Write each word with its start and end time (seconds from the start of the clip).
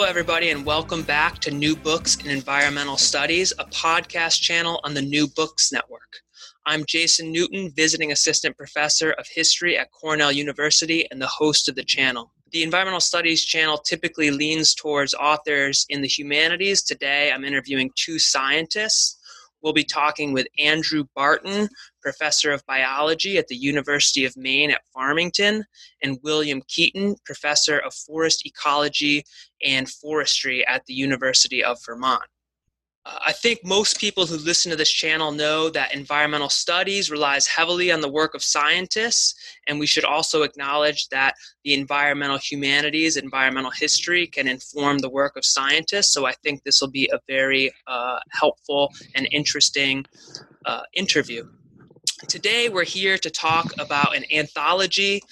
Hello, 0.00 0.08
everybody, 0.08 0.48
and 0.48 0.64
welcome 0.64 1.02
back 1.02 1.40
to 1.40 1.50
New 1.50 1.76
Books 1.76 2.16
in 2.24 2.30
Environmental 2.30 2.96
Studies, 2.96 3.52
a 3.58 3.66
podcast 3.66 4.40
channel 4.40 4.80
on 4.82 4.94
the 4.94 5.02
New 5.02 5.28
Books 5.28 5.72
Network. 5.72 6.22
I'm 6.64 6.86
Jason 6.86 7.30
Newton, 7.30 7.70
visiting 7.76 8.10
assistant 8.10 8.56
professor 8.56 9.10
of 9.10 9.26
history 9.30 9.76
at 9.76 9.90
Cornell 9.90 10.32
University 10.32 11.06
and 11.10 11.20
the 11.20 11.26
host 11.26 11.68
of 11.68 11.74
the 11.74 11.84
channel. 11.84 12.32
The 12.50 12.62
Environmental 12.62 13.00
Studies 13.00 13.44
channel 13.44 13.76
typically 13.76 14.30
leans 14.30 14.74
towards 14.74 15.12
authors 15.12 15.84
in 15.90 16.00
the 16.00 16.08
humanities. 16.08 16.82
Today, 16.82 17.30
I'm 17.30 17.44
interviewing 17.44 17.90
two 17.94 18.18
scientists 18.18 19.18
We'll 19.62 19.72
be 19.72 19.84
talking 19.84 20.32
with 20.32 20.46
Andrew 20.58 21.04
Barton, 21.14 21.68
professor 22.02 22.52
of 22.52 22.64
biology 22.66 23.36
at 23.38 23.48
the 23.48 23.56
University 23.56 24.24
of 24.24 24.36
Maine 24.36 24.70
at 24.70 24.82
Farmington, 24.94 25.64
and 26.02 26.18
William 26.22 26.62
Keeton, 26.68 27.16
professor 27.24 27.78
of 27.78 27.94
forest 27.94 28.46
ecology 28.46 29.24
and 29.64 29.88
forestry 29.88 30.66
at 30.66 30.86
the 30.86 30.94
University 30.94 31.62
of 31.62 31.78
Vermont. 31.84 32.22
I 33.26 33.32
think 33.32 33.60
most 33.64 33.98
people 33.98 34.26
who 34.26 34.36
listen 34.36 34.70
to 34.70 34.76
this 34.76 34.90
channel 34.90 35.32
know 35.32 35.68
that 35.70 35.94
environmental 35.94 36.48
studies 36.48 37.10
relies 37.10 37.46
heavily 37.46 37.90
on 37.90 38.00
the 38.00 38.10
work 38.10 38.34
of 38.34 38.42
scientists, 38.42 39.34
and 39.66 39.78
we 39.78 39.86
should 39.86 40.04
also 40.04 40.42
acknowledge 40.42 41.08
that 41.08 41.34
the 41.64 41.74
environmental 41.74 42.38
humanities, 42.38 43.16
environmental 43.16 43.70
history 43.70 44.26
can 44.26 44.46
inform 44.48 44.98
the 44.98 45.10
work 45.10 45.36
of 45.36 45.44
scientists. 45.44 46.12
So 46.12 46.26
I 46.26 46.32
think 46.42 46.62
this 46.62 46.80
will 46.80 46.90
be 46.90 47.10
a 47.12 47.18
very 47.26 47.72
uh, 47.86 48.18
helpful 48.30 48.92
and 49.14 49.28
interesting 49.32 50.04
uh, 50.66 50.82
interview. 50.94 51.48
Today, 52.28 52.68
we're 52.68 52.84
here 52.84 53.18
to 53.18 53.30
talk 53.30 53.72
about 53.78 54.14
an 54.14 54.24
anthology 54.32 55.22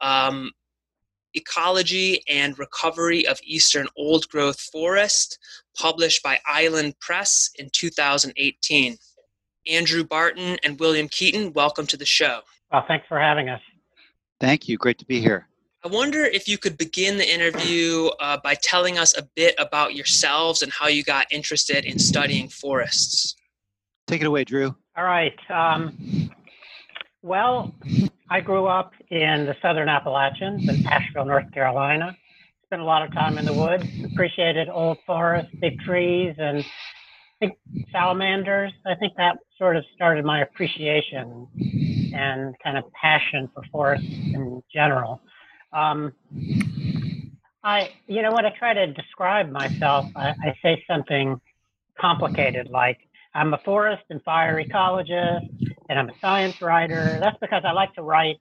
um, 0.00 0.50
Ecology 1.34 2.22
and 2.28 2.58
Recovery 2.58 3.26
of 3.26 3.38
Eastern 3.44 3.86
Old 3.96 4.28
Growth 4.28 4.60
Forest, 4.60 5.38
published 5.78 6.22
by 6.22 6.40
Island 6.46 6.98
Press 7.00 7.50
in 7.58 7.70
2018. 7.72 8.96
Andrew 9.68 10.04
Barton 10.04 10.56
and 10.64 10.78
William 10.80 11.08
Keeton, 11.08 11.52
welcome 11.52 11.86
to 11.86 11.96
the 11.96 12.06
show. 12.06 12.40
Well, 12.72 12.84
thanks 12.88 13.06
for 13.08 13.18
having 13.18 13.48
us. 13.48 13.60
Thank 14.40 14.68
you. 14.68 14.76
Great 14.78 14.98
to 14.98 15.04
be 15.04 15.20
here. 15.20 15.46
I 15.84 15.88
wonder 15.88 16.24
if 16.24 16.48
you 16.48 16.58
could 16.58 16.76
begin 16.76 17.18
the 17.18 17.32
interview 17.32 18.08
uh, 18.20 18.38
by 18.42 18.54
telling 18.54 18.98
us 18.98 19.16
a 19.16 19.22
bit 19.36 19.54
about 19.58 19.94
yourselves 19.94 20.62
and 20.62 20.72
how 20.72 20.88
you 20.88 21.04
got 21.04 21.26
interested 21.30 21.84
in 21.84 21.98
studying 21.98 22.48
forests. 22.48 23.36
Take 24.06 24.20
it 24.20 24.26
away, 24.26 24.44
Drew. 24.44 24.74
All 24.96 25.04
right. 25.04 25.38
Um, 25.50 26.30
well, 27.22 27.74
I 28.30 28.40
grew 28.40 28.66
up 28.66 28.92
in 29.10 29.46
the 29.46 29.54
southern 29.62 29.88
Appalachians 29.88 30.68
in 30.68 30.86
Asheville, 30.86 31.26
North 31.26 31.50
Carolina. 31.52 32.16
Spent 32.68 32.82
a 32.82 32.84
lot 32.84 33.02
of 33.02 33.10
time 33.14 33.38
in 33.38 33.46
the 33.46 33.52
woods, 33.54 33.86
appreciated 34.12 34.68
old 34.68 34.98
forests, 35.06 35.50
big 35.58 35.80
trees, 35.80 36.34
and 36.36 36.58
I 36.58 37.46
think 37.46 37.58
salamanders. 37.90 38.72
I 38.84 38.94
think 38.96 39.14
that 39.16 39.38
sort 39.56 39.78
of 39.78 39.84
started 39.94 40.22
my 40.26 40.42
appreciation 40.42 41.46
and 42.14 42.54
kind 42.62 42.76
of 42.76 42.84
passion 42.92 43.48
for 43.54 43.62
forests 43.72 44.04
in 44.06 44.62
general. 44.70 45.22
Um, 45.72 46.12
I, 47.64 47.88
you 48.06 48.20
know, 48.20 48.32
when 48.32 48.44
I 48.44 48.50
try 48.58 48.74
to 48.74 48.86
describe 48.92 49.50
myself, 49.50 50.04
I, 50.14 50.28
I 50.28 50.54
say 50.62 50.84
something 50.86 51.40
complicated 51.98 52.68
like 52.68 52.98
I'm 53.34 53.54
a 53.54 53.58
forest 53.64 54.04
and 54.10 54.22
fire 54.24 54.62
ecologist, 54.62 55.48
and 55.88 55.98
I'm 55.98 56.10
a 56.10 56.14
science 56.20 56.60
writer. 56.60 57.16
That's 57.18 57.38
because 57.40 57.62
I 57.64 57.72
like 57.72 57.94
to 57.94 58.02
write 58.02 58.36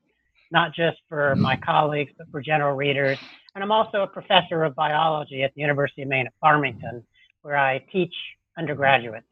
not 0.51 0.73
just 0.73 0.97
for 1.09 1.35
my 1.35 1.55
colleagues, 1.57 2.11
but 2.17 2.27
for 2.31 2.41
general 2.41 2.75
readers. 2.75 3.17
And 3.55 3.63
I'm 3.63 3.71
also 3.71 4.03
a 4.03 4.07
professor 4.07 4.63
of 4.63 4.75
biology 4.75 5.43
at 5.43 5.53
the 5.55 5.61
University 5.61 6.03
of 6.03 6.07
Maine 6.09 6.27
at 6.27 6.33
Farmington, 6.39 7.03
where 7.41 7.57
I 7.57 7.83
teach 7.91 8.13
undergraduates. 8.57 9.25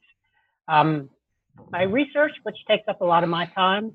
Um, 0.68 1.10
my 1.72 1.84
research, 1.84 2.34
which 2.44 2.58
takes 2.68 2.84
up 2.88 3.02
a 3.02 3.06
lot 3.06 3.24
of 3.24 3.30
my 3.30 3.46
time, 3.48 3.92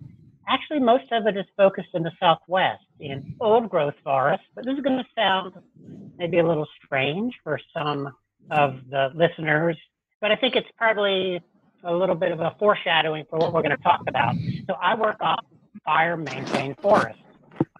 actually 0.49 0.81
most 0.81 1.05
of 1.13 1.27
it 1.27 1.37
is 1.37 1.47
focused 1.57 1.89
in 1.95 2.03
the 2.03 2.13
Southwest 2.19 2.85
in 2.99 3.35
old 3.41 3.69
growth 3.69 3.95
forests, 4.03 4.47
but 4.55 4.65
this 4.65 4.75
is 4.75 4.81
going 4.83 4.99
to 4.99 5.05
sound 5.15 5.53
maybe 6.19 6.39
a 6.39 6.47
little 6.47 6.67
strange 6.85 7.35
for 7.43 7.59
some 7.77 8.13
of 8.51 8.81
the 8.91 9.11
listeners, 9.15 9.77
but 10.21 10.31
I 10.31 10.37
think 10.37 10.57
it's 10.57 10.69
probably 10.77 11.41
a 11.85 11.95
little 11.95 12.15
bit 12.15 12.33
of 12.33 12.41
a 12.41 12.55
foreshadowing 12.59 13.25
for 13.31 13.39
what 13.39 13.53
we're 13.53 13.63
going 13.63 13.77
to 13.77 13.83
talk 13.83 14.03
about. 14.07 14.35
So 14.67 14.75
I 14.75 14.95
work 14.95 15.17
on 15.21 15.39
fire 15.85 16.17
maintained 16.17 16.77
forests, 16.79 17.23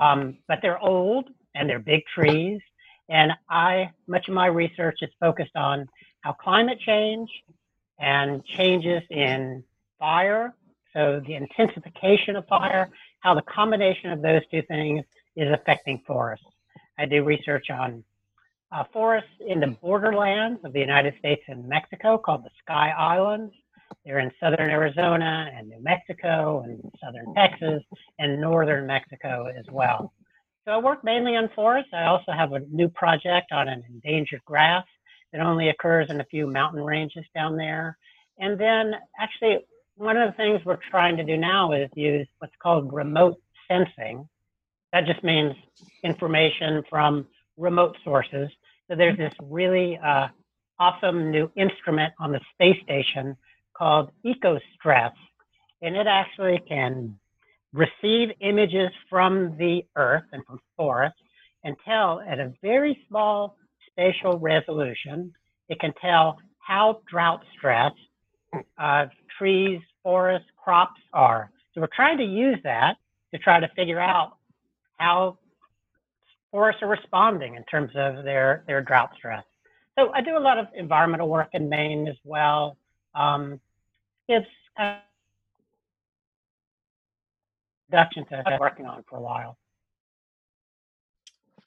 um, 0.01 0.39
but 0.49 0.59
they're 0.63 0.79
old 0.79 1.29
and 1.55 1.69
they're 1.69 1.79
big 1.79 2.03
trees. 2.15 2.61
And 3.09 3.33
I, 3.49 3.91
much 4.07 4.29
of 4.29 4.35
my 4.35 4.47
research 4.47 4.99
is 5.03 5.11
focused 5.19 5.57
on 5.57 5.89
how 6.21 6.33
climate 6.33 6.79
change 6.81 7.29
and 7.99 8.45
changes 8.45 9.03
in 9.11 9.65
fire, 9.99 10.55
so 10.93 11.21
the 11.27 11.35
intensification 11.35 12.37
of 12.37 12.47
fire, 12.47 12.91
how 13.21 13.35
the 13.35 13.43
combination 13.43 14.11
of 14.11 14.23
those 14.23 14.43
two 14.51 14.63
things 14.63 15.05
is 15.37 15.53
affecting 15.53 16.03
forests. 16.07 16.47
I 16.99 17.07
do 17.07 17.25
research 17.25 17.71
on 17.71 18.05
uh, 18.73 18.85
forests 18.93 19.31
in 19.47 19.61
the 19.61 19.69
borderlands 19.69 20.61
of 20.65 20.73
the 20.73 20.81
United 20.81 21.15
States 21.19 21.43
and 21.49 21.69
Mexico 21.69 22.19
called 22.19 22.45
the 22.45 22.51
Sky 22.63 22.91
Islands. 22.91 23.53
They're 24.05 24.19
in 24.21 24.31
southern 24.41 24.71
Arizona 24.71 25.51
and 25.55 25.69
New 25.69 25.83
Mexico 25.83 26.63
and 26.65 26.81
southern 27.03 27.35
Texas 27.35 27.83
and 28.19 28.41
northern 28.41 28.87
Mexico 28.87 29.47
as 29.47 29.65
well. 29.71 30.13
So 30.65 30.73
I 30.73 30.79
work 30.79 31.03
mainly 31.05 31.37
on 31.37 31.51
forests. 31.55 31.91
I 31.93 32.05
also 32.05 32.33
have 32.33 32.53
a 32.53 32.61
new 32.71 32.89
project 32.89 33.53
on 33.53 33.69
an 33.69 33.83
endangered 33.89 34.45
grass 34.45 34.85
that 35.33 35.41
only 35.41 35.69
occurs 35.69 36.11
in 36.11 36.21
a 36.21 36.25
few 36.25 36.47
mountain 36.47 36.83
ranges 36.83 37.25
down 37.35 37.57
there. 37.57 37.97
And 38.39 38.59
then 38.59 38.95
actually, 39.19 39.59
one 39.97 40.17
of 40.17 40.31
the 40.31 40.37
things 40.37 40.61
we're 40.65 40.79
trying 40.91 41.17
to 41.17 41.25
do 41.25 41.37
now 41.37 41.73
is 41.73 41.91
use 41.95 42.27
what's 42.39 42.55
called 42.63 42.93
remote 42.93 43.41
sensing. 43.69 44.29
That 44.93 45.07
just 45.07 45.23
means 45.23 45.55
information 46.03 46.83
from 46.89 47.27
remote 47.57 47.97
sources. 48.03 48.51
So 48.89 48.97
there's 48.97 49.17
this 49.17 49.35
really 49.43 49.99
uh, 49.99 50.29
awesome 50.79 51.31
new 51.31 51.51
instrument 51.57 52.13
on 52.19 52.33
the 52.33 52.41
space 52.55 52.83
station 52.83 53.37
called 53.81 54.11
EcoStress, 54.27 55.13
and 55.81 55.97
it 55.97 56.07
actually 56.07 56.63
can 56.69 57.19
receive 57.73 58.29
images 58.41 58.91
from 59.09 59.57
the 59.57 59.83
Earth 59.97 60.25
and 60.33 60.45
from 60.45 60.61
forests 60.77 61.19
and 61.65 61.75
tell 61.87 62.21
at 62.21 62.39
a 62.39 62.53
very 62.63 62.99
small 63.09 63.57
spatial 63.91 64.39
resolution, 64.39 65.33
it 65.71 65.81
can 65.81 65.95
tell 66.01 66.39
how 66.59 67.01
drought 67.11 67.43
stressed 67.57 67.97
uh, 68.79 69.07
trees, 69.39 69.81
forests, 70.03 70.49
crops 70.63 71.01
are. 71.15 71.51
So 71.73 71.81
we're 71.81 71.89
trying 71.95 72.19
to 72.19 72.25
use 72.25 72.59
that 72.65 72.97
to 73.33 73.39
try 73.39 73.61
to 73.61 73.69
figure 73.77 74.01
out 74.01 74.37
how 74.99 75.39
forests 76.51 76.83
are 76.83 76.89
responding 76.89 77.55
in 77.55 77.65
terms 77.65 77.93
of 77.95 78.25
their, 78.25 78.65
their 78.67 78.83
drought 78.83 79.11
stress. 79.17 79.45
So 79.99 80.11
I 80.13 80.21
do 80.21 80.37
a 80.37 80.41
lot 80.41 80.59
of 80.59 80.67
environmental 80.75 81.29
work 81.29 81.49
in 81.55 81.69
Maine 81.69 82.09
as 82.09 82.17
well. 82.25 82.77
Um, 83.15 83.61
it's 84.31 84.47
uh, 84.79 84.99
production 87.89 88.25
to 88.27 88.39
I've 88.39 88.45
been 88.45 88.61
working 88.61 88.87
on 88.87 89.03
for 89.09 89.17
a 89.17 89.21
while. 89.21 89.59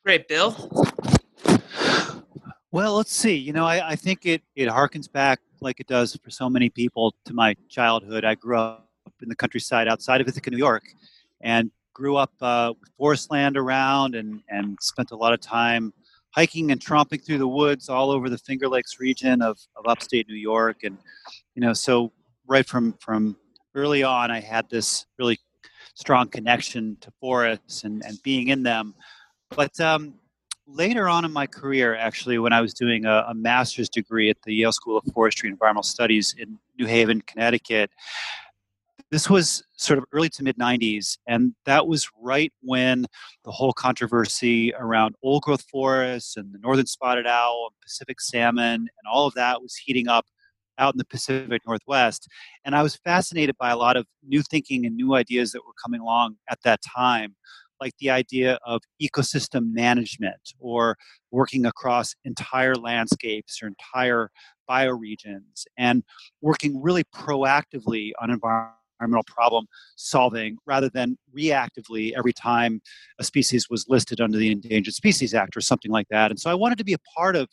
Great, 0.06 0.28
Bill. 0.28 0.72
Well, 2.72 2.96
let's 2.96 3.14
see. 3.14 3.36
You 3.36 3.54
know, 3.54 3.66
I, 3.66 3.90
I 3.92 3.96
think 3.96 4.26
it, 4.26 4.42
it 4.56 4.68
harkens 4.70 5.12
back, 5.12 5.40
like 5.62 5.80
it 5.80 5.88
does 5.88 6.18
for 6.24 6.32
so 6.32 6.50
many 6.50 6.70
people, 6.70 7.14
to 7.26 7.34
my 7.34 7.56
childhood. 7.70 8.26
I 8.26 8.36
grew 8.36 8.58
up 8.58 8.90
in 9.22 9.30
the 9.30 9.36
countryside 9.36 9.88
outside 9.88 10.22
of 10.22 10.28
Ithaca, 10.28 10.50
New 10.50 10.58
York, 10.58 10.84
and 11.42 11.70
grew 11.94 12.16
up 12.16 12.32
uh, 12.42 12.74
with 12.80 12.90
forest 12.98 13.30
land 13.30 13.58
around 13.58 14.16
and, 14.16 14.42
and 14.50 14.78
spent 14.82 15.12
a 15.12 15.16
lot 15.16 15.34
of 15.34 15.40
time 15.40 15.94
hiking 16.32 16.72
and 16.72 16.82
tromping 16.82 17.24
through 17.24 17.38
the 17.38 17.48
woods 17.48 17.90
all 17.90 18.10
over 18.10 18.28
the 18.30 18.40
Finger 18.40 18.68
Lakes 18.68 19.00
region 19.00 19.42
of, 19.42 19.60
of 19.76 19.86
upstate 19.86 20.28
New 20.28 20.36
York. 20.36 20.78
And, 20.84 20.98
you 21.54 21.62
know, 21.62 21.74
so 21.74 22.12
right 22.48 22.66
from 22.66 22.94
from 23.00 23.38
early 23.76 24.04
on, 24.04 24.32
I 24.32 24.40
had 24.40 24.70
this 24.70 25.06
really 25.18 25.40
strong 25.96 26.28
connection 26.28 26.98
to 27.02 27.12
forests 27.20 27.84
and, 27.84 28.04
and 28.06 28.22
being 28.24 28.50
in 28.50 28.64
them. 28.64 28.96
But 29.50 29.80
um, 29.80 30.16
later 30.68 31.08
on 31.08 31.26
in 31.26 31.32
my 31.32 31.48
career, 31.48 31.96
actually, 31.96 32.38
when 32.40 32.54
I 32.54 32.62
was 32.62 32.74
doing 32.74 33.06
a, 33.06 33.26
a, 33.30 33.34
master's 33.34 33.90
degree 33.90 34.30
at 34.30 34.38
the 34.44 34.54
Yale 34.54 34.72
School 34.72 34.98
of 34.98 35.04
Forestry 35.14 35.50
and 35.50 35.56
Environmental 35.56 35.84
Studies 35.84 36.36
in 36.38 36.58
New 36.80 36.88
Haven, 36.88 37.22
Connecticut, 37.22 37.92
this 39.12 39.30
was 39.30 39.64
sort 39.78 40.00
of 40.00 40.06
early 40.12 40.30
to 40.30 40.44
mid 40.44 40.58
90s, 40.58 41.20
and 41.28 41.54
that 41.66 41.86
was 41.86 42.10
right 42.20 42.52
when 42.62 43.06
the 43.46 43.52
whole 43.52 43.72
controversy 43.72 44.74
around 44.74 45.14
old 45.22 45.44
growth 45.44 45.64
forests 45.70 46.36
and 46.36 46.52
the 46.52 46.58
northern 46.58 46.88
spotted 46.88 47.28
owl 47.28 47.70
and 47.70 47.82
Pacific 47.82 48.20
salmon 48.20 48.74
and 48.74 49.08
all 49.12 49.28
of 49.28 49.36
that 49.36 49.62
was 49.62 49.76
heating 49.76 50.08
up 50.08 50.26
out 50.78 50.94
in 50.94 50.98
the 50.98 51.06
Pacific 51.06 51.62
Northwest. 51.66 52.28
And 52.66 52.76
I 52.76 52.84
was 52.84 52.96
fascinated 52.96 53.56
by 53.60 53.72
a 53.72 53.78
lot 53.78 53.98
of 53.98 54.06
new 54.28 54.42
thinking 54.42 54.86
and 54.86 54.96
new 54.96 55.16
ideas 55.16 55.52
that 55.52 55.62
were 55.66 55.74
coming 55.84 56.02
along 56.02 56.36
at 56.50 56.60
that 56.64 56.80
time 56.82 57.36
like 57.84 57.94
the 58.00 58.10
idea 58.10 58.58
of 58.66 58.82
ecosystem 59.02 59.74
management 59.74 60.54
or 60.58 60.96
working 61.32 61.66
across 61.66 62.16
entire 62.24 62.76
landscapes 62.76 63.62
or 63.62 63.68
entire 63.68 64.30
bioregions 64.70 65.66
and 65.78 66.02
working 66.42 66.82
really 66.82 67.04
proactively 67.14 68.12
on 68.22 68.30
environmental 68.30 69.24
problem 69.28 69.66
solving 69.98 70.56
rather 70.66 70.90
than 70.90 71.18
reactively 71.38 72.14
every 72.18 72.32
time 72.32 72.82
a 73.20 73.24
species 73.24 73.70
was 73.70 73.86
listed 73.90 74.22
under 74.22 74.38
the 74.38 74.50
Endangered 74.50 74.94
Species 74.94 75.34
Act 75.34 75.58
or 75.58 75.62
something 75.62 75.92
like 75.92 76.08
that. 76.10 76.32
And 76.32 76.40
so 76.40 76.50
I 76.50 76.54
wanted 76.54 76.78
to 76.78 76.86
be 76.86 76.94
a 76.94 77.00
part 77.18 77.36
of 77.36 77.50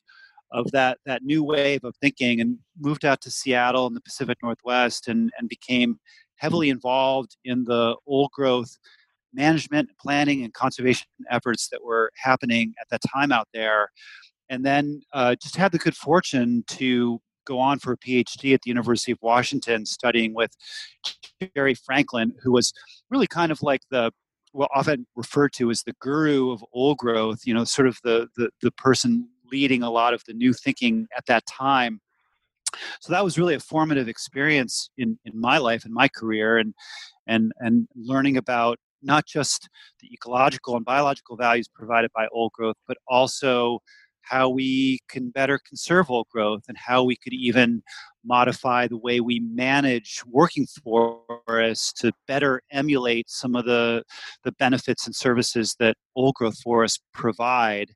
of 0.52 0.70
that 0.72 0.98
that 1.06 1.22
new 1.22 1.42
wave 1.42 1.84
of 1.84 1.94
thinking 1.96 2.40
and 2.40 2.58
moved 2.78 3.04
out 3.04 3.20
to 3.22 3.30
Seattle 3.30 3.86
in 3.86 3.94
the 3.94 4.00
Pacific 4.00 4.38
Northwest 4.42 5.08
and, 5.08 5.30
and 5.38 5.48
became 5.48 5.98
heavily 6.36 6.70
involved 6.70 7.36
in 7.44 7.64
the 7.64 7.96
old 8.06 8.30
growth 8.32 8.76
management, 9.32 9.90
planning, 10.00 10.42
and 10.42 10.52
conservation 10.52 11.06
efforts 11.30 11.68
that 11.68 11.84
were 11.84 12.10
happening 12.16 12.74
at 12.80 12.88
that 12.90 13.00
time 13.12 13.30
out 13.30 13.48
there. 13.54 13.90
And 14.48 14.64
then 14.64 15.02
uh, 15.12 15.36
just 15.40 15.56
had 15.56 15.70
the 15.70 15.78
good 15.78 15.94
fortune 15.94 16.64
to 16.68 17.20
go 17.46 17.58
on 17.58 17.78
for 17.78 17.92
a 17.92 17.98
PhD 17.98 18.54
at 18.54 18.62
the 18.62 18.68
University 18.68 19.12
of 19.12 19.18
Washington 19.22 19.86
studying 19.86 20.34
with 20.34 20.50
Jerry 21.54 21.74
Franklin, 21.74 22.34
who 22.42 22.52
was 22.52 22.72
really 23.10 23.26
kind 23.26 23.52
of 23.52 23.62
like 23.62 23.82
the 23.90 24.12
well 24.52 24.68
often 24.74 25.06
referred 25.14 25.52
to 25.52 25.70
as 25.70 25.82
the 25.84 25.94
guru 26.00 26.50
of 26.50 26.64
old 26.72 26.98
growth, 26.98 27.40
you 27.44 27.54
know, 27.54 27.64
sort 27.64 27.86
of 27.86 27.98
the 28.02 28.28
the, 28.36 28.50
the 28.62 28.72
person 28.72 29.28
leading 29.50 29.82
a 29.82 29.90
lot 29.90 30.14
of 30.14 30.22
the 30.24 30.32
new 30.32 30.52
thinking 30.52 31.06
at 31.16 31.26
that 31.26 31.46
time. 31.46 32.00
So 33.00 33.12
that 33.12 33.24
was 33.24 33.38
really 33.38 33.54
a 33.54 33.60
formative 33.60 34.08
experience 34.08 34.90
in, 34.96 35.18
in 35.24 35.38
my 35.38 35.58
life 35.58 35.84
and 35.84 35.92
my 35.92 36.08
career 36.08 36.58
and 36.58 36.74
and 37.26 37.52
and 37.58 37.88
learning 37.96 38.36
about 38.36 38.78
not 39.02 39.26
just 39.26 39.68
the 40.00 40.12
ecological 40.12 40.76
and 40.76 40.84
biological 40.84 41.36
values 41.36 41.68
provided 41.68 42.10
by 42.14 42.26
old 42.32 42.52
growth, 42.52 42.76
but 42.86 42.98
also 43.08 43.80
how 44.22 44.48
we 44.48 45.00
can 45.08 45.30
better 45.30 45.58
conserve 45.66 46.10
old 46.10 46.28
growth 46.28 46.62
and 46.68 46.76
how 46.76 47.02
we 47.02 47.16
could 47.16 47.32
even 47.32 47.82
modify 48.24 48.86
the 48.86 48.98
way 48.98 49.20
we 49.20 49.40
manage 49.40 50.22
working 50.26 50.66
forests 50.66 51.92
to 51.92 52.12
better 52.28 52.62
emulate 52.70 53.28
some 53.28 53.56
of 53.56 53.64
the, 53.64 54.04
the 54.44 54.52
benefits 54.52 55.06
and 55.06 55.16
services 55.16 55.74
that 55.78 55.96
old 56.14 56.34
growth 56.34 56.58
forests 56.62 57.00
provide. 57.12 57.90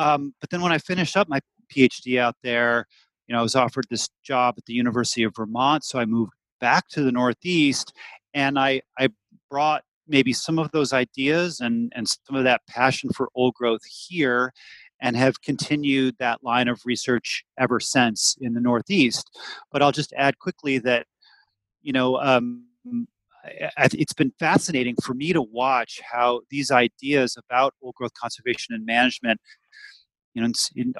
Um, 0.00 0.34
but 0.40 0.48
then 0.48 0.62
when 0.62 0.72
I 0.72 0.78
finished 0.78 1.16
up 1.16 1.28
my 1.28 1.40
PhD 1.70 2.18
out 2.18 2.36
there, 2.42 2.86
you 3.26 3.34
know, 3.34 3.40
I 3.40 3.42
was 3.42 3.54
offered 3.54 3.84
this 3.90 4.08
job 4.22 4.54
at 4.56 4.64
the 4.64 4.72
University 4.72 5.24
of 5.24 5.34
Vermont, 5.36 5.84
so 5.84 5.98
I 5.98 6.06
moved 6.06 6.32
back 6.58 6.88
to 6.88 7.02
the 7.02 7.12
Northeast, 7.12 7.92
and 8.32 8.58
I 8.58 8.80
I 8.98 9.10
brought 9.50 9.84
maybe 10.08 10.32
some 10.32 10.58
of 10.58 10.70
those 10.72 10.92
ideas 10.94 11.60
and, 11.60 11.92
and 11.94 12.08
some 12.08 12.34
of 12.34 12.44
that 12.44 12.62
passion 12.66 13.10
for 13.10 13.28
old 13.34 13.54
growth 13.54 13.82
here 13.84 14.52
and 15.02 15.16
have 15.16 15.40
continued 15.42 16.16
that 16.18 16.42
line 16.42 16.66
of 16.66 16.80
research 16.84 17.44
ever 17.58 17.78
since 17.78 18.36
in 18.40 18.54
the 18.54 18.60
Northeast. 18.60 19.30
But 19.70 19.82
I'll 19.82 19.92
just 19.92 20.12
add 20.16 20.38
quickly 20.38 20.78
that, 20.78 21.06
you 21.82 21.92
know, 21.92 22.16
um, 22.16 22.64
it's 23.44 24.12
been 24.12 24.32
fascinating 24.38 24.94
for 25.02 25.14
me 25.14 25.32
to 25.32 25.42
watch 25.42 26.00
how 26.10 26.40
these 26.50 26.70
ideas 26.70 27.36
about 27.36 27.74
old 27.82 27.94
growth 27.94 28.12
conservation 28.14 28.74
and 28.74 28.84
management 28.84 29.40
you 30.34 30.42
know, 30.42 30.48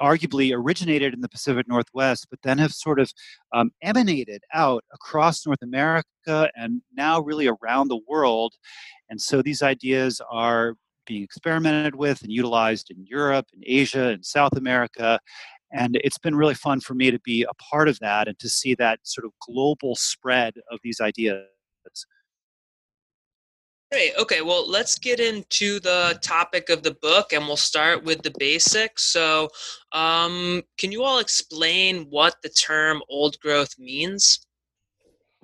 arguably 0.01 0.53
originated 0.53 1.13
in 1.13 1.21
the 1.21 1.29
Pacific 1.29 1.67
Northwest, 1.67 2.27
but 2.29 2.39
then 2.43 2.57
have 2.57 2.73
sort 2.73 2.99
of 2.99 3.11
um, 3.53 3.71
emanated 3.81 4.43
out 4.53 4.83
across 4.93 5.45
North 5.45 5.61
America 5.61 6.49
and 6.55 6.81
now 6.95 7.21
really 7.21 7.47
around 7.47 7.87
the 7.87 7.99
world. 8.07 8.53
And 9.09 9.21
so 9.21 9.41
these 9.41 9.61
ideas 9.61 10.21
are 10.29 10.75
being 11.05 11.23
experimented 11.23 11.95
with 11.95 12.21
and 12.21 12.31
utilized 12.31 12.91
in 12.91 13.05
Europe, 13.05 13.47
in 13.53 13.61
Asia, 13.65 14.09
and 14.09 14.25
South 14.25 14.55
America. 14.57 15.19
And 15.73 15.97
it's 16.03 16.17
been 16.17 16.35
really 16.35 16.53
fun 16.53 16.81
for 16.81 16.93
me 16.93 17.11
to 17.11 17.19
be 17.19 17.43
a 17.43 17.53
part 17.55 17.87
of 17.87 17.99
that 17.99 18.27
and 18.27 18.37
to 18.39 18.49
see 18.49 18.75
that 18.75 18.99
sort 19.03 19.25
of 19.25 19.31
global 19.41 19.95
spread 19.95 20.55
of 20.69 20.79
these 20.83 20.99
ideas. 20.99 21.45
Great. 23.91 24.13
Okay. 24.17 24.41
Well, 24.41 24.69
let's 24.69 24.97
get 24.97 25.19
into 25.19 25.79
the 25.81 26.17
topic 26.21 26.69
of 26.69 26.81
the 26.81 26.95
book, 27.01 27.33
and 27.33 27.45
we'll 27.45 27.57
start 27.57 28.05
with 28.05 28.21
the 28.21 28.33
basics. 28.39 29.03
So, 29.03 29.49
um, 29.91 30.63
can 30.77 30.93
you 30.93 31.03
all 31.03 31.19
explain 31.19 32.07
what 32.09 32.35
the 32.41 32.47
term 32.47 33.01
old 33.09 33.37
growth 33.41 33.77
means? 33.77 34.47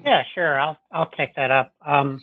Yeah, 0.04 0.24
sure. 0.34 0.58
I'll 0.60 0.78
I'll 0.94 1.10
take 1.12 1.36
that 1.36 1.52
up. 1.52 1.74
Um, 1.86 2.22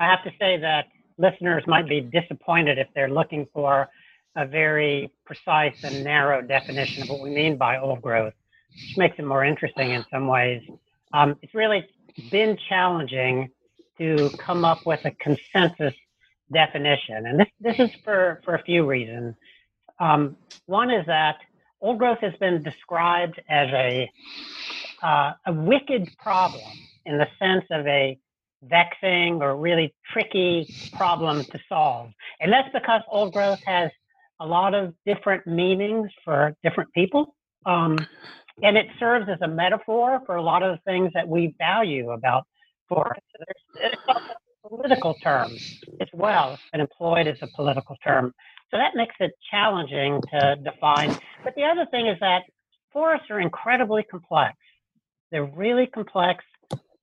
I 0.00 0.06
have 0.06 0.24
to 0.24 0.30
say 0.40 0.58
that 0.58 0.86
listeners 1.18 1.62
might 1.68 1.88
be 1.88 2.00
disappointed 2.00 2.78
if 2.78 2.88
they're 2.92 3.10
looking 3.10 3.46
for 3.52 3.88
a 4.36 4.44
very 4.44 5.12
precise 5.24 5.76
and 5.84 6.02
narrow 6.02 6.42
definition 6.42 7.04
of 7.04 7.10
what 7.10 7.22
we 7.22 7.30
mean 7.30 7.56
by 7.56 7.78
old 7.78 8.02
growth, 8.02 8.32
which 8.72 8.96
makes 8.96 9.16
it 9.18 9.24
more 9.24 9.44
interesting 9.44 9.92
in 9.92 10.04
some 10.10 10.26
ways. 10.26 10.62
Um, 11.12 11.36
it's 11.42 11.54
really 11.54 11.86
been 12.32 12.58
challenging 12.68 13.50
to 13.98 14.30
come 14.38 14.64
up 14.64 14.86
with 14.86 15.04
a 15.04 15.10
consensus 15.12 15.94
definition. 16.52 17.26
And 17.26 17.40
this, 17.40 17.48
this 17.60 17.78
is 17.78 17.90
for, 18.04 18.40
for 18.44 18.54
a 18.54 18.62
few 18.62 18.86
reasons. 18.86 19.34
Um, 19.98 20.36
one 20.66 20.90
is 20.90 21.06
that 21.06 21.36
old 21.80 21.98
growth 21.98 22.18
has 22.20 22.34
been 22.40 22.62
described 22.62 23.40
as 23.48 23.68
a, 23.72 24.10
uh, 25.02 25.32
a 25.46 25.52
wicked 25.52 26.08
problem 26.18 26.70
in 27.06 27.18
the 27.18 27.26
sense 27.38 27.64
of 27.70 27.86
a 27.86 28.18
vexing 28.62 29.42
or 29.42 29.56
really 29.56 29.92
tricky 30.12 30.72
problem 30.96 31.44
to 31.44 31.58
solve. 31.68 32.10
And 32.40 32.52
that's 32.52 32.68
because 32.72 33.02
old 33.08 33.32
growth 33.32 33.60
has 33.66 33.90
a 34.40 34.46
lot 34.46 34.74
of 34.74 34.94
different 35.04 35.46
meanings 35.46 36.10
for 36.24 36.56
different 36.62 36.92
people. 36.92 37.34
Um, 37.66 37.98
and 38.62 38.76
it 38.76 38.86
serves 38.98 39.28
as 39.28 39.38
a 39.40 39.48
metaphor 39.48 40.20
for 40.26 40.36
a 40.36 40.42
lot 40.42 40.62
of 40.62 40.76
the 40.76 40.90
things 40.90 41.10
that 41.14 41.26
we 41.26 41.54
value 41.58 42.10
about 42.10 42.46
for 42.92 43.16
It's 43.76 43.94
a 44.08 44.68
political 44.68 45.14
term 45.14 45.52
as 46.00 46.08
well. 46.12 46.54
It's 46.54 46.62
been 46.72 46.80
employed 46.80 47.26
as 47.26 47.38
a 47.42 47.48
political 47.54 47.96
term. 48.04 48.32
So 48.70 48.76
that 48.78 48.92
makes 48.94 49.14
it 49.20 49.32
challenging 49.50 50.20
to 50.32 50.56
define. 50.64 51.16
But 51.44 51.54
the 51.56 51.64
other 51.64 51.86
thing 51.90 52.06
is 52.06 52.18
that 52.20 52.42
forests 52.92 53.26
are 53.30 53.40
incredibly 53.40 54.02
complex. 54.02 54.56
They're 55.30 55.44
really 55.44 55.86
complex 55.86 56.44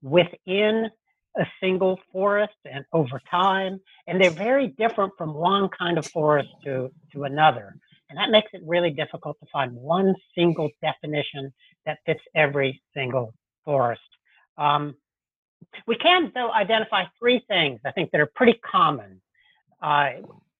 within 0.02 0.90
a 1.38 1.46
single 1.62 2.00
forest 2.12 2.56
and 2.66 2.84
over 2.94 3.22
time, 3.30 3.80
and 4.08 4.22
they're 4.22 4.32
very 4.32 4.70
different 4.70 5.14
from 5.18 5.34
one 5.34 5.70
kind 5.78 5.98
of 5.98 6.06
forest 6.08 6.50
to, 6.66 6.90
to 7.14 7.24
another. 7.24 7.76
And 8.10 8.18
that 8.18 8.32
makes 8.32 8.50
it 8.54 8.62
really 8.66 8.90
difficult 8.92 9.38
to 9.40 9.46
find 9.52 9.72
one 9.74 10.16
single 10.36 10.70
definition 10.82 11.54
that 11.86 12.00
fits 12.06 12.22
every 12.36 12.82
single 12.96 13.34
forest. 13.64 14.02
Um, 14.58 14.96
we 15.88 15.96
can, 15.96 16.32
though, 16.34 16.52
identify 16.52 17.06
three 17.18 17.44
things 17.48 17.80
I 17.86 17.92
think 17.92 18.12
that 18.12 18.22
are 18.22 18.32
pretty 18.36 18.60
common 18.70 19.22
uh, 19.82 20.10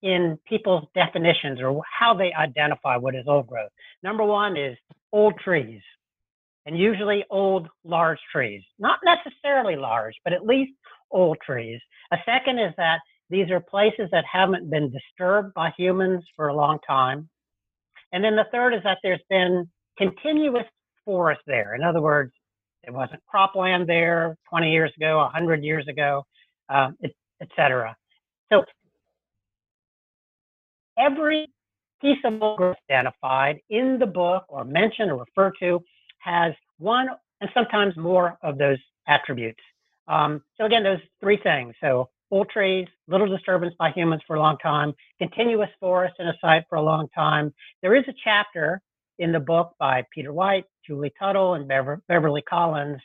in 0.02 0.38
people's 0.46 0.86
definitions 0.94 1.60
or 1.60 1.82
how 1.90 2.14
they 2.14 2.32
identify 2.32 2.96
what 2.96 3.14
is 3.14 3.24
old 3.26 3.46
growth. 3.46 3.70
Number 4.02 4.24
one 4.24 4.56
is 4.56 4.76
old 5.12 5.38
trees, 5.38 5.82
and 6.66 6.78
usually 6.78 7.24
old, 7.30 7.68
large 7.84 8.18
trees. 8.32 8.62
Not 8.78 9.00
necessarily 9.04 9.76
large, 9.76 10.14
but 10.24 10.32
at 10.32 10.46
least 10.46 10.72
old 11.10 11.38
trees. 11.44 11.80
A 12.12 12.18
second 12.24 12.58
is 12.58 12.72
that 12.76 13.00
these 13.28 13.50
are 13.50 13.60
places 13.60 14.08
that 14.10 14.24
haven't 14.30 14.70
been 14.70 14.90
disturbed 14.90 15.54
by 15.54 15.72
humans 15.76 16.24
for 16.34 16.48
a 16.48 16.54
long 16.54 16.78
time. 16.86 17.28
And 18.12 18.24
then 18.24 18.36
the 18.36 18.46
third 18.50 18.74
is 18.74 18.82
that 18.82 18.98
there's 19.02 19.20
been 19.28 19.68
continuous 19.96 20.66
forest 21.04 21.42
there. 21.46 21.74
In 21.74 21.82
other 21.82 22.00
words, 22.00 22.32
there 22.84 22.92
wasn't 22.92 23.20
cropland 23.32 23.86
there 23.86 24.36
20 24.48 24.70
years 24.70 24.92
ago, 24.96 25.18
100 25.18 25.62
years 25.62 25.86
ago, 25.88 26.24
um, 26.68 26.96
etc. 27.40 27.96
So 28.52 28.64
every 30.98 31.46
piece 32.00 32.18
of 32.24 32.38
growth 32.56 32.76
identified 32.90 33.58
in 33.68 33.98
the 33.98 34.06
book 34.06 34.44
or 34.48 34.64
mentioned 34.64 35.10
or 35.10 35.16
referred 35.18 35.54
to 35.60 35.80
has 36.18 36.52
one 36.78 37.08
and 37.40 37.50
sometimes 37.54 37.96
more 37.96 38.38
of 38.42 38.58
those 38.58 38.78
attributes. 39.06 39.60
Um, 40.08 40.42
so 40.56 40.64
again, 40.64 40.82
those 40.82 41.00
three 41.20 41.38
things. 41.42 41.74
So 41.80 42.08
old 42.30 42.48
trees, 42.50 42.86
little 43.08 43.28
disturbance 43.28 43.74
by 43.78 43.90
humans 43.90 44.22
for 44.26 44.36
a 44.36 44.40
long 44.40 44.56
time, 44.58 44.94
continuous 45.18 45.70
forest 45.78 46.14
in 46.18 46.26
a 46.28 46.34
site 46.40 46.64
for 46.68 46.76
a 46.76 46.82
long 46.82 47.08
time. 47.14 47.52
There 47.82 47.94
is 47.94 48.04
a 48.08 48.14
chapter 48.24 48.80
in 49.20 49.32
the 49.32 49.38
book 49.38 49.74
by 49.78 50.04
Peter 50.12 50.32
White, 50.32 50.64
Julie 50.84 51.12
Tuttle, 51.18 51.54
and 51.54 51.68
Beverly 52.08 52.42
Collins 52.42 53.00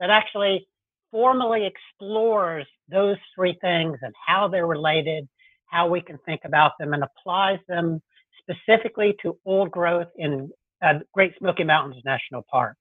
that 0.00 0.10
actually 0.10 0.66
formally 1.10 1.66
explores 1.66 2.66
those 2.88 3.16
three 3.34 3.56
things 3.60 3.98
and 4.02 4.14
how 4.26 4.48
they're 4.48 4.66
related, 4.66 5.28
how 5.66 5.86
we 5.86 6.00
can 6.00 6.18
think 6.24 6.40
about 6.44 6.72
them, 6.80 6.94
and 6.94 7.04
applies 7.04 7.58
them 7.68 8.00
specifically 8.40 9.14
to 9.22 9.38
old 9.44 9.70
growth 9.70 10.08
in 10.16 10.50
uh, 10.82 10.94
Great 11.12 11.34
Smoky 11.38 11.64
Mountains 11.64 12.02
National 12.04 12.44
Park. 12.50 12.76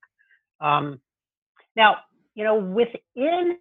Um, 0.61 0.99
now, 1.75 1.97
you 2.35 2.45
know, 2.45 2.55
within 2.55 3.57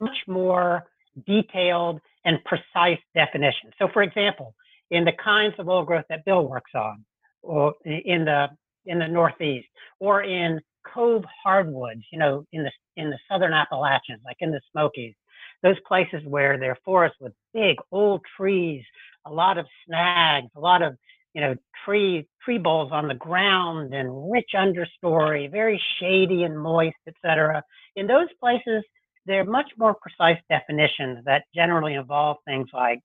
much 0.00 0.18
more 0.26 0.84
detailed 1.26 2.00
and 2.24 2.38
precise 2.44 2.98
definition. 3.14 3.70
So, 3.78 3.88
for 3.92 4.02
example, 4.02 4.54
in 4.90 5.04
the 5.04 5.12
kinds 5.22 5.54
of 5.58 5.68
old 5.68 5.86
growth 5.86 6.04
that 6.08 6.24
Bill 6.24 6.48
works 6.48 6.72
on, 6.74 7.04
or 7.42 7.74
in 7.84 8.24
the 8.24 8.48
in 8.86 8.98
the 8.98 9.08
Northeast, 9.08 9.66
or 10.00 10.22
in 10.22 10.60
cove 10.94 11.24
hardwoods, 11.42 12.02
you 12.12 12.18
know, 12.18 12.44
in 12.52 12.62
the 12.64 12.70
in 12.96 13.10
the 13.10 13.18
southern 13.30 13.52
Appalachians, 13.52 14.20
like 14.24 14.36
in 14.40 14.50
the 14.50 14.60
Smokies, 14.72 15.14
those 15.62 15.76
places 15.86 16.22
where 16.26 16.58
there 16.58 16.72
are 16.72 16.78
forests 16.84 17.18
with 17.20 17.32
big 17.52 17.76
old 17.92 18.22
trees, 18.36 18.84
a 19.26 19.32
lot 19.32 19.58
of 19.58 19.66
snags, 19.86 20.48
a 20.56 20.60
lot 20.60 20.82
of 20.82 20.96
you 21.34 21.40
know 21.40 21.54
tree 21.84 22.26
tree 22.44 22.58
boles 22.58 22.90
on 22.92 23.08
the 23.08 23.14
ground 23.14 23.94
and 23.94 24.30
rich 24.30 24.50
understory, 24.54 25.50
very 25.50 25.80
shady 26.00 26.44
and 26.44 26.58
moist, 26.58 26.96
etc. 27.06 27.62
In 27.96 28.06
those 28.06 28.28
places, 28.40 28.84
there 29.26 29.40
are 29.40 29.44
much 29.44 29.70
more 29.76 29.94
precise 29.94 30.40
definitions 30.48 31.24
that 31.24 31.44
generally 31.54 31.94
involve 31.94 32.36
things 32.46 32.68
like 32.72 33.00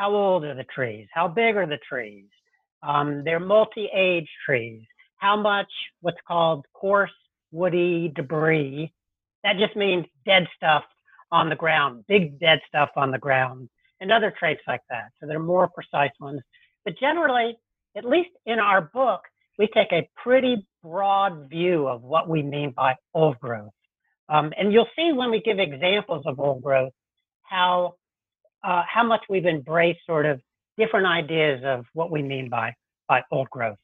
how 0.00 0.14
old 0.14 0.44
are 0.44 0.54
the 0.54 0.64
trees, 0.74 1.06
how 1.12 1.28
big 1.28 1.56
are 1.56 1.66
the 1.66 1.78
trees, 1.86 2.24
um, 2.82 3.22
they're 3.22 3.38
multi-age 3.38 4.28
trees, 4.46 4.82
how 5.18 5.36
much 5.38 5.70
what's 6.00 6.16
called 6.26 6.64
coarse 6.72 7.10
woody 7.52 8.10
debris. 8.16 8.90
That 9.44 9.58
just 9.58 9.76
means 9.76 10.06
dead 10.24 10.46
stuff 10.56 10.84
on 11.30 11.50
the 11.50 11.54
ground, 11.54 12.04
big 12.08 12.40
dead 12.40 12.60
stuff 12.66 12.88
on 12.96 13.10
the 13.10 13.18
ground, 13.18 13.68
and 14.00 14.10
other 14.10 14.32
traits 14.38 14.62
like 14.66 14.80
that. 14.88 15.10
So 15.20 15.26
they're 15.26 15.38
more 15.38 15.68
precise 15.68 16.12
ones. 16.18 16.40
But 16.86 16.94
generally, 16.98 17.58
at 17.94 18.06
least 18.06 18.30
in 18.46 18.58
our 18.58 18.80
book, 18.80 19.20
we 19.58 19.66
take 19.66 19.92
a 19.92 20.08
pretty 20.22 20.66
broad 20.82 21.50
view 21.50 21.86
of 21.86 22.00
what 22.00 22.26
we 22.26 22.42
mean 22.42 22.72
by 22.74 22.94
old 23.12 23.38
growth. 23.38 23.72
Um, 24.30 24.54
and 24.56 24.72
you'll 24.72 24.88
see 24.96 25.12
when 25.12 25.30
we 25.30 25.42
give 25.42 25.58
examples 25.58 26.22
of 26.24 26.40
old 26.40 26.62
growth 26.62 26.92
how 27.42 27.96
uh, 28.64 28.82
how 28.88 29.04
much 29.04 29.22
we've 29.28 29.46
embraced 29.46 30.00
sort 30.06 30.26
of 30.26 30.40
different 30.76 31.06
ideas 31.06 31.62
of 31.64 31.84
what 31.94 32.10
we 32.10 32.22
mean 32.22 32.48
by 32.48 32.74
by 33.08 33.22
old 33.32 33.50
growth. 33.50 33.78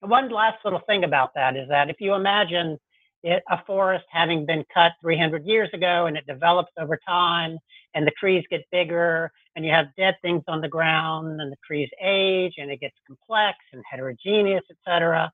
One 0.00 0.30
last 0.30 0.58
little 0.64 0.80
thing 0.86 1.04
about 1.04 1.30
that 1.34 1.56
is 1.56 1.68
that 1.68 1.90
if 1.90 1.96
you 2.00 2.14
imagine 2.14 2.78
it, 3.22 3.42
a 3.50 3.62
forest 3.66 4.06
having 4.10 4.46
been 4.46 4.64
cut 4.72 4.92
300 5.02 5.44
years 5.44 5.68
ago 5.74 6.06
and 6.06 6.16
it 6.16 6.26
develops 6.26 6.72
over 6.78 6.98
time 7.06 7.58
and 7.94 8.06
the 8.06 8.12
trees 8.18 8.44
get 8.50 8.62
bigger 8.72 9.30
and 9.54 9.64
you 9.64 9.70
have 9.72 9.86
dead 9.98 10.14
things 10.22 10.42
on 10.48 10.60
the 10.62 10.68
ground 10.68 11.40
and 11.40 11.52
the 11.52 11.56
trees 11.66 11.90
age 12.02 12.54
and 12.56 12.70
it 12.70 12.80
gets 12.80 12.94
complex 13.06 13.58
and 13.72 13.82
heterogeneous 13.90 14.62
etc 14.70 15.30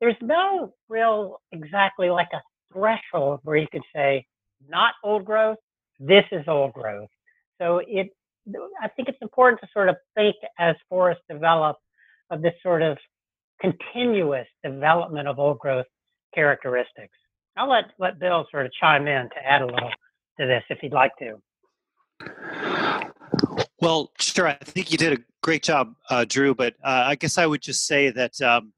there's 0.00 0.16
no 0.22 0.72
real 0.88 1.40
exactly 1.52 2.08
like 2.08 2.28
a 2.32 2.40
threshold 2.72 3.40
where 3.44 3.56
you 3.56 3.66
could 3.70 3.84
say 3.94 4.24
not 4.68 4.94
old 5.04 5.24
growth 5.24 5.58
this 6.00 6.24
is 6.32 6.44
old 6.48 6.72
growth 6.72 7.10
so 7.60 7.80
it 7.86 8.08
i 8.80 8.88
think 8.88 9.08
it's 9.08 9.18
important 9.22 9.60
to 9.60 9.68
sort 9.72 9.88
of 9.88 9.96
think 10.14 10.34
as 10.58 10.74
forests 10.88 11.22
develop 11.30 11.76
of 12.30 12.42
this 12.42 12.54
sort 12.62 12.82
of 12.82 12.98
continuous 13.62 14.46
development 14.64 15.28
of 15.28 15.38
old 15.38 15.58
growth 15.58 15.86
characteristics. 16.34 17.16
I'll 17.56 17.70
let, 17.70 17.84
let 17.98 18.18
Bill 18.18 18.46
sort 18.50 18.66
of 18.66 18.72
chime 18.80 19.06
in 19.06 19.28
to 19.28 19.46
add 19.46 19.62
a 19.62 19.66
little 19.66 19.90
to 20.40 20.46
this 20.46 20.62
if 20.70 20.78
he'd 20.80 20.92
like 20.92 21.12
to. 21.18 21.36
Well, 23.80 24.10
sure. 24.18 24.48
I 24.48 24.54
think 24.54 24.90
you 24.90 24.98
did 24.98 25.12
a 25.18 25.22
great 25.42 25.62
job, 25.62 25.94
uh, 26.08 26.24
Drew. 26.28 26.54
But 26.54 26.74
uh, 26.84 27.04
I 27.06 27.14
guess 27.14 27.38
I 27.38 27.46
would 27.46 27.62
just 27.62 27.86
say 27.86 28.10
that 28.10 28.40
um, 28.40 28.72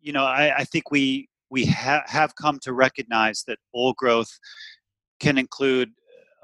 you 0.00 0.12
know 0.12 0.24
I, 0.24 0.58
I, 0.58 0.64
think 0.64 0.90
we 0.90 1.28
we 1.50 1.64
ha- 1.64 2.04
have 2.06 2.36
come 2.36 2.58
to 2.62 2.74
recognize 2.74 3.44
that 3.46 3.58
old 3.72 3.96
growth 3.96 4.38
can 5.20 5.38
include 5.38 5.90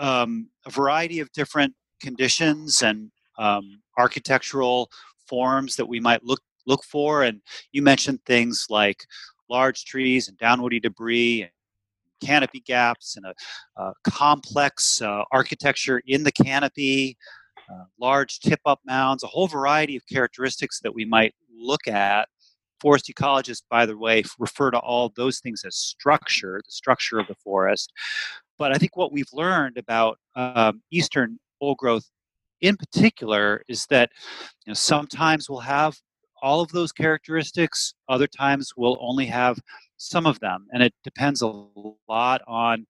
um, 0.00 0.48
a 0.66 0.70
variety 0.70 1.20
of 1.20 1.30
different 1.32 1.74
conditions 2.00 2.82
and 2.82 3.10
um, 3.38 3.80
architectural 3.98 4.90
forms 5.28 5.76
that 5.76 5.86
we 5.86 6.00
might 6.00 6.24
look 6.24 6.40
look 6.66 6.82
for. 6.84 7.22
And 7.22 7.40
you 7.72 7.82
mentioned 7.82 8.20
things 8.26 8.66
like 8.68 9.04
large 9.48 9.84
trees 9.84 10.28
and 10.28 10.38
downwoody 10.38 10.80
debris 10.80 11.42
and 11.42 11.50
canopy 12.24 12.60
gaps 12.60 13.16
and 13.16 13.26
a, 13.26 13.34
a 13.82 13.92
complex 14.04 15.00
uh, 15.02 15.22
architecture 15.32 16.02
in 16.06 16.22
the 16.22 16.32
canopy, 16.32 17.16
uh, 17.70 17.84
large 17.98 18.40
tip 18.40 18.60
up 18.66 18.80
mounds, 18.84 19.22
a 19.22 19.26
whole 19.26 19.48
variety 19.48 19.96
of 19.96 20.06
characteristics 20.06 20.80
that 20.80 20.94
we 20.94 21.04
might 21.04 21.34
look 21.54 21.86
at. 21.88 22.28
Forest 22.80 23.10
ecologists, 23.12 23.62
by 23.70 23.86
the 23.86 23.96
way, 23.96 24.22
refer 24.38 24.70
to 24.70 24.78
all 24.78 25.12
those 25.16 25.40
things 25.40 25.62
as 25.64 25.76
structure, 25.76 26.60
the 26.64 26.72
structure 26.72 27.18
of 27.18 27.26
the 27.26 27.34
forest. 27.36 27.92
But 28.58 28.74
I 28.74 28.78
think 28.78 28.96
what 28.96 29.12
we've 29.12 29.32
learned 29.32 29.78
about 29.78 30.18
um, 30.34 30.82
eastern 30.90 31.38
old 31.60 31.78
growth 31.78 32.04
in 32.60 32.76
particular 32.76 33.62
is 33.68 33.86
that 33.86 34.10
you 34.66 34.70
know, 34.70 34.74
sometimes 34.74 35.48
we'll 35.48 35.60
have 35.60 35.96
all 36.42 36.60
of 36.60 36.70
those 36.72 36.92
characteristics. 36.92 37.94
Other 38.08 38.26
times 38.26 38.72
we'll 38.76 38.98
only 39.00 39.26
have 39.26 39.58
some 39.96 40.26
of 40.26 40.40
them. 40.40 40.66
And 40.72 40.82
it 40.82 40.94
depends 41.04 41.42
a 41.42 41.64
lot 42.08 42.42
on 42.46 42.86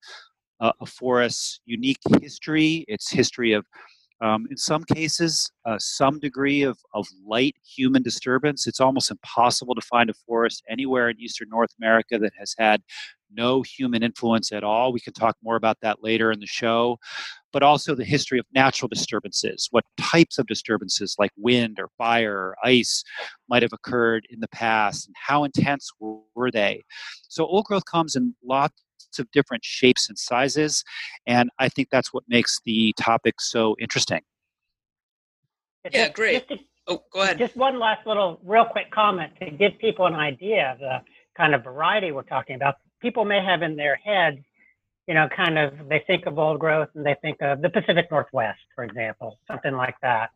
uh, 0.61 0.73
a 0.81 0.87
forest's 0.87 1.61
unique 1.67 1.99
history, 2.21 2.85
its 2.89 3.11
history 3.11 3.53
of, 3.53 3.65
um, 4.21 4.47
in 4.51 4.57
some 4.57 4.85
cases, 4.85 5.51
uh, 5.65 5.79
some 5.79 6.19
degree 6.19 6.63
of, 6.63 6.79
of 6.95 7.07
light 7.27 7.57
human 7.65 8.03
disturbance. 8.03 8.67
It's 8.67 8.81
almost 8.81 9.11
impossible 9.11 9.75
to 9.75 9.81
find 9.83 10.11
a 10.11 10.15
forest 10.27 10.63
anywhere 10.69 11.09
in 11.09 11.21
eastern 11.21 11.49
North 11.51 11.71
America 11.81 12.19
that 12.19 12.33
has 12.39 12.55
had 12.59 12.83
no 13.33 13.63
human 13.63 14.03
influence 14.03 14.53
at 14.53 14.65
all. 14.65 14.93
We 14.93 15.01
can 15.01 15.13
talk 15.13 15.37
more 15.43 15.57
about 15.57 15.79
that 15.83 16.03
later 16.03 16.33
in 16.33 16.41
the 16.41 16.47
show 16.47 16.99
but 17.53 17.63
also 17.63 17.95
the 17.95 18.05
history 18.05 18.39
of 18.39 18.47
natural 18.55 18.89
disturbances. 18.89 19.69
What 19.71 19.85
types 19.99 20.39
of 20.39 20.47
disturbances, 20.47 21.17
like 21.19 21.33
wind 21.37 21.79
or 21.79 21.89
fire 21.99 22.37
or 22.37 22.57
ice, 22.65 23.03
might 23.49 23.63
have 23.63 23.73
occurred 23.73 24.27
in 24.31 24.41
the 24.41 24.49
past, 24.49 25.07
and 25.07 25.15
how 25.19 25.45
intense 25.45 25.91
were 25.99 26.51
they? 26.51 26.83
So, 27.29 27.47
old 27.47 27.65
growth 27.65 27.85
comes 27.85 28.17
in 28.17 28.35
lots 28.45 28.83
of 29.19 29.31
different 29.33 29.65
shapes 29.65 30.09
and 30.09 30.19
sizes, 30.19 30.85
and 31.27 31.51
I 31.59 31.69
think 31.69 31.89
that's 31.91 32.13
what 32.13 32.25
makes 32.29 32.61
the 32.65 32.95
topic 32.99 33.41
so 33.41 33.77
interesting. 33.81 34.21
Yeah, 35.91 36.09
great. 36.11 36.47
To, 36.49 36.59
oh, 36.89 37.03
go 37.13 37.23
ahead. 37.23 37.39
Just 37.39 37.57
one 37.57 37.79
last 37.79 38.07
little, 38.07 38.41
real 38.45 38.67
quick 38.67 38.91
comment 38.91 39.33
to 39.41 39.51
give 39.51 39.79
people 39.79 40.07
an 40.07 40.15
idea 40.15 40.73
of 40.73 40.79
the 40.79 40.99
kind 41.37 41.55
of 41.55 41.65
variety 41.65 42.13
we're 42.13 42.23
talking 42.23 42.57
about. 42.57 42.75
People 43.01 43.25
may 43.25 43.43
have 43.43 43.63
in 43.63 43.77
their 43.77 43.97
heads 43.97 44.41
you 45.11 45.15
know, 45.15 45.29
kind 45.35 45.59
of 45.59 45.73
they 45.89 46.05
think 46.07 46.27
of 46.27 46.39
old 46.39 46.61
growth 46.61 46.89
and 46.95 47.05
they 47.05 47.17
think 47.21 47.39
of 47.43 47.61
the 47.63 47.69
Pacific 47.69 48.07
Northwest, 48.13 48.61
for 48.77 48.85
example, 48.85 49.41
something 49.51 49.75
like 49.75 49.97
that, 50.03 50.31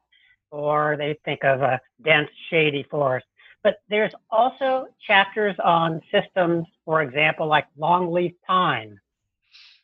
or 0.51 0.97
they 0.99 1.17
think 1.25 1.45
of 1.45 1.61
a 1.61 1.81
dense, 2.05 2.29
shady 2.51 2.85
forest. 2.91 3.25
But 3.65 3.81
there's 3.91 4.13
also 4.31 4.87
chapters 5.07 5.57
on 5.65 6.03
systems, 6.13 6.67
for 6.85 7.03
example, 7.03 7.49
like 7.49 7.67
longleaf 7.79 8.35
pine 8.47 9.01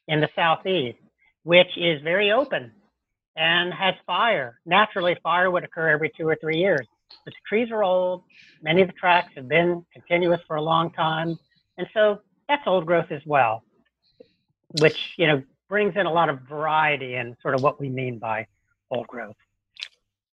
in 0.08 0.20
the 0.20 0.30
southeast, 0.36 0.98
which 1.44 1.76
is 1.78 2.02
very 2.02 2.30
open 2.32 2.72
and 3.36 3.74
has 3.74 3.96
fire. 4.06 4.60
Naturally, 4.66 5.16
fire 5.24 5.50
would 5.50 5.64
occur 5.64 5.90
every 5.90 6.12
two 6.16 6.28
or 6.28 6.36
three 6.36 6.58
years. 6.58 6.86
But 7.24 7.34
the 7.34 7.40
trees 7.48 7.72
are 7.72 7.82
old. 7.82 8.22
Many 8.62 8.82
of 8.82 8.88
the 8.88 8.94
tracks 8.94 9.32
have 9.36 9.48
been 9.48 9.84
continuous 9.92 10.40
for 10.46 10.56
a 10.56 10.62
long 10.62 10.92
time. 10.92 11.38
And 11.78 11.88
so 11.94 12.20
that's 12.48 12.62
old 12.66 12.86
growth 12.86 13.10
as 13.10 13.22
well 13.26 13.64
which 14.78 15.14
you 15.16 15.26
know 15.26 15.42
brings 15.68 15.94
in 15.96 16.06
a 16.06 16.12
lot 16.12 16.28
of 16.28 16.40
variety 16.42 17.14
and 17.14 17.36
sort 17.42 17.54
of 17.54 17.62
what 17.62 17.80
we 17.80 17.88
mean 17.88 18.18
by 18.18 18.46
old 18.90 19.06
growth. 19.06 19.36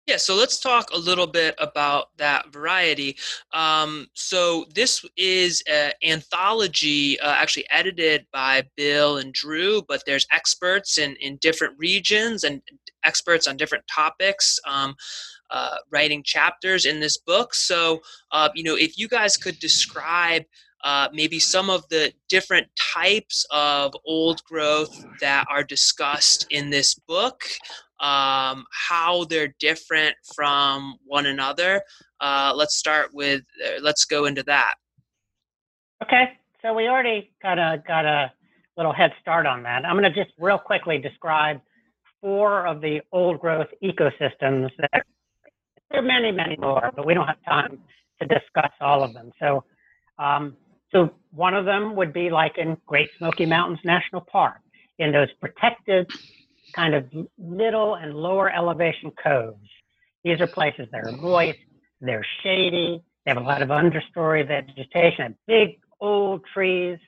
Yeah, 0.08 0.18
so 0.18 0.36
let's 0.36 0.60
talk 0.60 0.92
a 0.94 1.00
little 1.00 1.26
bit 1.26 1.56
about 1.58 2.16
that 2.18 2.54
variety. 2.54 3.18
Um, 3.54 4.06
so 4.14 4.66
this 4.76 5.04
is 5.18 5.64
an 5.68 5.94
anthology, 6.04 7.20
uh, 7.20 7.32
actually 7.32 7.66
edited 7.72 8.28
by 8.32 8.66
Bill 8.78 9.18
and 9.18 9.34
Drew, 9.34 9.82
but 9.88 10.04
there's 10.06 10.28
experts 10.32 11.00
in, 11.00 11.16
in 11.16 11.38
different 11.38 11.74
regions 11.80 12.44
and 12.44 12.62
experts 13.04 13.48
on 13.48 13.58
different 13.58 13.86
topics. 13.88 14.60
Um, 14.68 14.96
uh, 15.52 15.78
writing 15.92 16.24
chapters 16.24 16.86
in 16.86 17.00
this 17.00 17.18
book. 17.18 17.54
So, 17.54 18.02
uh, 18.32 18.50
you 18.56 18.64
know, 18.64 18.76
if 18.76 18.98
you 18.98 19.08
guys 19.08 19.38
could 19.38 19.60
describe 19.60 20.44
uh, 20.84 21.10
maybe 21.14 21.40
some 21.40 21.70
of 21.70 21.88
the 21.90 22.12
different 22.30 22.68
types 22.76 23.46
of 23.52 23.96
old 24.06 24.44
growth 24.44 25.06
that 25.22 25.46
are 25.50 25.64
discussed 25.64 26.48
in 26.50 26.70
this 26.70 26.96
book, 26.96 27.44
um, 28.00 28.66
how 28.72 29.26
they're 29.30 29.54
different 29.60 30.16
from 30.36 30.98
one 31.06 31.26
another. 31.26 31.82
Uh, 32.20 32.54
let's 32.56 32.76
start 32.76 33.14
with, 33.14 33.44
uh, 33.66 33.80
let's 33.82 34.06
go 34.06 34.26
into 34.26 34.44
that. 34.44 34.76
Okay, 36.04 36.38
so 36.62 36.74
we 36.74 36.88
already 36.88 37.32
got 37.42 37.58
a, 37.58 37.82
got 37.88 38.06
a 38.06 38.32
little 38.78 38.94
head 38.94 39.12
start 39.22 39.46
on 39.46 39.64
that. 39.64 39.86
I'm 39.86 39.98
going 39.98 40.12
to 40.12 40.24
just 40.24 40.34
real 40.38 40.58
quickly 40.58 40.98
describe 40.98 41.62
four 42.22 42.66
of 42.66 42.82
the 42.82 43.02
old 43.12 43.40
growth 43.40 43.68
ecosystems 43.84 44.70
that 44.80 45.06
there 45.92 46.00
are 46.00 46.02
many, 46.02 46.32
many 46.32 46.58
more, 46.58 46.92
but 46.96 47.06
we 47.06 47.14
don't 47.14 47.28
have 47.28 47.44
time 47.48 47.80
to 48.22 48.28
discuss 48.28 48.72
all 48.82 49.04
of 49.04 49.14
them. 49.14 49.32
So, 49.40 49.64
um, 50.18 50.58
so 50.92 51.12
one 51.32 51.54
of 51.54 51.66
them 51.66 51.96
would 51.96 52.14
be 52.14 52.30
like 52.30 52.58
in 52.58 52.78
Great 52.86 53.10
Smoky 53.18 53.46
Mountains 53.46 53.80
National 53.84 54.22
Park, 54.22 54.58
in 54.98 55.12
those 55.12 55.28
protected 55.42 56.10
kind 56.74 56.94
of 56.94 57.06
middle 57.38 57.96
and 57.96 58.14
lower 58.14 58.52
elevation 58.52 59.12
coves. 59.22 59.70
These 60.24 60.42
are 60.42 60.48
places 60.48 60.88
that 60.92 61.06
are 61.06 61.12
moist, 61.12 61.60
they're 62.02 62.26
shady, 62.44 63.04
they 63.26 63.32
have 63.32 63.42
a 63.42 63.46
lot 63.46 63.62
of 63.62 63.70
understory 63.70 64.48
vegetation, 64.48 65.36
big 65.48 65.80
old 66.00 66.42
trees. 66.54 67.00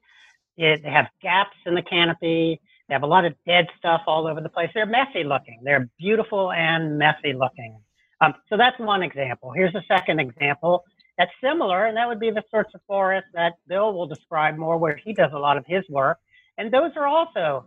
It, 0.57 0.81
they 0.83 0.89
have 0.89 1.07
gaps 1.21 1.55
in 1.65 1.75
the 1.75 1.83
canopy. 1.83 2.59
They 2.87 2.93
have 2.93 3.03
a 3.03 3.07
lot 3.07 3.25
of 3.25 3.33
dead 3.45 3.67
stuff 3.77 4.01
all 4.07 4.27
over 4.27 4.41
the 4.41 4.49
place. 4.49 4.69
They're 4.73 4.87
messy 4.87 5.23
looking. 5.23 5.61
They're 5.63 5.89
beautiful 5.99 6.51
and 6.51 6.97
messy 6.97 7.33
looking. 7.33 7.79
Um, 8.21 8.33
so 8.49 8.57
that's 8.57 8.79
one 8.79 9.03
example. 9.03 9.51
Here's 9.55 9.75
a 9.75 9.83
second 9.87 10.19
example 10.19 10.83
that's 11.19 11.31
similar, 11.43 11.85
and 11.85 11.97
that 11.97 12.07
would 12.07 12.19
be 12.19 12.31
the 12.31 12.43
sorts 12.49 12.73
of 12.73 12.81
forests 12.87 13.29
that 13.33 13.53
Bill 13.67 13.93
will 13.93 14.07
describe 14.07 14.57
more, 14.57 14.77
where 14.77 14.95
he 14.95 15.13
does 15.13 15.31
a 15.33 15.39
lot 15.39 15.57
of 15.57 15.65
his 15.67 15.83
work. 15.89 16.17
And 16.57 16.71
those 16.71 16.91
are 16.95 17.05
also 17.05 17.65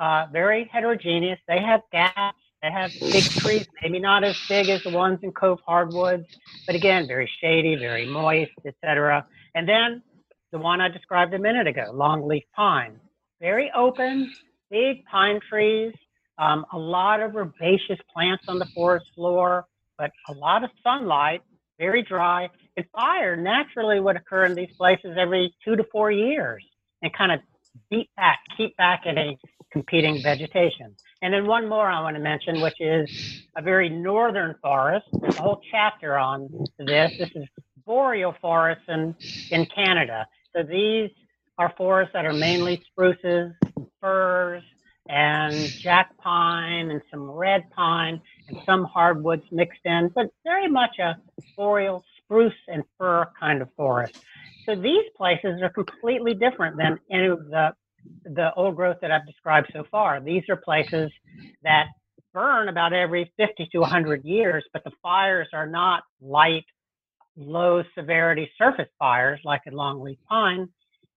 uh, 0.00 0.26
very 0.32 0.68
heterogeneous. 0.72 1.38
They 1.46 1.60
have 1.60 1.82
gaps. 1.92 2.38
They 2.62 2.70
have 2.70 2.92
big 3.00 3.24
trees, 3.24 3.66
maybe 3.82 3.98
not 3.98 4.22
as 4.22 4.38
big 4.48 4.68
as 4.68 4.84
the 4.84 4.90
ones 4.90 5.18
in 5.22 5.32
Cove 5.32 5.58
Hardwoods, 5.66 6.26
but 6.64 6.76
again, 6.76 7.08
very 7.08 7.28
shady, 7.40 7.74
very 7.74 8.06
moist, 8.06 8.52
etc. 8.64 9.26
And 9.56 9.68
then 9.68 10.00
the 10.52 10.58
one 10.58 10.80
I 10.80 10.88
described 10.88 11.34
a 11.34 11.40
minute 11.40 11.66
ago, 11.66 11.90
longleaf 11.92 12.44
pine, 12.54 13.00
very 13.40 13.72
open, 13.76 14.32
big 14.70 15.04
pine 15.06 15.40
trees, 15.50 15.92
um, 16.38 16.64
a 16.72 16.78
lot 16.78 17.20
of 17.20 17.34
herbaceous 17.34 17.98
plants 18.14 18.44
on 18.46 18.60
the 18.60 18.66
forest 18.74 19.06
floor, 19.16 19.66
but 19.98 20.12
a 20.28 20.32
lot 20.32 20.62
of 20.62 20.70
sunlight, 20.84 21.42
very 21.80 22.02
dry. 22.02 22.48
And 22.76 22.86
fire 22.94 23.36
naturally 23.36 23.98
would 23.98 24.16
occur 24.16 24.44
in 24.44 24.54
these 24.54 24.70
places 24.78 25.16
every 25.18 25.52
two 25.64 25.74
to 25.74 25.84
four 25.90 26.12
years 26.12 26.64
and 27.02 27.12
kind 27.12 27.32
of 27.32 27.40
beat 27.90 28.08
back, 28.16 28.38
keep 28.56 28.76
back 28.76 29.02
any 29.04 29.38
competing 29.72 30.22
vegetation. 30.22 30.94
And 31.22 31.32
then 31.32 31.46
one 31.46 31.68
more 31.68 31.88
I 31.88 32.00
want 32.02 32.16
to 32.16 32.22
mention, 32.22 32.60
which 32.60 32.80
is 32.80 33.42
a 33.56 33.62
very 33.62 33.88
northern 33.88 34.54
forest. 34.62 35.06
There's 35.20 35.36
a 35.38 35.42
whole 35.42 35.60
chapter 35.70 36.16
on 36.18 36.48
this. 36.78 37.18
This 37.18 37.30
is 37.34 37.48
boreal 37.86 38.34
forests 38.40 38.84
in, 38.88 39.14
in 39.50 39.66
Canada. 39.66 40.26
So 40.54 40.62
these 40.62 41.10
are 41.58 41.72
forests 41.76 42.12
that 42.12 42.26
are 42.26 42.32
mainly 42.32 42.82
spruces, 42.90 43.52
firs, 44.00 44.62
and 45.08 45.54
jack 45.54 46.16
pine 46.18 46.90
and 46.90 47.02
some 47.10 47.30
red 47.30 47.70
pine 47.70 48.20
and 48.48 48.58
some 48.64 48.84
hardwoods 48.84 49.42
mixed 49.50 49.84
in, 49.84 50.10
but 50.14 50.26
very 50.44 50.68
much 50.68 50.98
a 50.98 51.16
boreal 51.56 52.04
spruce 52.18 52.54
and 52.68 52.84
fir 52.98 53.28
kind 53.38 53.62
of 53.62 53.68
forest. 53.76 54.16
So 54.64 54.76
these 54.76 55.04
places 55.16 55.60
are 55.60 55.70
completely 55.70 56.34
different 56.34 56.76
than 56.76 57.00
any 57.10 57.26
of 57.26 57.48
the 57.48 57.74
the 58.24 58.52
old 58.54 58.76
growth 58.76 58.98
that 59.02 59.10
I've 59.10 59.26
described 59.26 59.70
so 59.72 59.84
far. 59.90 60.20
These 60.20 60.42
are 60.48 60.56
places 60.56 61.10
that 61.62 61.86
burn 62.32 62.68
about 62.68 62.92
every 62.92 63.32
50 63.36 63.68
to 63.72 63.78
100 63.78 64.24
years, 64.24 64.64
but 64.72 64.84
the 64.84 64.92
fires 65.02 65.48
are 65.52 65.66
not 65.66 66.02
light, 66.20 66.64
low 67.36 67.82
severity 67.96 68.50
surface 68.58 68.88
fires 68.98 69.40
like 69.44 69.62
in 69.66 69.74
longleaf 69.74 70.18
pine. 70.28 70.68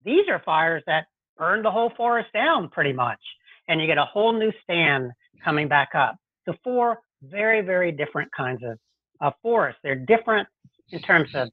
These 0.04 0.28
are 0.28 0.42
fires 0.44 0.82
that 0.86 1.06
burn 1.36 1.62
the 1.62 1.70
whole 1.70 1.92
forest 1.96 2.30
down 2.32 2.68
pretty 2.70 2.92
much, 2.92 3.20
and 3.68 3.80
you 3.80 3.86
get 3.86 3.98
a 3.98 4.04
whole 4.04 4.32
new 4.32 4.52
stand 4.62 5.10
coming 5.44 5.68
back 5.68 5.90
up. 5.94 6.16
So 6.46 6.54
four 6.64 6.98
very, 7.22 7.60
very 7.60 7.92
different 7.92 8.30
kinds 8.36 8.62
of, 8.64 8.78
of 9.20 9.32
forests. 9.42 9.80
They're 9.82 9.94
different 9.94 10.48
in 10.90 11.00
terms 11.00 11.30
of 11.34 11.48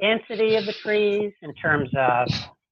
density 0.00 0.56
of 0.56 0.66
the 0.66 0.74
trees, 0.82 1.32
in 1.42 1.54
terms 1.54 1.90
of 1.96 2.28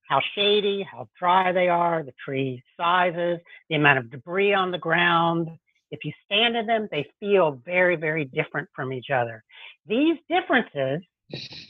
how 0.09 0.21
shady, 0.35 0.87
how 0.91 1.09
dry 1.19 1.53
they 1.53 1.69
are, 1.69 2.03
the 2.03 2.15
tree 2.25 2.63
sizes, 2.77 3.39
the 3.69 3.77
amount 3.77 3.99
of 3.99 4.11
debris 4.11 4.55
on 4.55 4.71
the 4.71 4.79
ground. 4.79 5.49
If 5.91 6.05
you 6.05 6.13
stand 6.25 6.57
in 6.57 6.67
them, 6.67 6.89
they 6.91 7.07
feel 7.21 7.61
very, 7.65 7.97
very 7.97 8.25
different 8.25 8.69
from 8.75 8.93
each 8.93 9.11
other. 9.11 9.43
These 9.87 10.17
differences 10.29 11.03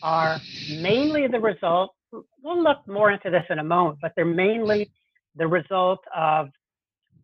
are 0.02 0.38
mainly 0.70 1.26
the 1.28 1.40
result, 1.40 1.92
we'll 2.42 2.62
look 2.62 2.86
more 2.86 3.10
into 3.10 3.30
this 3.30 3.44
in 3.50 3.58
a 3.58 3.64
moment, 3.64 3.98
but 4.00 4.12
they're 4.16 4.24
mainly 4.24 4.90
the 5.34 5.46
result 5.46 6.00
of 6.14 6.48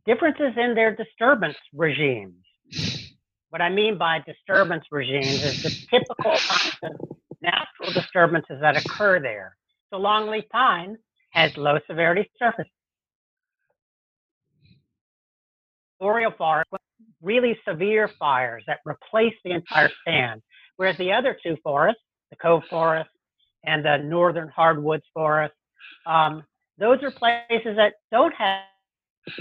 differences 0.07 0.53
in 0.57 0.75
their 0.75 0.94
disturbance 0.94 1.57
regimes. 1.75 2.35
What 3.51 3.61
I 3.61 3.68
mean 3.68 3.98
by 3.98 4.20
disturbance 4.27 4.85
regimes 4.90 5.42
is 5.44 5.62
the 5.62 5.70
typical 5.90 6.37
natural 7.42 7.92
disturbances 7.92 8.61
that 8.61 8.77
occur 8.77 9.20
there. 9.20 9.57
So 9.92 9.98
longleaf 9.98 10.48
pine 10.48 10.96
has 11.31 11.55
low 11.57 11.78
severity 11.87 12.31
surface. 12.38 12.68
Boreal 16.00 16.33
forest, 16.37 16.70
really 17.20 17.59
severe 17.68 18.09
fires 18.18 18.64
that 18.66 18.78
replace 18.87 19.35
the 19.44 19.52
entire 19.52 19.90
stand, 20.00 20.42
whereas 20.76 20.96
the 20.96 21.12
other 21.12 21.37
two 21.42 21.57
forests, 21.62 22.00
the 22.31 22.37
Cove 22.37 22.62
Forest 22.70 23.11
and 23.64 23.85
the 23.85 23.98
Northern 23.98 24.48
Hardwoods 24.48 25.05
Forest, 25.12 25.55
um, 26.07 26.42
those 26.78 27.02
are 27.02 27.11
places 27.11 27.76
that 27.76 27.92
don't 28.11 28.35
have 28.35 28.62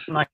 much 0.10 0.28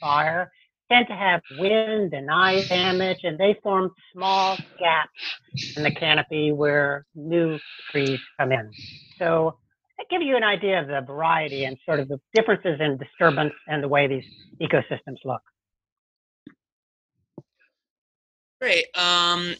fire, 0.00 0.50
tend 0.90 1.06
to 1.08 1.14
have 1.14 1.40
wind 1.58 2.12
and 2.12 2.30
ice 2.30 2.68
damage, 2.68 3.20
and 3.22 3.38
they 3.38 3.58
form 3.62 3.90
small 4.12 4.56
gaps 4.78 5.76
in 5.76 5.82
the 5.82 5.90
canopy 5.90 6.52
where 6.52 7.06
new 7.14 7.58
trees 7.90 8.20
come 8.38 8.52
in. 8.52 8.70
So 9.18 9.58
that 9.98 10.06
give 10.10 10.22
you 10.22 10.36
an 10.36 10.44
idea 10.44 10.80
of 10.80 10.88
the 10.88 11.00
variety 11.00 11.64
and 11.64 11.76
sort 11.84 12.00
of 12.00 12.08
the 12.08 12.20
differences 12.34 12.80
in 12.80 12.98
disturbance 12.98 13.54
and 13.68 13.82
the 13.82 13.88
way 13.88 14.06
these 14.06 14.24
ecosystems 14.60 15.18
look. 15.24 15.42
Great. 18.60 18.86
Um, 18.96 19.54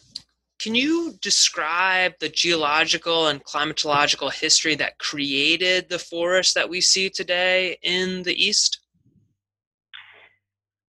can 0.59 0.73
you 0.73 1.13
describe 1.21 2.13
the 2.19 2.29
geological 2.29 3.27
and 3.27 3.43
climatological 3.43 4.33
history 4.33 4.75
that 4.75 4.97
created 4.97 5.89
the 5.89 5.99
forest 5.99 6.55
that 6.55 6.69
we 6.69 6.81
see 6.81 7.09
today 7.09 7.77
in 7.83 8.23
the 8.23 8.33
East? 8.33 8.79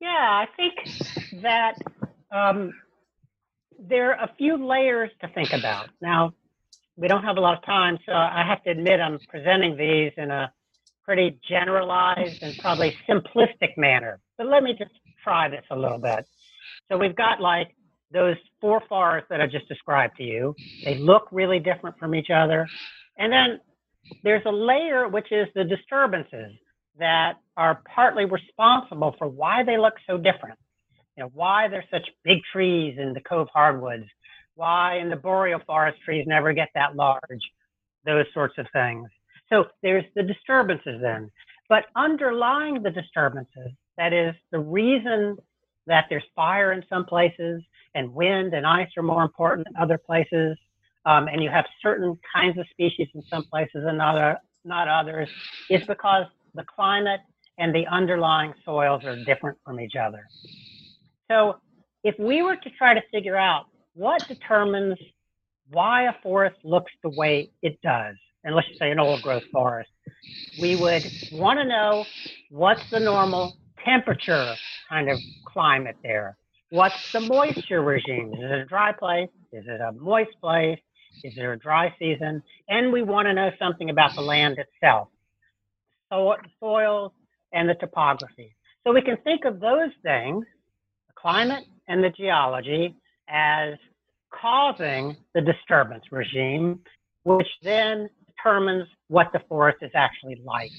Yeah, 0.01 0.09
I 0.09 0.47
think 0.57 1.43
that 1.43 1.75
um, 2.35 2.73
there 3.79 4.11
are 4.15 4.25
a 4.25 4.31
few 4.35 4.57
layers 4.67 5.11
to 5.21 5.27
think 5.29 5.53
about. 5.53 5.89
Now, 6.01 6.33
we 6.97 7.07
don't 7.07 7.23
have 7.23 7.37
a 7.37 7.39
lot 7.39 7.57
of 7.57 7.65
time, 7.65 7.99
so 8.07 8.11
I 8.11 8.43
have 8.47 8.63
to 8.63 8.71
admit 8.71 8.99
I'm 8.99 9.19
presenting 9.29 9.77
these 9.77 10.11
in 10.17 10.31
a 10.31 10.51
pretty 11.05 11.39
generalized 11.47 12.41
and 12.41 12.57
probably 12.57 12.95
simplistic 13.07 13.77
manner. 13.77 14.19
But 14.39 14.47
let 14.47 14.63
me 14.63 14.73
just 14.77 14.91
try 15.23 15.49
this 15.49 15.65
a 15.69 15.75
little 15.75 15.99
bit. 15.99 16.25
So 16.91 16.97
we've 16.97 17.15
got 17.15 17.39
like 17.39 17.75
those 18.11 18.37
four 18.59 18.81
forests 18.89 19.27
that 19.29 19.39
I 19.39 19.45
just 19.47 19.67
described 19.67 20.17
to 20.17 20.23
you. 20.23 20.55
They 20.83 20.97
look 20.97 21.27
really 21.31 21.59
different 21.59 21.97
from 21.99 22.15
each 22.15 22.29
other. 22.33 22.67
And 23.17 23.31
then 23.31 23.59
there's 24.23 24.43
a 24.47 24.51
layer 24.51 25.07
which 25.07 25.31
is 25.31 25.47
the 25.53 25.63
disturbances 25.63 26.53
that 27.01 27.37
are 27.57 27.81
partly 27.93 28.25
responsible 28.25 29.15
for 29.17 29.27
why 29.27 29.63
they 29.63 29.77
look 29.77 29.95
so 30.07 30.17
different. 30.17 30.57
You 31.17 31.23
know, 31.23 31.31
why 31.33 31.67
there's 31.67 31.89
such 31.91 32.07
big 32.23 32.39
trees 32.51 32.97
in 32.99 33.13
the 33.13 33.21
Cove 33.21 33.49
hardwoods, 33.51 34.05
why 34.55 34.99
in 34.99 35.09
the 35.09 35.15
boreal 35.15 35.59
forest 35.65 35.97
trees 36.05 36.25
never 36.27 36.53
get 36.53 36.69
that 36.75 36.95
large, 36.95 37.43
those 38.05 38.25
sorts 38.33 38.57
of 38.59 38.67
things. 38.71 39.09
So 39.49 39.65
there's 39.81 40.05
the 40.15 40.23
disturbances 40.23 41.01
then. 41.01 41.31
But 41.67 41.85
underlying 41.95 42.83
the 42.83 42.91
disturbances, 42.91 43.71
that 43.97 44.13
is 44.13 44.35
the 44.51 44.59
reason 44.59 45.37
that 45.87 46.05
there's 46.09 46.23
fire 46.35 46.71
in 46.71 46.83
some 46.87 47.05
places 47.05 47.63
and 47.95 48.13
wind 48.13 48.53
and 48.53 48.65
ice 48.67 48.89
are 48.95 49.03
more 49.03 49.23
important 49.23 49.67
in 49.67 49.75
other 49.81 49.97
places, 49.97 50.55
um, 51.05 51.27
and 51.27 51.41
you 51.41 51.49
have 51.49 51.65
certain 51.81 52.17
kinds 52.33 52.59
of 52.59 52.67
species 52.69 53.07
in 53.15 53.23
some 53.23 53.43
places 53.45 53.83
and 53.87 53.97
not 53.97 54.87
others, 54.87 55.29
is 55.69 55.83
because 55.87 56.25
the 56.55 56.63
climate 56.75 57.21
and 57.57 57.73
the 57.73 57.85
underlying 57.87 58.53
soils 58.65 59.03
are 59.05 59.23
different 59.25 59.57
from 59.65 59.79
each 59.79 59.95
other. 59.95 60.25
So 61.29 61.57
if 62.03 62.15
we 62.19 62.41
were 62.41 62.55
to 62.55 62.69
try 62.77 62.93
to 62.93 63.01
figure 63.11 63.37
out 63.37 63.65
what 63.93 64.27
determines 64.27 64.97
why 65.69 66.03
a 66.03 66.13
forest 66.23 66.57
looks 66.63 66.91
the 67.03 67.09
way 67.09 67.51
it 67.61 67.79
does, 67.81 68.15
and 68.43 68.55
let's 68.55 68.67
say 68.79 68.91
an 68.91 68.99
old 68.99 69.21
growth 69.21 69.43
forest, 69.51 69.89
we 70.59 70.75
would 70.75 71.03
want 71.31 71.59
to 71.59 71.65
know 71.65 72.05
what's 72.49 72.89
the 72.89 72.99
normal 72.99 73.55
temperature 73.85 74.55
kind 74.89 75.09
of 75.09 75.19
climate 75.45 75.95
there. 76.03 76.37
What's 76.71 77.11
the 77.11 77.21
moisture 77.21 77.81
regime? 77.81 78.33
Is 78.33 78.39
it 78.41 78.51
a 78.51 78.65
dry 78.65 78.91
place? 78.93 79.29
Is 79.51 79.65
it 79.67 79.81
a 79.81 79.91
moist 79.91 80.31
place? 80.41 80.79
Is 81.23 81.35
there 81.35 81.53
a 81.53 81.59
dry 81.59 81.93
season? 81.99 82.41
And 82.69 82.91
we 82.91 83.03
want 83.03 83.27
to 83.27 83.33
know 83.33 83.51
something 83.59 83.89
about 83.89 84.15
the 84.15 84.21
land 84.21 84.57
itself, 84.57 85.09
so 86.11 86.35
soils 86.59 87.11
and 87.53 87.69
the 87.69 87.75
topography. 87.75 88.55
So 88.85 88.93
we 88.93 89.01
can 89.01 89.17
think 89.23 89.45
of 89.45 89.59
those 89.59 89.91
things, 90.03 90.45
the 91.07 91.13
climate 91.15 91.63
and 91.87 92.03
the 92.03 92.09
geology, 92.09 92.95
as 93.29 93.75
causing 94.31 95.15
the 95.33 95.41
disturbance 95.41 96.03
regime, 96.11 96.79
which 97.23 97.47
then 97.63 98.09
determines 98.27 98.87
what 99.07 99.27
the 99.33 99.39
forest 99.47 99.77
is 99.81 99.91
actually 99.93 100.41
like. 100.43 100.71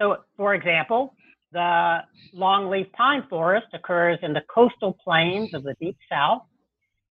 So, 0.00 0.18
for 0.36 0.54
example, 0.54 1.14
the 1.52 1.98
longleaf 2.36 2.90
pine 2.92 3.24
forest 3.28 3.66
occurs 3.72 4.18
in 4.22 4.32
the 4.32 4.42
coastal 4.52 4.96
plains 5.04 5.54
of 5.54 5.62
the 5.62 5.74
deep 5.80 5.96
south. 6.10 6.42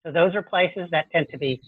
So, 0.05 0.11
those 0.11 0.35
are 0.35 0.41
places 0.41 0.89
that 0.91 1.05
tend 1.11 1.27
to 1.31 1.37
be 1.37 1.61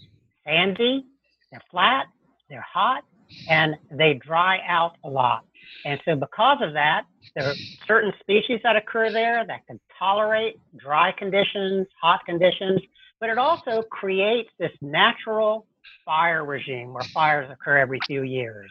sandy, 0.44 1.04
they're 1.50 1.62
flat, 1.70 2.06
they're 2.48 2.66
hot, 2.72 3.04
and 3.48 3.74
they 3.90 4.14
dry 4.14 4.58
out 4.66 4.96
a 5.04 5.08
lot. 5.08 5.44
And 5.84 6.00
so, 6.04 6.14
because 6.14 6.58
of 6.62 6.72
that, 6.74 7.04
there 7.34 7.48
are 7.48 7.54
certain 7.86 8.12
species 8.20 8.60
that 8.62 8.76
occur 8.76 9.10
there 9.10 9.44
that 9.46 9.66
can 9.66 9.80
tolerate 9.98 10.60
dry 10.76 11.12
conditions, 11.12 11.86
hot 12.00 12.20
conditions, 12.26 12.80
but 13.20 13.30
it 13.30 13.38
also 13.38 13.82
creates 13.82 14.50
this 14.58 14.72
natural 14.80 15.66
fire 16.04 16.44
regime 16.44 16.92
where 16.92 17.02
fires 17.04 17.50
occur 17.50 17.78
every 17.78 17.98
few 18.06 18.22
years. 18.22 18.70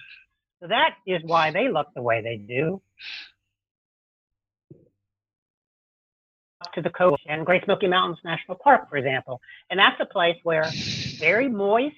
So 0.60 0.68
that 0.68 0.96
is 1.06 1.22
why 1.26 1.52
they 1.52 1.70
look 1.70 1.88
the 1.96 2.02
way 2.02 2.22
they 2.22 2.38
do. 2.38 2.82
To 6.76 6.82
the 6.82 6.90
coast 6.92 7.22
and 7.28 7.46
Great 7.46 7.66
Smoky 7.66 7.88
Mountains 7.88 8.20
National 8.24 8.58
Park, 8.64 8.90
for 8.90 8.96
example. 8.96 9.42
And 9.70 9.78
that's 9.78 10.00
a 10.00 10.06
place 10.06 10.38
where 10.44 10.66
very 11.20 11.50
moist, 11.50 11.96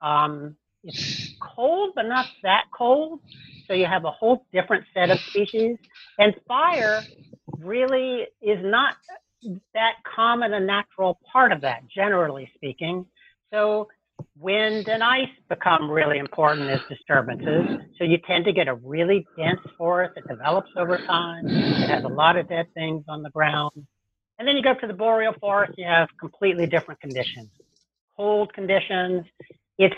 um, 0.00 0.56
it's 0.82 1.27
cold, 1.40 1.92
but 1.94 2.06
not 2.06 2.26
that 2.42 2.64
cold. 2.76 3.20
So 3.66 3.74
you 3.74 3.86
have 3.86 4.04
a 4.04 4.10
whole 4.10 4.46
different 4.52 4.84
set 4.94 5.10
of 5.10 5.18
species. 5.28 5.76
And 6.18 6.34
fire 6.46 7.04
really 7.58 8.26
is 8.42 8.58
not 8.62 8.94
that 9.74 9.92
common 10.16 10.54
a 10.54 10.60
natural 10.60 11.18
part 11.32 11.52
of 11.52 11.60
that, 11.60 11.82
generally 11.94 12.50
speaking. 12.56 13.06
So 13.52 13.88
wind 14.38 14.88
and 14.88 15.02
ice 15.02 15.28
become 15.48 15.90
really 15.90 16.18
important 16.18 16.70
as 16.70 16.80
disturbances. 16.88 17.86
So 17.98 18.04
you 18.04 18.18
tend 18.26 18.44
to 18.46 18.52
get 18.52 18.68
a 18.68 18.74
really 18.74 19.26
dense 19.36 19.60
forest 19.76 20.14
that 20.16 20.26
develops 20.28 20.70
over 20.76 20.98
time. 20.98 21.46
It 21.46 21.88
has 21.88 22.04
a 22.04 22.08
lot 22.08 22.36
of 22.36 22.48
dead 22.48 22.66
things 22.74 23.04
on 23.08 23.22
the 23.22 23.30
ground. 23.30 23.72
And 24.38 24.46
then 24.46 24.56
you 24.56 24.62
go 24.62 24.74
to 24.74 24.86
the 24.86 24.92
boreal 24.92 25.34
forest, 25.40 25.74
you 25.76 25.86
have 25.86 26.08
completely 26.18 26.66
different 26.66 27.00
conditions. 27.00 27.48
Cold 28.16 28.52
conditions. 28.52 29.24
It's 29.78 29.94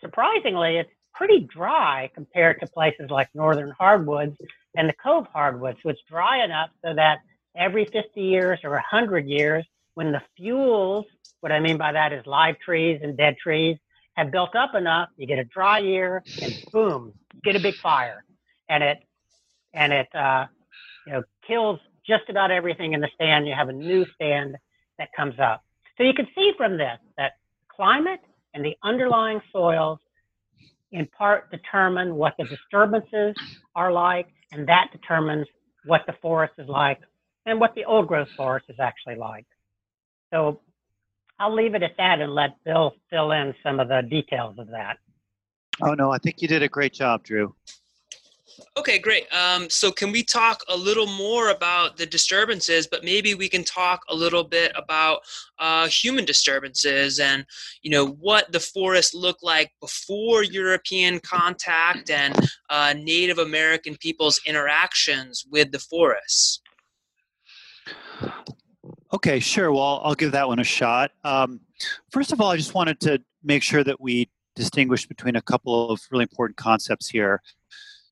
surprisingly, 0.00 0.78
it's 0.78 0.90
pretty 1.14 1.40
dry 1.40 2.10
compared 2.14 2.60
to 2.60 2.66
places 2.66 3.10
like 3.10 3.28
northern 3.34 3.72
hardwoods 3.78 4.36
and 4.76 4.88
the 4.88 4.94
cove 4.94 5.26
hardwoods. 5.32 5.78
It's 5.84 6.00
dry 6.08 6.44
enough 6.44 6.70
so 6.84 6.94
that 6.94 7.18
every 7.56 7.84
50 7.84 8.20
years 8.20 8.60
or 8.64 8.70
100 8.70 9.26
years, 9.26 9.64
when 9.94 10.12
the 10.12 10.22
fuels, 10.36 11.04
what 11.40 11.52
I 11.52 11.60
mean 11.60 11.76
by 11.76 11.92
that 11.92 12.12
is 12.12 12.24
live 12.26 12.58
trees 12.58 13.00
and 13.02 13.16
dead 13.16 13.36
trees, 13.36 13.76
have 14.14 14.30
built 14.30 14.54
up 14.54 14.74
enough, 14.74 15.08
you 15.16 15.26
get 15.26 15.38
a 15.38 15.44
dry 15.44 15.78
year, 15.78 16.22
and 16.42 16.54
boom, 16.72 17.12
get 17.44 17.56
a 17.56 17.60
big 17.60 17.74
fire, 17.76 18.24
and 18.68 18.82
it 18.82 18.98
and 19.74 19.92
it 19.92 20.14
uh, 20.14 20.46
you 21.06 21.12
know 21.14 21.22
kills 21.46 21.80
just 22.06 22.28
about 22.28 22.50
everything 22.50 22.92
in 22.92 23.00
the 23.00 23.08
stand. 23.14 23.46
You 23.46 23.54
have 23.54 23.68
a 23.68 23.72
new 23.72 24.04
stand 24.14 24.56
that 24.98 25.08
comes 25.16 25.38
up. 25.38 25.64
So 25.96 26.04
you 26.04 26.12
can 26.14 26.28
see 26.34 26.52
from 26.56 26.76
this 26.76 26.98
that 27.16 27.32
climate 27.68 28.20
and 28.54 28.64
the 28.64 28.76
underlying 28.82 29.40
soils 29.52 29.98
in 30.92 31.06
part 31.06 31.50
determine 31.50 32.14
what 32.14 32.34
the 32.38 32.44
disturbances 32.44 33.34
are 33.74 33.92
like, 33.92 34.28
and 34.52 34.68
that 34.68 34.88
determines 34.92 35.46
what 35.84 36.02
the 36.06 36.12
forest 36.20 36.54
is 36.58 36.68
like 36.68 37.00
and 37.46 37.58
what 37.58 37.74
the 37.74 37.84
old 37.84 38.06
growth 38.06 38.28
forest 38.36 38.66
is 38.68 38.76
actually 38.78 39.16
like. 39.16 39.46
So 40.32 40.60
I'll 41.38 41.54
leave 41.54 41.74
it 41.74 41.82
at 41.82 41.96
that 41.96 42.20
and 42.20 42.34
let 42.34 42.62
Bill 42.64 42.94
fill 43.10 43.32
in 43.32 43.54
some 43.62 43.80
of 43.80 43.88
the 43.88 44.02
details 44.08 44.58
of 44.58 44.68
that. 44.68 44.98
Oh, 45.80 45.94
no, 45.94 46.12
I 46.12 46.18
think 46.18 46.42
you 46.42 46.48
did 46.48 46.62
a 46.62 46.68
great 46.68 46.92
job, 46.92 47.24
Drew. 47.24 47.54
Okay, 48.76 48.98
great. 48.98 49.32
Um, 49.32 49.68
so, 49.68 49.90
can 49.90 50.12
we 50.12 50.22
talk 50.22 50.62
a 50.68 50.76
little 50.76 51.06
more 51.06 51.50
about 51.50 51.96
the 51.96 52.06
disturbances, 52.06 52.86
but 52.86 53.04
maybe 53.04 53.34
we 53.34 53.48
can 53.48 53.64
talk 53.64 54.02
a 54.08 54.14
little 54.14 54.44
bit 54.44 54.72
about 54.74 55.20
uh, 55.58 55.86
human 55.88 56.24
disturbances 56.24 57.18
and, 57.18 57.44
you 57.82 57.90
know, 57.90 58.06
what 58.06 58.50
the 58.52 58.60
forest 58.60 59.14
looked 59.14 59.42
like 59.42 59.72
before 59.80 60.42
European 60.42 61.20
contact 61.20 62.10
and 62.10 62.34
uh, 62.70 62.94
Native 62.96 63.38
American 63.38 63.96
people's 63.96 64.40
interactions 64.46 65.44
with 65.50 65.72
the 65.72 65.78
forests? 65.78 66.60
Okay, 69.12 69.40
sure. 69.40 69.72
Well, 69.72 70.00
I'll 70.02 70.14
give 70.14 70.32
that 70.32 70.48
one 70.48 70.58
a 70.58 70.64
shot. 70.64 71.10
Um, 71.24 71.60
first 72.10 72.32
of 72.32 72.40
all, 72.40 72.50
I 72.50 72.56
just 72.56 72.74
wanted 72.74 72.98
to 73.00 73.22
make 73.44 73.62
sure 73.62 73.84
that 73.84 74.00
we 74.00 74.30
distinguish 74.56 75.06
between 75.06 75.36
a 75.36 75.42
couple 75.42 75.90
of 75.90 76.00
really 76.10 76.22
important 76.22 76.56
concepts 76.56 77.08
here. 77.08 77.42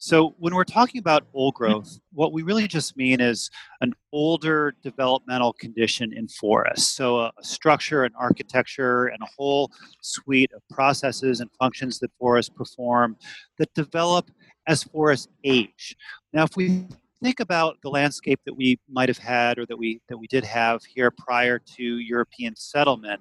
So, 0.03 0.35
when 0.39 0.55
we're 0.55 0.65
talking 0.65 0.99
about 0.99 1.27
old 1.35 1.55
mm-hmm. 1.55 1.73
growth, 1.73 2.01
what 2.15 2.33
we 2.33 2.43
really 2.43 2.67
just 2.67 2.97
mean 2.97 3.21
is 3.21 3.51
an 3.83 3.93
older 4.13 4.75
developmental 4.83 5.53
condition 5.53 6.15
in 6.15 6.27
forests. 6.27 6.97
So, 6.97 7.19
a, 7.19 7.33
structure, 7.43 8.05
an 8.05 8.13
architecture, 8.19 9.09
and 9.09 9.23
a 9.23 9.29
whole 9.37 9.71
suite 10.01 10.53
of 10.55 10.63
processes 10.71 11.41
and 11.41 11.51
functions 11.59 11.99
that 11.99 12.11
forests 12.19 12.49
perform 12.49 13.19
that 13.59 13.73
develop 13.75 14.31
as 14.67 14.83
forests 14.85 15.29
age. 15.45 15.95
Now, 16.33 16.45
if 16.45 16.57
we 16.57 16.87
think 17.23 17.41
about 17.41 17.77
the 17.83 17.91
landscape 17.91 18.41
that 18.47 18.55
we 18.55 18.79
might 18.89 19.11
have 19.11 19.19
had 19.19 19.59
or 19.59 19.67
that 19.67 19.77
we 19.77 20.01
that 20.09 20.17
we 20.17 20.27
did 20.29 20.45
have 20.45 20.83
here 20.83 21.11
prior 21.11 21.59
to 21.77 21.83
European 21.83 22.57
settlement, 22.57 23.21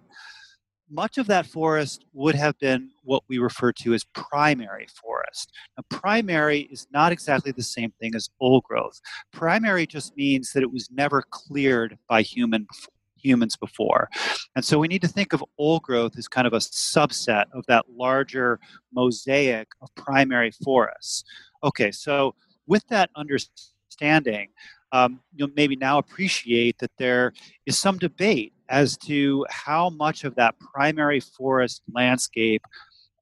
much 0.89 1.17
of 1.17 1.27
that 1.27 1.45
forest 1.45 2.05
would 2.13 2.35
have 2.35 2.57
been 2.59 2.89
what 3.03 3.23
we 3.27 3.37
refer 3.37 3.71
to 3.71 3.93
as 3.93 4.03
primary 4.03 4.87
forest. 5.01 5.51
Now, 5.77 5.83
primary 5.89 6.61
is 6.71 6.87
not 6.91 7.11
exactly 7.11 7.51
the 7.51 7.63
same 7.63 7.91
thing 7.99 8.15
as 8.15 8.29
old 8.39 8.63
growth. 8.63 8.99
Primary 9.31 9.85
just 9.85 10.15
means 10.17 10.51
that 10.53 10.63
it 10.63 10.71
was 10.71 10.89
never 10.91 11.23
cleared 11.29 11.97
by 12.07 12.21
human 12.21 12.67
humans 13.15 13.55
before. 13.55 14.09
And 14.55 14.63
so 14.63 14.79
we 14.79 14.87
need 14.87 15.01
to 15.01 15.07
think 15.07 15.33
of 15.33 15.43
old 15.57 15.83
growth 15.83 16.17
as 16.17 16.27
kind 16.27 16.47
of 16.47 16.53
a 16.53 16.57
subset 16.57 17.45
of 17.53 17.65
that 17.67 17.85
larger 17.89 18.59
mosaic 18.93 19.67
of 19.81 19.93
primary 19.95 20.51
forests. 20.51 21.23
Okay, 21.63 21.91
so 21.91 22.33
with 22.65 22.87
that 22.87 23.09
understanding 23.15 24.49
um, 24.91 25.19
you'll 25.35 25.51
maybe 25.55 25.75
now 25.75 25.97
appreciate 25.97 26.79
that 26.79 26.91
there 26.97 27.33
is 27.65 27.77
some 27.77 27.97
debate 27.97 28.53
as 28.69 28.97
to 28.97 29.45
how 29.49 29.89
much 29.89 30.23
of 30.23 30.35
that 30.35 30.55
primary 30.59 31.19
forest 31.19 31.81
landscape 31.93 32.63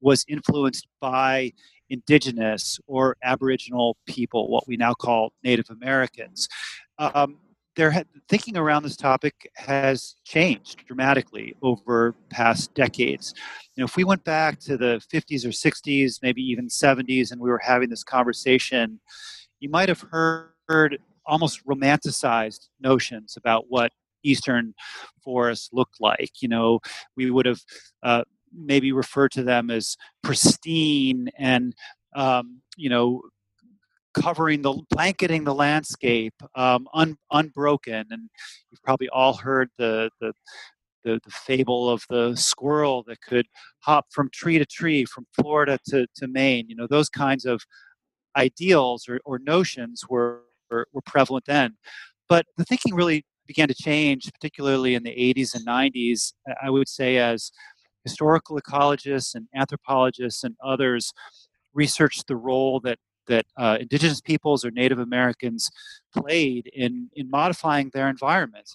was 0.01 0.25
influenced 0.27 0.87
by 0.99 1.51
indigenous 1.89 2.79
or 2.87 3.15
aboriginal 3.23 3.97
people, 4.05 4.49
what 4.49 4.67
we 4.67 4.77
now 4.77 4.93
call 4.93 5.31
Native 5.43 5.69
Americans. 5.69 6.47
Um, 6.99 7.37
their 7.77 8.03
thinking 8.27 8.57
around 8.57 8.83
this 8.83 8.97
topic 8.97 9.49
has 9.55 10.15
changed 10.25 10.83
dramatically 10.87 11.55
over 11.61 12.15
past 12.29 12.73
decades. 12.73 13.33
You 13.75 13.81
know, 13.81 13.85
if 13.85 13.95
we 13.95 14.03
went 14.03 14.23
back 14.23 14.59
to 14.61 14.77
the 14.77 14.99
50s 15.13 15.45
or 15.45 15.49
60s, 15.49 16.19
maybe 16.23 16.41
even 16.41 16.67
70s, 16.67 17.31
and 17.31 17.39
we 17.39 17.49
were 17.49 17.61
having 17.63 17.89
this 17.89 18.03
conversation, 18.03 18.99
you 19.59 19.69
might 19.69 19.89
have 19.89 20.03
heard 20.11 20.97
almost 21.25 21.65
romanticized 21.67 22.69
notions 22.79 23.37
about 23.37 23.65
what 23.69 23.91
eastern 24.27 24.73
forests 25.23 25.69
looked 25.71 25.97
like. 25.99 26.41
You 26.41 26.49
know, 26.49 26.79
we 27.15 27.31
would 27.31 27.45
have 27.45 27.61
uh, 28.03 28.23
maybe 28.53 28.91
referred 28.91 29.31
to 29.33 29.43
them 29.43 29.69
as 29.69 29.97
pristine 30.23 31.29
and 31.37 31.75
um, 32.15 32.61
you 32.75 32.89
know 32.89 33.21
covering 34.13 34.63
the 34.63 34.73
blanketing 34.89 35.43
the 35.43 35.53
landscape 35.53 36.33
um, 36.55 36.87
un, 36.93 37.15
unbroken 37.31 38.03
and 38.09 38.29
you've 38.71 38.81
probably 38.81 39.07
all 39.09 39.33
heard 39.33 39.69
the, 39.77 40.09
the 40.19 40.33
the, 41.03 41.19
the 41.23 41.31
fable 41.31 41.87
of 41.87 42.03
the 42.09 42.35
squirrel 42.35 43.03
that 43.07 43.21
could 43.21 43.45
hop 43.79 44.05
from 44.09 44.27
tree 44.33 44.57
to 44.57 44.65
tree 44.65 45.05
from 45.05 45.27
florida 45.39 45.77
to, 45.85 46.07
to 46.15 46.27
maine 46.27 46.67
you 46.67 46.75
know 46.75 46.87
those 46.89 47.09
kinds 47.09 47.45
of 47.45 47.61
ideals 48.35 49.07
or, 49.07 49.19
or 49.25 49.39
notions 49.39 50.03
were 50.09 50.41
were, 50.69 50.87
were 50.93 51.01
prevalent 51.01 51.45
then. 51.45 51.75
But 52.29 52.45
the 52.57 52.65
thinking 52.65 52.93
really 52.93 53.25
began 53.47 53.67
to 53.67 53.73
change, 53.73 54.31
particularly 54.31 54.95
in 54.95 55.03
the 55.03 55.11
80s 55.11 55.55
and 55.55 55.65
90s, 55.65 56.33
I 56.61 56.69
would 56.69 56.87
say, 56.87 57.17
as 57.17 57.51
historical 58.03 58.59
ecologists 58.59 59.35
and 59.35 59.47
anthropologists 59.55 60.43
and 60.43 60.55
others 60.63 61.13
researched 61.73 62.27
the 62.27 62.35
role 62.35 62.79
that 62.81 62.99
that 63.27 63.45
uh, 63.57 63.77
indigenous 63.81 64.21
peoples 64.21 64.63
or 64.63 64.71
Native 64.71 64.99
Americans 64.99 65.69
played 66.13 66.69
in 66.73 67.09
in 67.15 67.29
modifying 67.29 67.91
their 67.93 68.09
environment. 68.09 68.69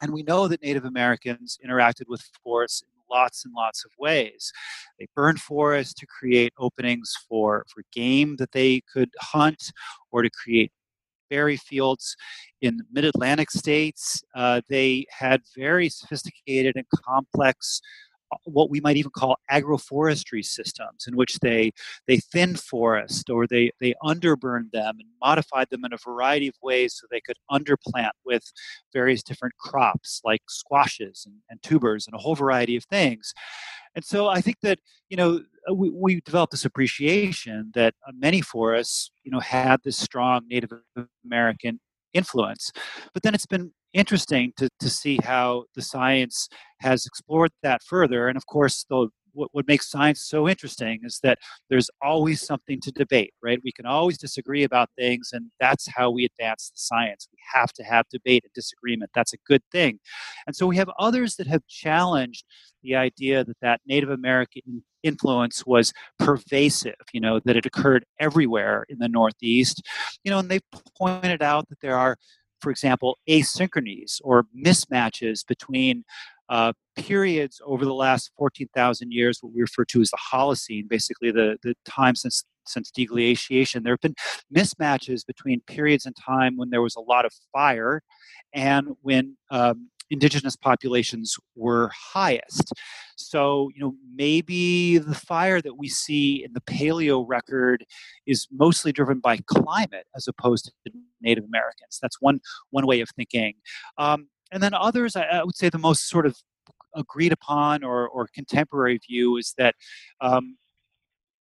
And 0.00 0.12
we 0.12 0.22
know 0.22 0.48
that 0.48 0.62
Native 0.62 0.84
Americans 0.84 1.58
interacted 1.64 2.08
with 2.08 2.22
forests 2.42 2.82
in 2.82 2.88
lots 3.10 3.44
and 3.44 3.54
lots 3.54 3.84
of 3.84 3.90
ways. 3.98 4.52
They 4.98 5.06
burned 5.14 5.40
forests 5.40 5.94
to 5.94 6.06
create 6.06 6.52
openings 6.58 7.14
for, 7.28 7.64
for 7.72 7.82
game 7.92 8.36
that 8.36 8.52
they 8.52 8.82
could 8.92 9.10
hunt 9.20 9.72
or 10.10 10.22
to 10.22 10.30
create 10.30 10.72
berry 11.30 11.56
fields 11.56 12.16
in 12.62 12.80
mid 12.92 13.04
Atlantic 13.04 13.50
states. 13.50 14.22
Uh, 14.34 14.60
they 14.68 15.06
had 15.10 15.42
very 15.56 15.88
sophisticated 15.88 16.76
and 16.76 16.86
complex 17.04 17.80
what 18.44 18.70
we 18.70 18.80
might 18.80 18.96
even 18.96 19.10
call 19.10 19.36
agroforestry 19.50 20.44
systems 20.44 21.06
in 21.06 21.16
which 21.16 21.38
they 21.40 21.70
they 22.06 22.18
thin 22.18 22.56
forest 22.56 23.30
or 23.30 23.46
they 23.46 23.70
they 23.80 23.94
underburned 24.02 24.70
them 24.72 24.96
and 24.98 25.08
modified 25.20 25.68
them 25.70 25.84
in 25.84 25.92
a 25.92 25.98
variety 26.04 26.48
of 26.48 26.54
ways 26.62 26.94
so 26.94 27.06
they 27.10 27.20
could 27.20 27.36
underplant 27.50 28.10
with 28.24 28.52
various 28.92 29.22
different 29.22 29.56
crops 29.58 30.20
like 30.24 30.42
squashes 30.48 31.24
and, 31.26 31.36
and 31.50 31.62
tubers 31.62 32.06
and 32.06 32.14
a 32.14 32.18
whole 32.18 32.34
variety 32.34 32.76
of 32.76 32.84
things. 32.84 33.32
And 33.94 34.04
so 34.04 34.28
i 34.28 34.40
think 34.40 34.56
that 34.62 34.78
you 35.08 35.16
know 35.16 35.40
uh, 35.70 35.74
we, 35.74 35.90
we 35.90 36.20
developed 36.22 36.50
this 36.50 36.64
appreciation 36.64 37.70
that 37.74 37.94
uh, 38.06 38.12
many 38.16 38.40
forests 38.40 39.10
you 39.22 39.30
know 39.30 39.40
had 39.40 39.80
this 39.84 39.96
strong 39.96 40.42
native 40.48 40.70
american 41.24 41.80
influence 42.14 42.70
but 43.12 43.22
then 43.22 43.34
it's 43.34 43.46
been 43.46 43.72
interesting 43.94 44.52
to, 44.56 44.68
to 44.80 44.90
see 44.90 45.18
how 45.22 45.64
the 45.74 45.82
science 45.82 46.48
has 46.80 47.06
explored 47.06 47.50
that 47.62 47.82
further. 47.82 48.28
And 48.28 48.36
of 48.36 48.44
course, 48.46 48.84
the, 48.90 49.08
what, 49.34 49.48
what 49.52 49.68
makes 49.68 49.90
science 49.90 50.20
so 50.26 50.48
interesting 50.48 51.00
is 51.04 51.20
that 51.22 51.38
there's 51.68 51.90
always 52.02 52.40
something 52.40 52.80
to 52.80 52.92
debate, 52.92 53.34
right? 53.42 53.60
We 53.64 53.72
can 53.72 53.86
always 53.86 54.18
disagree 54.18 54.62
about 54.62 54.90
things, 54.96 55.30
and 55.32 55.50
that's 55.60 55.88
how 55.94 56.10
we 56.10 56.24
advance 56.24 56.70
the 56.70 56.78
science. 56.78 57.28
We 57.32 57.38
have 57.52 57.72
to 57.74 57.82
have 57.82 58.06
debate 58.10 58.44
and 58.44 58.52
disagreement. 58.54 59.10
That's 59.14 59.34
a 59.34 59.38
good 59.46 59.62
thing. 59.72 59.98
And 60.46 60.54
so 60.54 60.66
we 60.66 60.76
have 60.76 60.90
others 60.98 61.36
that 61.36 61.46
have 61.46 61.66
challenged 61.66 62.44
the 62.82 62.96
idea 62.96 63.44
that 63.44 63.60
that 63.60 63.80
Native 63.86 64.10
American 64.10 64.84
influence 65.02 65.64
was 65.66 65.92
pervasive, 66.18 66.94
you 67.12 67.20
know, 67.20 67.40
that 67.44 67.56
it 67.56 67.66
occurred 67.66 68.04
everywhere 68.20 68.84
in 68.88 68.98
the 68.98 69.08
Northeast, 69.08 69.82
you 70.22 70.30
know, 70.30 70.38
and 70.38 70.48
they've 70.48 70.62
pointed 70.98 71.42
out 71.42 71.68
that 71.68 71.80
there 71.80 71.96
are 71.96 72.16
for 72.64 72.70
example, 72.70 73.18
asynchronies 73.28 74.20
or 74.24 74.46
mismatches 74.56 75.46
between 75.46 76.02
uh, 76.54 76.72
periods 76.94 77.60
over 77.66 77.84
the 77.84 77.92
last 77.92 78.30
14,000 78.38 79.12
years, 79.12 79.38
what 79.40 79.52
we 79.52 79.60
refer 79.60 79.84
to 79.86 80.00
as 80.00 80.10
the 80.10 80.18
Holocene, 80.32 80.88
basically 80.88 81.32
the, 81.32 81.58
the 81.64 81.74
time 81.84 82.14
since 82.14 82.44
since 82.66 82.90
deglaciation. 82.90 83.82
There 83.82 83.92
have 83.92 84.00
been 84.00 84.14
mismatches 84.56 85.26
between 85.26 85.60
periods 85.66 86.06
in 86.06 86.14
time 86.14 86.56
when 86.56 86.70
there 86.70 86.80
was 86.80 86.96
a 86.96 87.00
lot 87.00 87.26
of 87.26 87.32
fire 87.52 88.00
and 88.54 88.86
when 89.02 89.36
um, 89.50 89.90
indigenous 90.10 90.56
populations 90.56 91.36
were 91.56 91.90
highest. 91.92 92.72
So, 93.16 93.70
you 93.74 93.82
know, 93.82 93.94
maybe 94.14 94.96
the 94.96 95.14
fire 95.14 95.60
that 95.60 95.74
we 95.74 95.88
see 95.88 96.44
in 96.44 96.52
the 96.54 96.60
paleo 96.62 97.24
record 97.26 97.84
is 98.26 98.46
mostly 98.50 98.92
driven 98.92 99.18
by 99.18 99.40
climate 99.46 100.06
as 100.16 100.26
opposed 100.26 100.72
to 100.86 100.92
Native 101.20 101.44
Americans. 101.44 101.98
That's 102.00 102.20
one 102.20 102.40
one 102.70 102.86
way 102.86 103.00
of 103.00 103.10
thinking. 103.16 103.54
Um, 103.98 104.28
and 104.54 104.62
then 104.62 104.72
others, 104.72 105.16
I, 105.16 105.24
I, 105.24 105.44
would 105.44 105.56
say 105.56 105.68
the 105.68 105.78
most 105.78 106.08
sort 106.08 106.26
of 106.26 106.36
agreed 106.94 107.32
upon 107.32 107.82
or, 107.82 108.08
or 108.08 108.28
contemporary 108.32 108.98
view 108.98 109.36
is 109.36 109.52
that 109.58 109.74
um, 110.20 110.56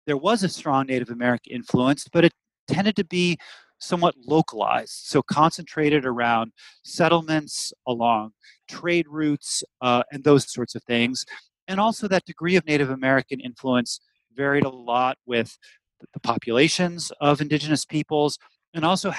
there 0.07 0.17
was 0.17 0.43
a 0.43 0.49
strong 0.49 0.87
Native 0.87 1.11
American 1.11 1.53
influence, 1.53 2.09
but 2.11 2.25
it 2.25 2.33
tended 2.67 2.97
to 2.97 3.05
be 3.05 3.37
somewhat 3.79 4.15
localized, 4.27 5.03
so 5.05 5.21
concentrated 5.21 6.07
around 6.07 6.53
settlements, 6.83 7.75
along 7.87 8.31
trade 8.69 9.07
routes, 9.07 9.63
uh, 9.83 10.03
and 10.11 10.25
those 10.25 10.51
sorts 10.51 10.75
of 10.75 10.83
things. 10.85 11.27
And 11.69 11.79
also, 11.79 12.09
that 12.09 12.25
degree 12.25 12.57
of 12.57 12.67
Native 12.67 12.89
American 12.89 13.39
influence 13.39 14.01
varied 14.35 14.65
a 14.65 14.71
lot 14.71 15.19
with 15.27 15.59
the 16.15 16.21
populations 16.21 17.13
of 17.21 17.43
indigenous 17.43 17.85
peoples 17.85 18.39
and 18.73 18.85
also 18.85 19.13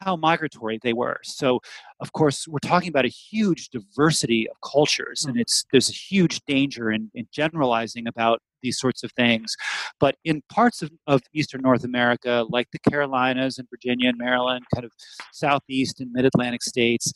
how 0.00 0.16
migratory 0.16 0.78
they 0.82 0.92
were. 0.92 1.18
So, 1.22 1.60
of 2.00 2.12
course, 2.12 2.46
we're 2.48 2.58
talking 2.58 2.88
about 2.88 3.04
a 3.04 3.08
huge 3.08 3.68
diversity 3.70 4.48
of 4.48 4.56
cultures, 4.60 5.24
and 5.24 5.36
mm. 5.36 5.40
it's 5.40 5.64
there's 5.72 5.88
a 5.88 5.92
huge 5.92 6.40
danger 6.46 6.90
in, 6.90 7.10
in 7.14 7.26
generalizing 7.32 8.06
about 8.06 8.40
these 8.62 8.78
sorts 8.78 9.04
of 9.04 9.12
things. 9.12 9.54
But 10.00 10.16
in 10.24 10.42
parts 10.50 10.82
of, 10.82 10.90
of 11.06 11.20
Eastern 11.34 11.60
North 11.62 11.84
America, 11.84 12.44
like 12.48 12.68
the 12.72 12.78
Carolinas 12.90 13.58
and 13.58 13.68
Virginia 13.70 14.08
and 14.08 14.18
Maryland, 14.18 14.64
kind 14.74 14.84
of 14.84 14.92
southeast 15.32 16.00
and 16.00 16.10
mid 16.12 16.24
Atlantic 16.24 16.62
states, 16.62 17.12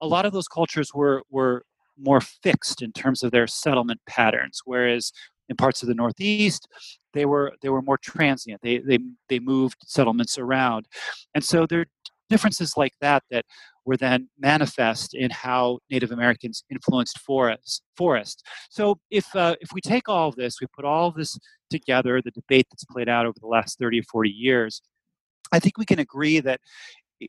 a 0.00 0.06
lot 0.06 0.26
of 0.26 0.32
those 0.32 0.48
cultures 0.48 0.90
were, 0.94 1.22
were 1.30 1.62
more 1.98 2.20
fixed 2.20 2.82
in 2.82 2.92
terms 2.92 3.22
of 3.22 3.30
their 3.30 3.46
settlement 3.46 4.00
patterns, 4.06 4.60
whereas 4.64 5.12
in 5.48 5.56
parts 5.56 5.82
of 5.82 5.88
the 5.88 5.94
Northeast, 5.94 6.68
they 7.12 7.26
were 7.26 7.52
they 7.62 7.68
were 7.68 7.82
more 7.82 7.98
transient. 7.98 8.60
They 8.62 8.78
they 8.78 8.98
they 9.28 9.38
moved 9.38 9.78
settlements 9.86 10.38
around, 10.38 10.86
and 11.34 11.44
so 11.44 11.66
there 11.66 11.80
are 11.80 11.86
differences 12.30 12.76
like 12.76 12.92
that 13.00 13.24
that 13.30 13.44
were 13.84 13.96
then 13.96 14.28
manifest 14.38 15.14
in 15.14 15.30
how 15.30 15.80
Native 15.90 16.12
Americans 16.12 16.64
influenced 16.70 17.18
forests. 17.18 17.82
forest. 17.96 18.46
So 18.70 19.00
if, 19.10 19.34
uh, 19.34 19.56
if 19.60 19.70
we 19.74 19.80
take 19.80 20.08
all 20.08 20.28
of 20.28 20.36
this, 20.36 20.60
we 20.60 20.66
put 20.74 20.84
all 20.84 21.08
of 21.08 21.14
this 21.16 21.38
together, 21.70 22.22
the 22.22 22.30
debate 22.30 22.66
that's 22.70 22.84
played 22.84 23.08
out 23.08 23.26
over 23.26 23.38
the 23.40 23.48
last 23.48 23.78
30 23.78 24.00
or 24.00 24.04
40 24.04 24.30
years, 24.30 24.80
I 25.52 25.58
think 25.58 25.76
we 25.78 25.84
can 25.84 25.98
agree 25.98 26.40
that 26.40 26.60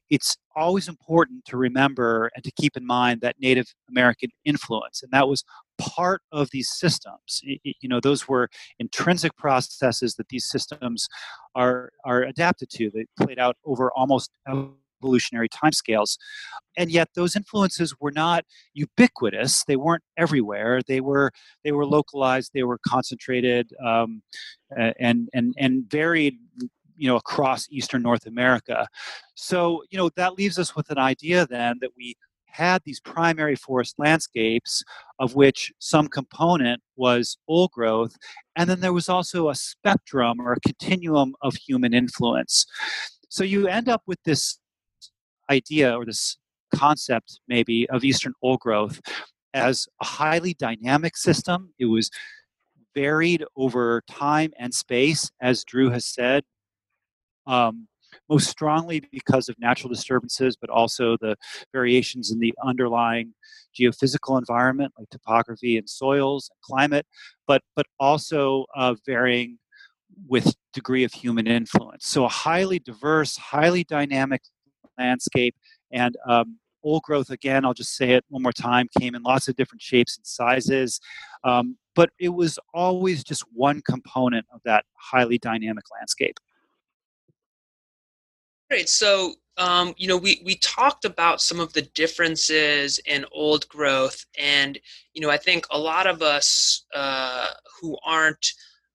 it's 0.09 0.37
always 0.55 0.87
important 0.87 1.45
to 1.45 1.57
remember 1.57 2.31
and 2.35 2.43
to 2.43 2.51
keep 2.51 2.77
in 2.77 2.85
mind 2.85 3.21
that 3.21 3.35
Native 3.39 3.73
American 3.89 4.29
influence, 4.45 5.03
and 5.03 5.11
that 5.11 5.27
was 5.27 5.43
part 5.77 6.21
of 6.31 6.49
these 6.51 6.69
systems. 6.71 7.41
You 7.43 7.89
know, 7.89 7.99
those 7.99 8.27
were 8.27 8.49
intrinsic 8.79 9.35
processes 9.37 10.15
that 10.15 10.29
these 10.29 10.45
systems 10.45 11.07
are 11.55 11.91
are 12.05 12.23
adapted 12.23 12.69
to. 12.71 12.91
They 12.91 13.05
played 13.19 13.39
out 13.39 13.57
over 13.65 13.91
almost 13.95 14.31
evolutionary 15.01 15.49
timescales. 15.49 16.17
And 16.77 16.91
yet 16.91 17.09
those 17.15 17.35
influences 17.35 17.93
were 17.99 18.11
not 18.11 18.45
ubiquitous. 18.73 19.63
They 19.65 19.75
weren't 19.75 20.03
everywhere. 20.17 20.81
They 20.87 21.01
were 21.01 21.31
they 21.63 21.71
were 21.71 21.85
localized. 21.85 22.51
They 22.53 22.63
were 22.63 22.79
concentrated 22.87 23.71
um, 23.83 24.21
and 24.77 25.29
and 25.33 25.53
and 25.57 25.89
varied 25.89 26.35
you 27.01 27.07
know 27.07 27.15
across 27.17 27.67
eastern 27.71 28.03
north 28.03 28.27
america. 28.27 28.87
So 29.35 29.83
you 29.89 29.97
know 29.97 30.09
that 30.15 30.35
leaves 30.35 30.59
us 30.59 30.75
with 30.75 30.89
an 30.91 30.99
idea 30.99 31.47
then 31.47 31.79
that 31.81 31.89
we 31.97 32.15
had 32.45 32.81
these 32.85 32.99
primary 32.99 33.55
forest 33.55 33.95
landscapes 33.97 34.83
of 35.19 35.35
which 35.35 35.71
some 35.79 36.07
component 36.07 36.81
was 36.97 37.37
old 37.47 37.71
growth 37.71 38.15
and 38.55 38.69
then 38.69 38.81
there 38.81 38.93
was 38.93 39.09
also 39.09 39.49
a 39.49 39.55
spectrum 39.55 40.39
or 40.39 40.53
a 40.53 40.59
continuum 40.59 41.33
of 41.41 41.55
human 41.55 41.93
influence. 41.93 42.65
So 43.29 43.43
you 43.43 43.67
end 43.67 43.89
up 43.89 44.03
with 44.05 44.19
this 44.25 44.59
idea 45.49 45.97
or 45.97 46.05
this 46.05 46.37
concept 46.75 47.39
maybe 47.47 47.89
of 47.89 48.03
eastern 48.03 48.33
old 48.43 48.59
growth 48.59 49.01
as 49.53 49.87
a 50.01 50.05
highly 50.05 50.53
dynamic 50.53 51.17
system. 51.17 51.73
It 51.79 51.85
was 51.85 52.11
varied 52.93 53.43
over 53.55 54.03
time 54.07 54.51
and 54.59 54.73
space 54.73 55.31
as 55.41 55.63
drew 55.63 55.89
has 55.89 56.05
said 56.05 56.43
um, 57.47 57.87
most 58.29 58.49
strongly 58.49 59.01
because 59.11 59.47
of 59.49 59.55
natural 59.59 59.89
disturbances 59.89 60.55
but 60.59 60.69
also 60.69 61.15
the 61.21 61.35
variations 61.71 62.31
in 62.31 62.39
the 62.39 62.53
underlying 62.63 63.33
geophysical 63.79 64.37
environment 64.37 64.93
like 64.97 65.09
topography 65.09 65.77
and 65.77 65.89
soils 65.89 66.49
and 66.51 66.61
climate 66.61 67.05
but 67.47 67.61
but 67.75 67.85
also 67.99 68.65
uh, 68.75 68.95
varying 69.05 69.57
with 70.27 70.53
degree 70.73 71.05
of 71.05 71.13
human 71.13 71.47
influence 71.47 72.05
so 72.05 72.25
a 72.25 72.29
highly 72.29 72.79
diverse 72.79 73.37
highly 73.37 73.83
dynamic 73.85 74.41
landscape. 75.01 75.55
And 75.91 76.15
um, 76.27 76.57
old 76.83 77.03
growth, 77.03 77.29
again, 77.29 77.65
I'll 77.65 77.73
just 77.73 77.95
say 77.95 78.11
it 78.11 78.25
one 78.29 78.43
more 78.43 78.51
time, 78.51 78.87
came 78.99 79.15
in 79.15 79.23
lots 79.23 79.47
of 79.47 79.55
different 79.55 79.81
shapes 79.81 80.17
and 80.17 80.25
sizes. 80.25 80.99
Um, 81.43 81.77
but 81.95 82.09
it 82.19 82.29
was 82.29 82.57
always 82.73 83.23
just 83.23 83.43
one 83.53 83.81
component 83.81 84.45
of 84.53 84.61
that 84.63 84.85
highly 84.93 85.37
dynamic 85.37 85.83
landscape. 85.97 86.37
Great. 88.71 88.87
So, 88.87 89.33
um, 89.57 89.93
you 89.97 90.07
know, 90.07 90.15
we, 90.15 90.41
we 90.45 90.55
talked 90.55 91.03
about 91.03 91.41
some 91.41 91.59
of 91.59 91.73
the 91.73 91.81
differences 91.81 93.01
in 93.05 93.25
old 93.33 93.67
growth. 93.67 94.25
And, 94.39 94.79
you 95.13 95.21
know, 95.21 95.29
I 95.29 95.35
think 95.35 95.65
a 95.71 95.77
lot 95.77 96.07
of 96.07 96.21
us 96.21 96.85
uh, 96.95 97.47
who 97.81 97.97
aren't 98.05 98.53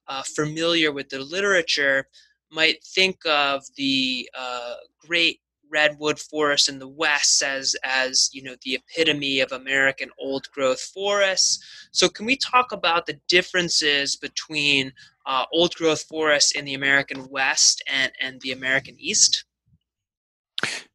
uh, 0.09 0.23
familiar 0.35 0.93
with 0.93 1.11
the 1.11 1.19
literature 1.19 2.09
might 2.51 2.83
think 2.85 3.19
of 3.27 3.65
the 3.77 4.27
uh, 4.35 4.77
great 4.99 5.41
redwood 5.71 6.19
forest 6.19 6.71
in 6.71 6.79
the 6.79 6.89
west 6.89 7.43
as 7.43 7.77
as 7.85 8.31
you 8.33 8.41
know 8.41 8.55
the 8.63 8.77
epitome 8.77 9.41
of 9.41 9.51
american 9.51 10.09
old 10.17 10.47
growth 10.53 10.81
forests 10.81 11.89
so 11.91 12.09
can 12.09 12.25
we 12.25 12.37
talk 12.37 12.71
about 12.71 13.05
the 13.05 13.19
differences 13.27 14.15
between 14.15 14.93
uh, 15.27 15.45
old 15.53 15.75
growth 15.75 16.03
forests 16.05 16.53
in 16.53 16.65
the 16.65 16.75
american 16.75 17.29
west 17.31 17.83
and 17.93 18.13
and 18.21 18.41
the 18.43 18.53
american 18.53 18.95
east 19.01 19.45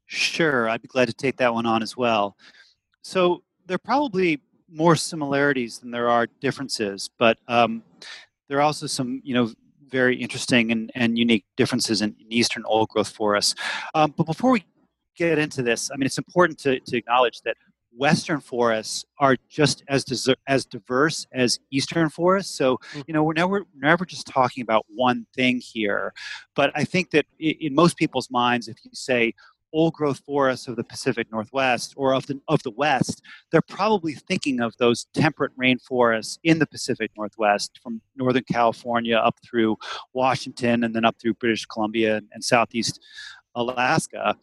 sure 0.06 0.70
i'd 0.70 0.82
be 0.82 0.88
glad 0.88 1.08
to 1.08 1.14
take 1.14 1.38
that 1.38 1.54
one 1.54 1.66
on 1.66 1.82
as 1.82 1.96
well 1.96 2.36
so 3.02 3.44
there 3.66 3.76
are 3.76 3.80
probably 3.80 4.40
more 4.70 4.96
similarities 4.96 5.80
than 5.80 5.92
there 5.92 6.10
are 6.10 6.28
differences 6.40 7.10
but 7.18 7.38
um, 7.48 7.84
there 8.48 8.58
are 8.58 8.62
also 8.62 8.88
some 8.88 9.22
you 9.24 9.34
know 9.34 9.52
very 9.92 10.16
interesting 10.16 10.72
and, 10.72 10.92
and 10.96 11.18
unique 11.18 11.46
differences 11.58 12.02
in, 12.02 12.16
in 12.20 12.32
eastern 12.32 12.64
old 12.66 12.90
growth 12.90 13.10
forests. 13.10 13.54
Um, 13.94 14.14
but 14.18 14.26
before 14.26 14.52
we 14.52 14.64
get 15.16 15.38
into 15.38 15.62
this, 15.62 15.92
I 15.92 15.98
mean, 15.98 16.06
it's 16.06 16.18
important 16.18 16.58
to, 16.60 16.80
to 16.80 16.98
acknowledge 16.98 17.42
that 17.42 17.58
western 17.96 18.40
forests 18.40 19.04
are 19.20 19.36
just 19.50 19.84
as 19.90 20.06
deser- 20.06 20.36
as 20.48 20.66
diverse 20.66 21.28
as 21.34 21.60
eastern 21.72 22.10
forests. 22.10 22.56
So 22.56 22.78
mm. 22.94 23.04
you 23.06 23.14
know 23.14 23.22
we're 23.22 23.34
never 23.34 23.66
never 23.76 24.06
just 24.06 24.26
talking 24.28 24.62
about 24.62 24.86
one 24.88 25.28
thing 25.36 25.60
here. 25.60 26.14
But 26.56 26.72
I 26.74 26.86
think 26.86 27.12
that 27.12 27.26
in 27.40 27.76
most 27.76 27.98
people's 27.98 28.32
minds, 28.32 28.70
if 28.70 28.78
you 28.86 28.92
say 28.94 29.34
old 29.74 29.94
growth 29.94 30.20
forests 30.26 30.68
of 30.68 30.76
the 30.76 30.84
Pacific 30.84 31.32
Northwest 31.32 31.94
or 31.96 32.14
of 32.14 32.26
the 32.28 32.40
of 32.48 32.62
the 32.64 32.72
West, 32.72 33.22
they're 33.52 33.62
probably 33.62 34.14
thinking 34.14 34.60
of 34.62 34.76
those 34.78 35.06
temperate 35.14 35.52
rainforests 35.58 36.38
in 36.44 36.60
the 36.60 36.68
Pacific 36.68 37.12
Northwest, 37.18 37.80
from 37.82 38.02
Northern 38.16 38.44
California 38.52 39.16
up 39.16 39.38
through 39.44 39.78
Washington 40.14 40.84
and 40.84 40.96
then 40.96 41.06
up 41.06 41.16
through 41.20 41.34
British 41.36 41.66
Columbia 41.66 42.22
and, 42.32 42.44
Southeast 42.44 43.00
Alaska. 43.56 44.36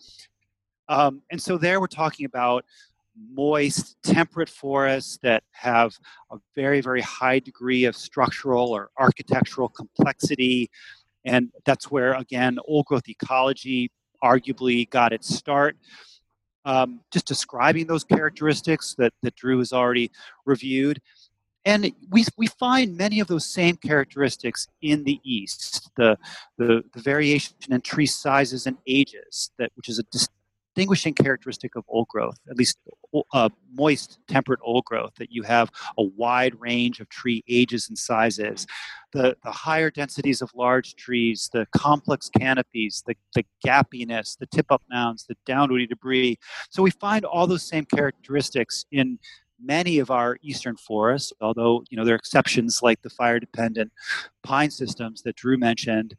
Um, 0.88 1.22
and 1.30 1.42
so 1.42 1.58
there 1.58 1.80
we're 1.80 1.88
talking 1.88 2.26
about 2.26 2.64
moist, 3.34 3.96
temperate 4.02 4.48
forests 4.48 5.18
that 5.22 5.42
have 5.50 5.98
a 6.30 6.36
very, 6.54 6.80
very 6.80 7.00
high 7.00 7.38
degree 7.38 7.84
of 7.84 7.96
structural 7.96 8.70
or 8.70 8.90
architectural 8.98 9.68
complexity. 9.68 10.70
And 11.24 11.50
that's 11.64 11.90
where, 11.90 12.14
again, 12.14 12.58
old 12.66 12.86
growth 12.86 13.08
ecology 13.08 13.90
arguably 14.22 14.88
got 14.90 15.12
its 15.12 15.34
start. 15.34 15.76
Um, 16.64 17.00
just 17.12 17.26
describing 17.26 17.86
those 17.86 18.04
characteristics 18.04 18.94
that, 18.98 19.12
that 19.22 19.36
Drew 19.36 19.58
has 19.58 19.72
already 19.72 20.10
reviewed. 20.44 21.00
And 21.64 21.92
we, 22.10 22.24
we 22.36 22.46
find 22.46 22.96
many 22.96 23.20
of 23.20 23.26
those 23.26 23.44
same 23.46 23.76
characteristics 23.76 24.68
in 24.82 25.04
the 25.04 25.20
East. 25.24 25.90
The, 25.96 26.18
the, 26.56 26.82
the 26.94 27.00
variation 27.00 27.54
in 27.70 27.80
tree 27.80 28.06
sizes 28.06 28.66
and 28.66 28.76
ages, 28.86 29.50
that, 29.58 29.70
which 29.76 29.88
is 29.88 29.98
a 29.98 30.02
distinguishing 30.78 31.12
characteristic 31.14 31.74
of 31.74 31.84
old 31.88 32.06
growth, 32.06 32.38
at 32.48 32.56
least 32.56 32.78
uh, 33.32 33.48
moist, 33.72 34.20
temperate 34.28 34.60
old 34.62 34.84
growth, 34.84 35.12
that 35.18 35.32
you 35.32 35.42
have 35.42 35.72
a 35.98 36.04
wide 36.04 36.54
range 36.60 37.00
of 37.00 37.08
tree 37.08 37.42
ages 37.48 37.88
and 37.88 37.98
sizes. 37.98 38.64
The, 39.12 39.36
the 39.42 39.50
higher 39.50 39.90
densities 39.90 40.40
of 40.40 40.50
large 40.54 40.94
trees, 40.94 41.50
the 41.52 41.66
complex 41.76 42.30
canopies, 42.38 43.02
the, 43.08 43.16
the 43.34 43.44
gappiness, 43.66 44.38
the 44.38 44.46
tip 44.46 44.70
up 44.70 44.82
mounds, 44.88 45.24
the 45.24 45.36
downwoody 45.48 45.88
debris. 45.88 46.38
So 46.70 46.80
we 46.84 46.92
find 46.92 47.24
all 47.24 47.48
those 47.48 47.64
same 47.66 47.84
characteristics 47.84 48.84
in 48.92 49.18
many 49.60 49.98
of 49.98 50.12
our 50.12 50.38
eastern 50.42 50.76
forests, 50.76 51.32
although 51.40 51.82
you 51.90 51.96
know 51.96 52.04
there 52.04 52.14
are 52.14 52.16
exceptions 52.16 52.80
like 52.80 53.02
the 53.02 53.10
fire-dependent 53.10 53.90
pine 54.44 54.70
systems 54.70 55.22
that 55.22 55.34
Drew 55.34 55.58
mentioned. 55.58 56.14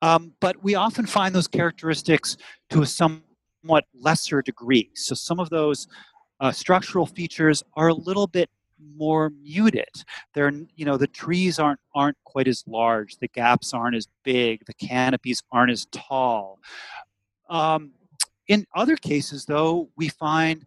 Um, 0.00 0.32
but 0.40 0.62
we 0.62 0.74
often 0.74 1.04
find 1.04 1.34
those 1.34 1.48
characteristics 1.48 2.38
to 2.70 2.80
a 2.80 2.86
somewhat 3.68 3.84
lesser 3.94 4.40
degree. 4.40 4.90
So 4.94 5.14
some 5.14 5.38
of 5.38 5.50
those 5.50 5.88
uh, 6.40 6.52
structural 6.52 7.04
features 7.04 7.62
are 7.76 7.88
a 7.88 7.94
little 7.94 8.26
bit 8.26 8.48
more 8.96 9.30
muted. 9.42 9.90
They're 10.34 10.52
you 10.76 10.84
know 10.84 10.96
the 10.96 11.08
trees 11.08 11.58
aren't 11.58 11.80
aren't 11.94 12.16
quite 12.24 12.48
as 12.48 12.64
large, 12.66 13.16
the 13.16 13.28
gaps 13.28 13.74
aren't 13.74 13.96
as 13.96 14.06
big, 14.24 14.64
the 14.66 14.74
canopies 14.74 15.42
aren't 15.52 15.72
as 15.72 15.86
tall. 15.86 16.60
Um, 17.50 17.92
in 18.46 18.64
other 18.74 18.96
cases, 18.96 19.44
though, 19.44 19.90
we 19.96 20.08
find 20.08 20.64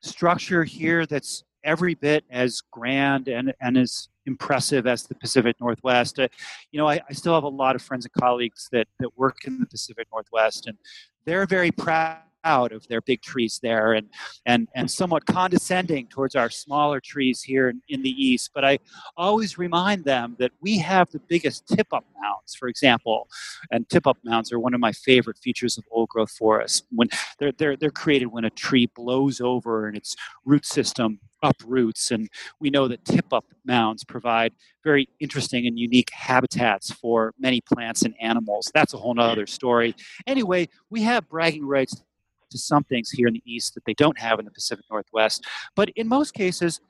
structure 0.00 0.64
here 0.64 1.06
that's 1.06 1.44
every 1.64 1.94
bit 1.94 2.24
as 2.30 2.60
grand 2.72 3.28
and, 3.28 3.54
and 3.60 3.78
as 3.78 4.08
impressive 4.26 4.86
as 4.86 5.04
the 5.04 5.14
Pacific 5.14 5.56
Northwest. 5.60 6.18
Uh, 6.18 6.28
you 6.72 6.78
know, 6.78 6.88
I, 6.88 7.00
I, 7.08 7.12
still 7.12 7.34
have 7.34 7.44
a 7.44 7.48
lot 7.48 7.76
of 7.76 7.82
friends 7.82 8.04
and 8.04 8.12
colleagues 8.12 8.68
that, 8.72 8.88
that 8.98 9.16
work 9.16 9.36
in 9.46 9.60
the 9.60 9.66
Pacific 9.66 10.08
Northwest, 10.12 10.66
and 10.66 10.76
they're 11.24 11.46
very 11.46 11.70
proud 11.70 12.18
out 12.44 12.72
of 12.72 12.86
their 12.88 13.00
big 13.00 13.22
trees 13.22 13.58
there 13.62 13.92
and 13.92 14.08
and 14.46 14.68
and 14.74 14.90
somewhat 14.90 15.26
condescending 15.26 16.06
towards 16.08 16.34
our 16.34 16.50
smaller 16.50 17.00
trees 17.00 17.42
here 17.42 17.68
in, 17.68 17.80
in 17.88 18.02
the 18.02 18.10
east. 18.10 18.50
But 18.54 18.64
i 18.64 18.78
always 19.16 19.58
remind 19.58 20.04
them 20.04 20.36
that 20.38 20.52
we 20.60 20.78
have 20.78 21.10
the 21.10 21.20
biggest 21.28 21.66
tip 21.66 21.88
up 21.92 22.04
mounds 22.20 22.54
for 22.54 22.68
example. 22.68 23.28
And 23.70 23.88
tip 23.88 24.06
up 24.06 24.18
mounds 24.24 24.52
are 24.52 24.58
one 24.58 24.74
of 24.74 24.80
my 24.80 24.92
favorite 24.92 25.38
features 25.38 25.78
of 25.78 25.84
old 25.90 26.08
growth 26.08 26.30
forests 26.30 26.82
when 26.90 27.08
they're 27.38 27.52
they're, 27.52 27.76
they're 27.76 27.90
created 27.90 28.26
when 28.26 28.44
a 28.44 28.50
tree 28.50 28.90
blows 28.94 29.40
over 29.40 29.86
and 29.86 29.96
its 29.96 30.16
root 30.44 30.64
system 30.64 31.20
uproots. 31.42 32.10
And 32.10 32.28
we 32.60 32.70
know 32.70 32.86
that 32.88 33.04
tip 33.04 33.32
up 33.32 33.44
mounds 33.64 34.04
provide 34.04 34.52
very 34.84 35.08
interesting 35.20 35.66
and 35.66 35.78
unique 35.78 36.10
habitats 36.12 36.92
for 36.92 37.34
many 37.38 37.60
plants 37.60 38.02
and 38.02 38.14
animals. 38.20 38.70
That's 38.74 38.94
a 38.94 38.96
whole 38.96 39.18
other 39.18 39.46
story. 39.46 39.94
Anyway 40.26 40.68
we 40.90 41.02
have 41.02 41.28
bragging 41.28 41.66
rights 41.66 42.02
to 42.52 42.58
some 42.58 42.84
things 42.84 43.10
here 43.10 43.26
in 43.26 43.34
the 43.34 43.42
East 43.44 43.74
that 43.74 43.84
they 43.84 43.94
don't 43.94 44.18
have 44.18 44.38
in 44.38 44.44
the 44.44 44.50
Pacific 44.50 44.84
Northwest. 44.90 45.44
But 45.74 45.90
in 45.96 46.08
most 46.08 46.34
cases, 46.34 46.80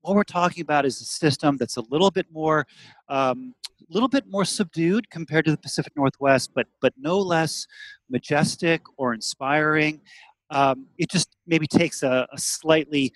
what 0.00 0.16
we're 0.16 0.24
talking 0.24 0.62
about 0.62 0.84
is 0.84 1.00
a 1.00 1.04
system 1.04 1.56
that's 1.56 1.76
a 1.76 1.82
little 1.82 2.10
bit 2.10 2.26
more 2.32 2.66
um, 3.08 3.54
little 3.92 4.08
bit 4.08 4.26
more 4.26 4.44
subdued 4.44 5.10
compared 5.10 5.44
to 5.44 5.50
the 5.50 5.56
Pacific 5.58 5.92
Northwest, 5.96 6.50
but 6.54 6.66
but 6.80 6.92
no 6.96 7.18
less 7.18 7.66
majestic 8.10 8.82
or 8.96 9.14
inspiring. 9.14 10.00
Um, 10.50 10.86
it 10.98 11.10
just 11.10 11.36
maybe 11.46 11.66
takes 11.66 12.02
a, 12.02 12.26
a, 12.30 12.38
slightly 12.38 13.10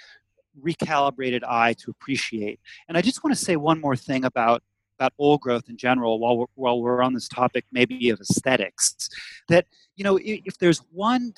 recalibrated 0.65 1.43
eye 1.47 1.75
to 1.75 1.91
appreciate. 1.91 2.59
And 2.89 2.97
I 2.97 3.03
just 3.03 3.23
want 3.23 3.37
to 3.37 3.45
say 3.45 3.57
one 3.57 3.79
more 3.79 3.95
thing 3.97 4.25
about 4.25 4.63
about 4.99 5.13
old 5.19 5.43
growth 5.43 5.69
in 5.69 5.77
general 5.77 6.19
while 6.19 6.39
we're, 6.39 6.47
while 6.55 6.81
we're 6.81 7.03
on 7.03 7.13
this 7.13 7.29
topic 7.29 7.67
maybe 7.71 8.09
of 8.09 8.19
aesthetics 8.21 9.11
that 9.49 9.67
you 9.97 10.05
know 10.05 10.17
if, 10.17 10.41
if 10.47 10.59
there's 10.59 10.79
one 10.91 11.35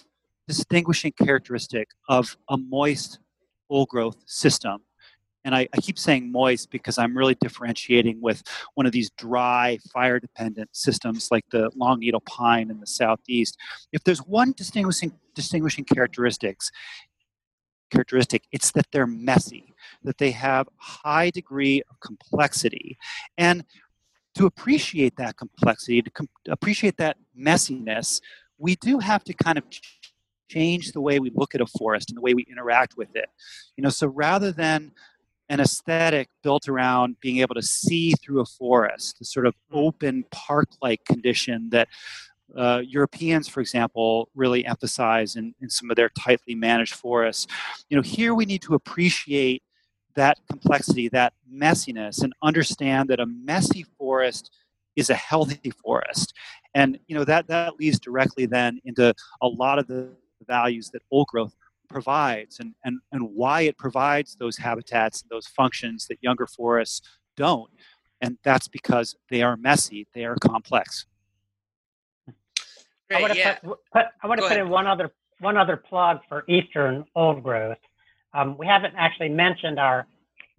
distinguishing 0.48 1.12
characteristic 1.12 1.90
of 2.08 2.36
a 2.48 2.56
moist 2.56 3.20
old 3.70 3.88
growth 3.88 4.16
system. 4.26 4.80
And 5.44 5.54
I, 5.54 5.68
I, 5.72 5.80
keep 5.80 5.98
saying 5.98 6.32
moist 6.32 6.70
because 6.70 6.98
I'm 6.98 7.16
really 7.16 7.36
differentiating 7.36 8.20
with 8.20 8.42
one 8.74 8.86
of 8.86 8.92
these 8.92 9.10
dry, 9.10 9.78
fire 9.92 10.18
dependent 10.18 10.70
systems 10.72 11.28
like 11.30 11.44
the 11.52 11.70
long 11.76 12.00
needle 12.00 12.22
pine 12.22 12.70
in 12.70 12.80
the 12.80 12.86
southeast. 12.86 13.56
If 13.92 14.02
there's 14.04 14.18
one 14.18 14.52
distinguishing, 14.56 15.12
distinguishing 15.34 15.84
characteristics, 15.84 16.70
characteristic, 17.90 18.44
it's 18.52 18.72
that 18.72 18.86
they're 18.90 19.06
messy, 19.06 19.74
that 20.02 20.18
they 20.18 20.32
have 20.32 20.68
high 20.76 21.30
degree 21.30 21.82
of 21.88 22.00
complexity. 22.00 22.98
And 23.38 23.64
to 24.34 24.46
appreciate 24.46 25.16
that 25.16 25.36
complexity, 25.36 26.02
to 26.02 26.10
com- 26.10 26.28
appreciate 26.48 26.96
that 26.98 27.16
messiness, 27.38 28.20
we 28.58 28.74
do 28.76 28.98
have 28.98 29.24
to 29.24 29.32
kind 29.32 29.56
of 29.56 29.64
change 30.48 30.92
the 30.92 31.00
way 31.00 31.18
we 31.18 31.30
look 31.34 31.54
at 31.54 31.60
a 31.60 31.66
forest 31.66 32.10
and 32.10 32.16
the 32.16 32.20
way 32.20 32.34
we 32.34 32.46
interact 32.50 32.96
with 32.96 33.14
it. 33.14 33.28
You 33.76 33.82
know, 33.82 33.90
so 33.90 34.06
rather 34.06 34.52
than 34.52 34.92
an 35.48 35.60
aesthetic 35.60 36.28
built 36.42 36.68
around 36.68 37.18
being 37.20 37.38
able 37.38 37.54
to 37.54 37.62
see 37.62 38.12
through 38.12 38.40
a 38.40 38.44
forest, 38.44 39.18
the 39.18 39.24
sort 39.24 39.46
of 39.46 39.54
hmm. 39.70 39.78
open 39.78 40.24
park-like 40.30 41.04
condition 41.04 41.70
that 41.70 41.88
uh, 42.56 42.82
Europeans, 42.86 43.46
for 43.46 43.60
example, 43.60 44.30
really 44.34 44.64
emphasize 44.64 45.36
in, 45.36 45.54
in 45.60 45.68
some 45.68 45.90
of 45.90 45.96
their 45.96 46.08
tightly 46.10 46.54
managed 46.54 46.94
forests. 46.94 47.46
You 47.90 47.96
know, 47.96 48.02
here 48.02 48.34
we 48.34 48.46
need 48.46 48.62
to 48.62 48.74
appreciate 48.74 49.62
that 50.14 50.38
complexity, 50.50 51.08
that 51.10 51.34
messiness, 51.52 52.22
and 52.22 52.32
understand 52.42 53.10
that 53.10 53.20
a 53.20 53.26
messy 53.26 53.84
forest 53.98 54.50
is 54.96 55.10
a 55.10 55.14
healthy 55.14 55.70
forest. 55.84 56.34
And 56.74 56.98
you 57.06 57.14
know 57.14 57.24
that 57.24 57.46
that 57.48 57.78
leads 57.78 58.00
directly 58.00 58.46
then 58.46 58.80
into 58.84 59.14
a 59.40 59.46
lot 59.46 59.78
of 59.78 59.86
the 59.86 60.10
the 60.10 60.27
values 60.48 60.90
that 60.90 61.02
old 61.10 61.28
growth 61.28 61.54
provides 61.88 62.60
and, 62.60 62.74
and, 62.84 63.00
and 63.12 63.22
why 63.22 63.62
it 63.62 63.78
provides 63.78 64.34
those 64.34 64.56
habitats 64.56 65.22
and 65.22 65.30
those 65.30 65.46
functions 65.46 66.06
that 66.08 66.18
younger 66.20 66.46
forests 66.46 67.00
don't. 67.36 67.70
And 68.20 68.36
that's 68.42 68.68
because 68.68 69.14
they 69.30 69.42
are 69.42 69.56
messy, 69.56 70.06
they 70.12 70.24
are 70.24 70.36
complex. 70.36 71.06
Great, 73.08 73.18
I 73.18 73.20
want 73.20 73.32
to, 73.32 73.38
yeah. 73.38 73.54
put, 73.54 73.78
put, 73.92 74.06
I 74.22 74.26
want 74.26 74.40
to 74.40 74.48
put 74.48 74.56
in 74.56 74.68
one 74.68 74.86
other 74.86 75.12
one 75.40 75.56
other 75.56 75.76
plug 75.76 76.18
for 76.28 76.44
Eastern 76.48 77.04
old 77.14 77.42
growth. 77.42 77.78
Um, 78.34 78.58
we 78.58 78.66
haven't 78.66 78.94
actually 78.96 79.28
mentioned 79.28 79.78
our 79.78 80.06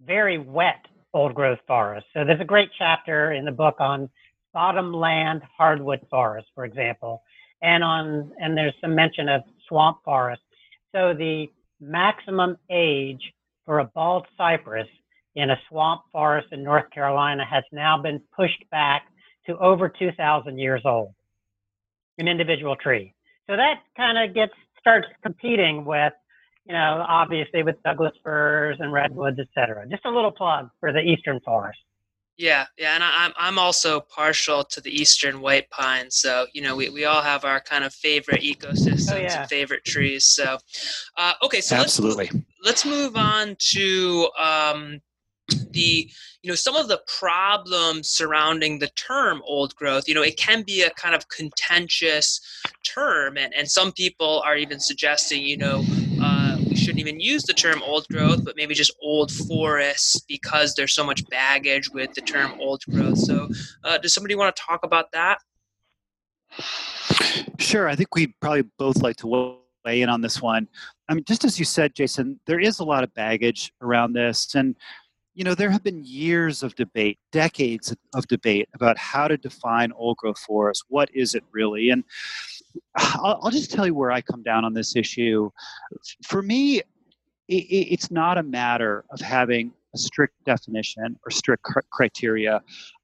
very 0.04 0.38
wet 0.38 0.86
old 1.12 1.34
growth 1.34 1.58
forests. 1.66 2.08
So 2.14 2.24
there's 2.24 2.40
a 2.40 2.46
great 2.46 2.70
chapter 2.78 3.32
in 3.32 3.44
the 3.44 3.52
book 3.52 3.76
on 3.78 4.08
bottomland 4.54 5.42
hardwood 5.56 6.00
forests, 6.10 6.50
for 6.54 6.64
example. 6.64 7.22
and 7.62 7.84
on 7.84 8.32
and 8.40 8.56
there's 8.56 8.74
some 8.80 8.94
mention 8.94 9.28
of 9.28 9.42
swamp 9.70 10.00
forest. 10.04 10.42
So 10.92 11.14
the 11.14 11.46
maximum 11.80 12.58
age 12.70 13.22
for 13.64 13.78
a 13.78 13.84
bald 13.84 14.26
cypress 14.36 14.88
in 15.36 15.50
a 15.50 15.56
swamp 15.68 16.02
forest 16.12 16.48
in 16.52 16.62
North 16.62 16.90
Carolina 16.90 17.44
has 17.48 17.64
now 17.72 17.96
been 17.96 18.20
pushed 18.36 18.62
back 18.70 19.04
to 19.46 19.56
over 19.58 19.88
2,000 19.88 20.58
years 20.58 20.82
old, 20.84 21.14
an 22.18 22.28
individual 22.28 22.76
tree. 22.76 23.14
So 23.48 23.56
that 23.56 23.76
kind 23.96 24.18
of 24.18 24.34
gets 24.34 24.52
starts 24.78 25.06
competing 25.22 25.84
with, 25.84 26.12
you 26.66 26.72
know, 26.72 27.04
obviously 27.08 27.62
with 27.62 27.76
Douglas 27.84 28.12
firs 28.22 28.76
and 28.80 28.92
redwoods, 28.92 29.38
et 29.38 29.48
cetera. 29.54 29.86
Just 29.88 30.04
a 30.04 30.10
little 30.10 30.32
plug 30.32 30.68
for 30.80 30.92
the 30.92 31.00
eastern 31.00 31.40
forest. 31.40 31.78
Yeah, 32.36 32.64
yeah, 32.78 32.94
and 32.94 33.04
I, 33.04 33.26
am 33.26 33.32
I'm 33.36 33.58
also 33.58 34.00
partial 34.00 34.64
to 34.64 34.80
the 34.80 34.90
eastern 34.90 35.42
white 35.42 35.68
pine. 35.68 36.10
So 36.10 36.46
you 36.54 36.62
know, 36.62 36.74
we, 36.74 36.88
we 36.88 37.04
all 37.04 37.20
have 37.20 37.44
our 37.44 37.60
kind 37.60 37.84
of 37.84 37.92
favorite 37.92 38.40
ecosystems 38.40 39.12
oh, 39.12 39.16
yeah. 39.16 39.42
and 39.42 39.50
favorite 39.50 39.84
trees. 39.84 40.24
So, 40.24 40.56
uh, 41.18 41.34
okay, 41.42 41.60
so 41.60 41.76
absolutely, 41.76 42.30
let's, 42.32 42.84
let's 42.84 42.86
move 42.86 43.16
on 43.16 43.56
to 43.72 44.30
um, 44.38 45.02
the 45.72 46.10
you 46.42 46.48
know 46.48 46.54
some 46.54 46.76
of 46.76 46.88
the 46.88 47.00
problems 47.18 48.08
surrounding 48.08 48.78
the 48.78 48.88
term 48.88 49.42
old 49.44 49.74
growth 49.74 50.08
you 50.08 50.14
know 50.14 50.22
it 50.22 50.36
can 50.36 50.62
be 50.62 50.82
a 50.82 50.90
kind 50.90 51.14
of 51.14 51.28
contentious 51.28 52.40
term 52.84 53.36
and, 53.36 53.52
and 53.54 53.70
some 53.70 53.92
people 53.92 54.42
are 54.44 54.56
even 54.56 54.80
suggesting 54.80 55.42
you 55.42 55.56
know 55.56 55.84
we 56.70 56.76
shouldn't 56.76 57.00
even 57.00 57.20
use 57.20 57.42
the 57.42 57.52
term 57.52 57.82
old 57.82 58.06
growth 58.08 58.44
but 58.44 58.56
maybe 58.56 58.74
just 58.74 58.94
old 59.02 59.30
forests 59.30 60.20
because 60.28 60.74
there's 60.74 60.94
so 60.94 61.04
much 61.04 61.26
baggage 61.28 61.90
with 61.90 62.12
the 62.14 62.20
term 62.20 62.52
old 62.60 62.82
growth 62.90 63.18
so 63.18 63.48
uh, 63.84 63.98
does 63.98 64.14
somebody 64.14 64.34
want 64.34 64.54
to 64.54 64.62
talk 64.62 64.80
about 64.84 65.10
that 65.12 65.38
sure 67.58 67.88
i 67.88 67.94
think 67.94 68.14
we'd 68.14 68.32
probably 68.40 68.64
both 68.78 68.96
like 69.02 69.16
to 69.16 69.26
weigh 69.84 70.02
in 70.02 70.08
on 70.08 70.20
this 70.20 70.40
one 70.40 70.66
i 71.08 71.14
mean 71.14 71.24
just 71.24 71.44
as 71.44 71.58
you 71.58 71.64
said 71.64 71.94
jason 71.94 72.38
there 72.46 72.60
is 72.60 72.78
a 72.78 72.84
lot 72.84 73.04
of 73.04 73.12
baggage 73.14 73.72
around 73.82 74.12
this 74.12 74.54
and 74.54 74.76
you 75.34 75.44
know, 75.44 75.54
there 75.54 75.70
have 75.70 75.82
been 75.82 76.04
years 76.04 76.62
of 76.62 76.74
debate, 76.74 77.18
decades 77.32 77.94
of 78.14 78.26
debate 78.26 78.68
about 78.74 78.98
how 78.98 79.28
to 79.28 79.36
define 79.36 79.92
old 79.92 80.16
growth 80.16 80.38
forest. 80.38 80.84
What 80.88 81.08
is 81.14 81.34
it 81.34 81.44
really? 81.52 81.90
And 81.90 82.04
I'll, 82.96 83.40
I'll 83.42 83.50
just 83.50 83.72
tell 83.72 83.86
you 83.86 83.94
where 83.94 84.10
I 84.10 84.20
come 84.20 84.42
down 84.42 84.64
on 84.64 84.74
this 84.74 84.96
issue. 84.96 85.50
For 86.26 86.42
me, 86.42 86.78
it, 87.48 87.54
it's 87.54 88.10
not 88.10 88.38
a 88.38 88.42
matter 88.42 89.04
of 89.10 89.20
having 89.20 89.72
a 89.94 89.98
strict 89.98 90.34
definition 90.44 91.18
or 91.24 91.30
strict 91.30 91.64
criteria. 91.90 92.62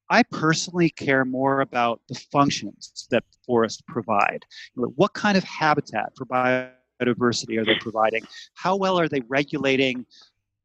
I 0.08 0.22
personally 0.22 0.90
care 0.90 1.24
more 1.24 1.60
about 1.60 2.00
the 2.08 2.14
functions 2.30 3.08
that 3.10 3.24
forests 3.44 3.82
provide. 3.88 4.44
What 4.74 5.14
kind 5.14 5.36
of 5.36 5.42
habitat 5.42 6.12
for 6.16 6.26
biodiversity 6.26 7.58
are 7.58 7.64
they 7.64 7.74
providing? 7.80 8.24
How 8.54 8.76
well 8.76 9.00
are 9.00 9.08
they 9.08 9.22
regulating 9.28 10.06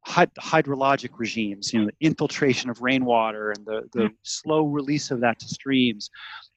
hydrologic 0.06 1.10
regimes, 1.16 1.72
you 1.72 1.80
know, 1.80 1.86
the 1.86 2.06
infiltration 2.06 2.70
of 2.70 2.82
rainwater 2.82 3.52
and 3.52 3.64
the, 3.64 3.82
the 3.92 4.04
mm-hmm. 4.04 4.14
slow 4.22 4.64
release 4.64 5.10
of 5.10 5.20
that 5.20 5.38
to 5.38 5.48
streams. 5.48 6.10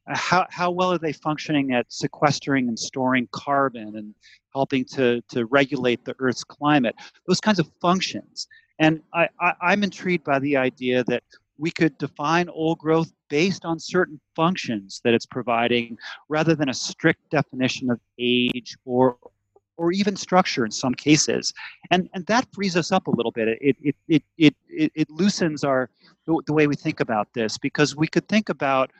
How, 0.07 0.45
how 0.49 0.71
well 0.71 0.91
are 0.93 0.97
they 0.97 1.13
functioning 1.13 1.73
at 1.73 1.91
sequestering 1.91 2.67
and 2.67 2.77
storing 2.77 3.27
carbon 3.31 3.95
and 3.95 4.13
helping 4.53 4.85
to, 4.85 5.21
to 5.29 5.45
regulate 5.45 6.05
the 6.05 6.15
Earth's 6.19 6.43
climate? 6.43 6.95
Those 7.27 7.41
kinds 7.41 7.59
of 7.59 7.69
functions. 7.81 8.47
And 8.79 9.01
I, 9.13 9.27
I, 9.39 9.53
I'm 9.61 9.83
intrigued 9.83 10.23
by 10.23 10.39
the 10.39 10.57
idea 10.57 11.03
that 11.05 11.23
we 11.57 11.71
could 11.71 11.97
define 11.97 12.49
old 12.49 12.79
growth 12.79 13.11
based 13.29 13.65
on 13.65 13.79
certain 13.79 14.19
functions 14.35 15.01
that 15.03 15.13
it's 15.13 15.25
providing 15.25 15.97
rather 16.29 16.53
than 16.53 16.69
a 16.69 16.73
strict 16.73 17.29
definition 17.29 17.89
of 17.89 17.99
age 18.19 18.77
or 18.85 19.17
or 19.77 19.91
even 19.91 20.15
structure 20.15 20.65
in 20.65 20.71
some 20.71 20.93
cases. 20.93 21.53
And, 21.91 22.09
and 22.13 22.25
that 22.27 22.47
frees 22.53 22.77
us 22.77 22.91
up 22.93 23.07
a 23.07 23.11
little 23.11 23.31
bit. 23.31 23.49
It, 23.61 23.75
it, 23.81 23.95
it, 24.07 24.23
it, 24.37 24.55
it, 24.69 24.91
it 24.95 25.09
loosens 25.09 25.63
our, 25.63 25.89
the, 26.25 26.41
the 26.45 26.53
way 26.53 26.67
we 26.67 26.75
think 26.75 26.99
about 26.99 27.33
this 27.33 27.57
because 27.57 27.95
we 27.95 28.07
could 28.07 28.27
think 28.27 28.49
about 28.49 28.91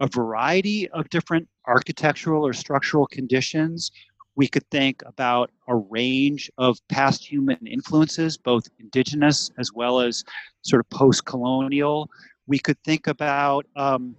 a 0.00 0.06
variety 0.06 0.88
of 0.90 1.08
different 1.10 1.48
architectural 1.66 2.46
or 2.46 2.52
structural 2.52 3.06
conditions. 3.06 3.90
We 4.36 4.46
could 4.46 4.68
think 4.70 5.02
about 5.04 5.50
a 5.66 5.74
range 5.74 6.50
of 6.58 6.78
past 6.88 7.24
human 7.24 7.66
influences, 7.66 8.36
both 8.36 8.68
indigenous 8.78 9.50
as 9.58 9.72
well 9.72 10.00
as 10.00 10.24
sort 10.62 10.80
of 10.80 10.88
post 10.90 11.24
colonial. 11.24 12.08
We 12.46 12.58
could 12.58 12.78
think 12.84 13.08
about 13.08 13.66
um, 13.74 14.14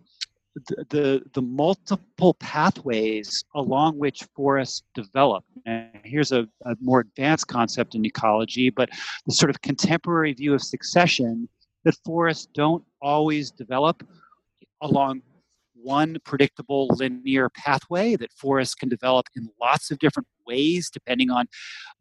the, 0.90 1.24
the, 1.34 1.42
multiple 1.42 2.34
pathways 2.36 3.46
along 3.56 3.98
which 3.98 4.24
forests 4.36 4.84
develop. 4.94 5.46
And 5.66 5.90
here's 6.04 6.32
a, 6.32 6.48
a 6.66 6.76
more 6.82 7.02
advanced 7.02 7.48
concept 7.48 7.96
in 7.96 8.06
ecology, 8.06 8.70
but 8.70 8.90
the 9.26 9.34
sort 9.34 9.50
of 9.50 9.62
contemporary 9.62 10.34
view 10.34 10.54
of 10.54 10.62
succession 10.62 11.48
that 11.84 11.96
forests 12.04 12.48
don't 12.54 12.84
always 13.02 13.52
develop 13.52 14.06
along 14.82 15.22
one 15.90 16.18
predictable 16.24 16.88
linear 16.92 17.50
pathway 17.50 18.16
that 18.16 18.32
forests 18.34 18.76
can 18.76 18.90
develop 18.90 19.26
in 19.36 19.50
lots 19.60 19.90
of 19.92 19.98
different 20.00 20.28
ways 20.46 20.90
depending 20.92 21.30
on 21.32 21.46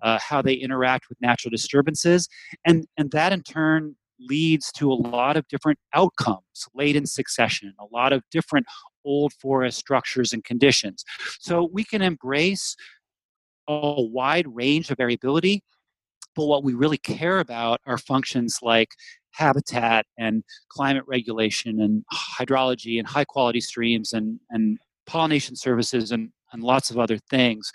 uh, 0.02 0.18
how 0.20 0.42
they 0.42 0.54
interact 0.54 1.08
with 1.08 1.18
natural 1.20 1.50
disturbances 1.50 2.28
and 2.66 2.86
and 2.98 3.10
that 3.12 3.32
in 3.32 3.42
turn 3.42 3.94
leads 4.20 4.72
to 4.72 4.90
a 4.90 4.94
lot 4.94 5.36
of 5.36 5.46
different 5.48 5.78
outcomes 5.94 6.66
late 6.74 6.96
in 6.96 7.06
succession, 7.06 7.72
a 7.78 7.86
lot 7.92 8.12
of 8.12 8.22
different 8.30 8.66
old 9.04 9.32
forest 9.34 9.78
structures 9.78 10.32
and 10.32 10.44
conditions. 10.44 11.04
So 11.38 11.68
we 11.72 11.84
can 11.84 12.02
embrace 12.02 12.76
a 13.68 14.02
wide 14.02 14.46
range 14.48 14.90
of 14.90 14.96
variability, 14.96 15.62
but 16.34 16.46
what 16.46 16.64
we 16.64 16.74
really 16.74 16.98
care 16.98 17.38
about 17.38 17.80
are 17.86 17.98
functions 17.98 18.58
like 18.62 18.90
habitat 19.38 20.04
and 20.18 20.42
climate 20.68 21.04
regulation 21.06 21.80
and 21.80 22.04
hydrology 22.12 22.98
and 22.98 23.06
high 23.06 23.24
quality 23.24 23.60
streams 23.60 24.12
and, 24.12 24.40
and 24.50 24.78
pollination 25.06 25.54
services 25.54 26.10
and, 26.10 26.30
and 26.52 26.62
lots 26.62 26.90
of 26.90 26.98
other 26.98 27.18
things. 27.30 27.70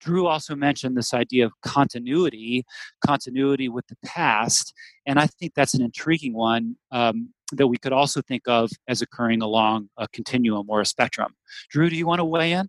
Drew 0.00 0.26
also 0.26 0.56
mentioned 0.56 0.96
this 0.96 1.14
idea 1.14 1.46
of 1.46 1.52
continuity, 1.62 2.64
continuity 3.06 3.68
with 3.68 3.86
the 3.86 3.96
past, 4.04 4.74
and 5.06 5.18
I 5.18 5.26
think 5.26 5.52
that's 5.54 5.74
an 5.74 5.82
intriguing 5.82 6.34
one 6.34 6.76
um, 6.90 7.32
that 7.52 7.68
we 7.68 7.78
could 7.78 7.92
also 7.92 8.20
think 8.20 8.42
of 8.46 8.70
as 8.88 9.00
occurring 9.00 9.40
along 9.40 9.88
a 9.96 10.08
continuum 10.08 10.66
or 10.68 10.80
a 10.80 10.86
spectrum. 10.86 11.32
Drew, 11.70 11.88
do 11.88 11.96
you 11.96 12.06
want 12.06 12.18
to 12.18 12.24
weigh 12.24 12.52
in? 12.52 12.68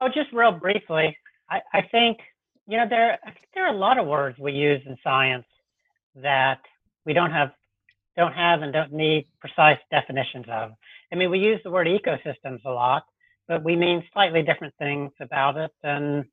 Oh, 0.00 0.08
just 0.08 0.32
real 0.32 0.52
briefly, 0.52 1.16
I, 1.50 1.60
I 1.72 1.82
think 1.90 2.18
you 2.68 2.76
know 2.76 2.86
there 2.88 3.18
there 3.54 3.66
are 3.66 3.74
a 3.74 3.78
lot 3.78 3.98
of 3.98 4.06
words 4.06 4.38
we 4.38 4.52
use 4.52 4.82
in 4.86 4.96
science 5.02 5.46
that 6.22 6.60
we 7.06 7.12
don't 7.12 7.32
have 7.32 7.50
don't 8.16 8.32
have 8.32 8.62
and 8.62 8.72
don't 8.72 8.92
need 8.92 9.26
precise 9.40 9.78
definitions 9.92 10.46
of. 10.50 10.72
I 11.12 11.16
mean, 11.16 11.30
we 11.30 11.38
use 11.38 11.60
the 11.62 11.70
word 11.70 11.86
ecosystems 11.86 12.58
a 12.64 12.70
lot, 12.70 13.04
but 13.46 13.64
we 13.64 13.76
mean 13.76 14.02
slightly 14.12 14.42
different 14.42 14.74
things 14.78 15.12
about 15.20 15.56
it 15.56 15.70
and 15.82 16.24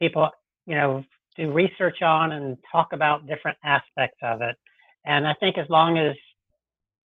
people 0.00 0.28
you 0.66 0.74
know 0.74 1.04
do 1.36 1.50
research 1.52 2.02
on 2.02 2.32
and 2.32 2.56
talk 2.70 2.88
about 2.92 3.26
different 3.26 3.56
aspects 3.64 4.18
of 4.22 4.42
it 4.42 4.56
and 5.06 5.26
i 5.26 5.34
think 5.40 5.58
as 5.58 5.68
long 5.70 5.98
as 5.98 6.14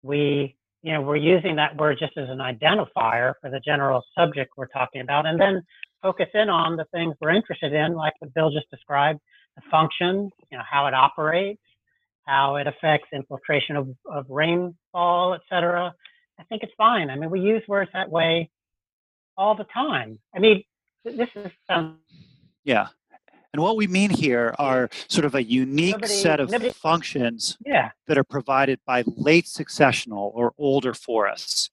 we 0.02 0.54
you 0.82 0.92
know 0.92 1.00
we're 1.00 1.16
using 1.16 1.56
that 1.56 1.76
word 1.76 1.96
just 1.98 2.16
as 2.16 2.28
an 2.28 2.38
identifier 2.38 3.34
for 3.40 3.50
the 3.50 3.60
general 3.60 4.02
subject 4.16 4.52
we're 4.56 4.66
talking 4.66 5.00
about 5.00 5.26
and 5.26 5.40
then 5.40 5.62
focus 6.02 6.28
in 6.34 6.48
on 6.48 6.76
the 6.76 6.84
things 6.92 7.14
we're 7.20 7.30
interested 7.30 7.72
in 7.72 7.94
like 7.94 8.12
what 8.18 8.34
bill 8.34 8.50
just 8.50 8.70
described 8.70 9.20
the 9.56 9.62
function 9.70 10.30
you 10.50 10.58
know 10.58 10.64
how 10.68 10.86
it 10.86 10.94
operates 10.94 11.62
how 12.26 12.56
it 12.56 12.66
affects 12.66 13.08
infiltration 13.12 13.76
of, 13.76 13.88
of 14.06 14.26
rainfall 14.28 15.34
et 15.34 15.40
cetera 15.48 15.92
i 16.38 16.42
think 16.44 16.62
it's 16.62 16.72
fine 16.76 17.10
i 17.10 17.16
mean 17.16 17.30
we 17.30 17.40
use 17.40 17.62
words 17.68 17.90
that 17.92 18.10
way 18.10 18.50
all 19.40 19.54
the 19.54 19.64
time. 19.64 20.18
I 20.36 20.38
mean, 20.38 20.62
this 21.02 21.30
is 21.34 21.50
um, 21.70 21.98
yeah. 22.62 22.88
And 23.52 23.62
what 23.62 23.76
we 23.76 23.88
mean 23.88 24.10
here 24.10 24.54
are 24.60 24.90
sort 25.08 25.24
of 25.24 25.34
a 25.34 25.42
unique 25.42 25.96
nobody, 25.96 26.12
set 26.12 26.38
of 26.38 26.50
nobody, 26.50 26.70
functions 26.70 27.56
yeah. 27.66 27.90
that 28.06 28.16
are 28.16 28.22
provided 28.22 28.78
by 28.86 29.02
late 29.06 29.46
successional 29.46 30.30
or 30.34 30.52
older 30.56 30.94
forests. 30.94 31.70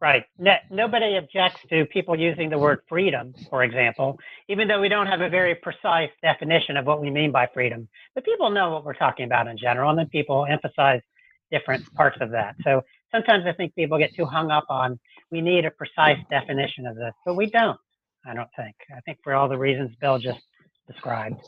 Right. 0.00 0.24
No, 0.38 0.54
nobody 0.70 1.16
objects 1.16 1.60
to 1.70 1.86
people 1.86 2.18
using 2.18 2.50
the 2.50 2.58
word 2.58 2.80
freedom, 2.88 3.34
for 3.50 3.64
example, 3.64 4.18
even 4.48 4.68
though 4.68 4.80
we 4.80 4.88
don't 4.90 5.08
have 5.08 5.22
a 5.22 5.28
very 5.28 5.56
precise 5.56 6.10
definition 6.22 6.76
of 6.76 6.86
what 6.86 7.00
we 7.00 7.10
mean 7.10 7.32
by 7.32 7.48
freedom. 7.52 7.88
But 8.14 8.24
people 8.24 8.50
know 8.50 8.70
what 8.70 8.84
we're 8.84 8.94
talking 8.94 9.24
about 9.26 9.48
in 9.48 9.58
general, 9.58 9.90
and 9.90 9.98
then 9.98 10.08
people 10.08 10.46
emphasize 10.48 11.00
different 11.50 11.92
parts 11.94 12.18
of 12.20 12.30
that. 12.30 12.56
So 12.62 12.82
sometimes 13.10 13.44
I 13.46 13.52
think 13.52 13.74
people 13.74 13.98
get 13.98 14.14
too 14.14 14.26
hung 14.26 14.50
up 14.52 14.66
on 14.68 15.00
we 15.32 15.40
need 15.40 15.64
a 15.64 15.70
precise 15.72 16.18
definition 16.30 16.86
of 16.86 16.96
this, 16.96 17.14
but 17.26 17.34
we 17.34 17.46
don't. 17.46 17.78
I 18.26 18.34
don't 18.34 18.50
think. 18.56 18.76
I 18.96 19.00
think 19.00 19.18
for 19.24 19.34
all 19.34 19.48
the 19.48 19.58
reasons 19.58 19.90
Bill 20.00 20.18
just 20.18 20.40
described. 20.86 21.40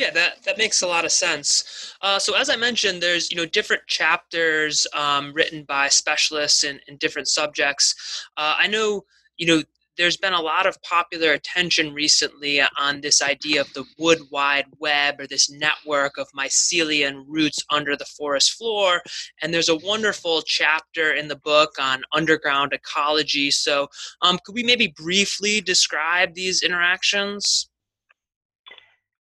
Yeah, 0.00 0.08
that, 0.12 0.42
that 0.44 0.56
makes 0.56 0.80
a 0.80 0.86
lot 0.86 1.04
of 1.04 1.12
sense. 1.12 1.94
Uh, 2.00 2.18
so 2.18 2.34
as 2.34 2.48
I 2.48 2.56
mentioned, 2.56 3.02
there's 3.02 3.30
you 3.30 3.36
know 3.36 3.44
different 3.44 3.86
chapters 3.86 4.86
um, 4.94 5.34
written 5.34 5.64
by 5.64 5.88
specialists 5.88 6.64
in, 6.64 6.80
in 6.88 6.96
different 6.96 7.28
subjects. 7.28 8.26
Uh, 8.34 8.54
I 8.56 8.66
know 8.66 9.02
you 9.36 9.46
know 9.46 9.62
there's 9.98 10.16
been 10.16 10.32
a 10.32 10.40
lot 10.40 10.64
of 10.64 10.80
popular 10.80 11.32
attention 11.32 11.92
recently 11.92 12.62
on 12.78 13.02
this 13.02 13.20
idea 13.20 13.60
of 13.60 13.70
the 13.74 13.84
wood 13.98 14.20
wide 14.30 14.64
web 14.78 15.20
or 15.20 15.26
this 15.26 15.50
network 15.50 16.16
of 16.16 16.26
mycelial 16.34 17.22
roots 17.28 17.58
under 17.68 17.94
the 17.94 18.06
forest 18.06 18.52
floor. 18.52 19.02
And 19.42 19.52
there's 19.52 19.68
a 19.68 19.76
wonderful 19.76 20.40
chapter 20.46 21.12
in 21.12 21.28
the 21.28 21.36
book 21.36 21.72
on 21.78 22.00
underground 22.14 22.72
ecology. 22.72 23.50
So, 23.50 23.88
um, 24.22 24.38
could 24.46 24.54
we 24.54 24.62
maybe 24.62 24.94
briefly 24.96 25.60
describe 25.60 26.32
these 26.32 26.62
interactions? 26.62 27.69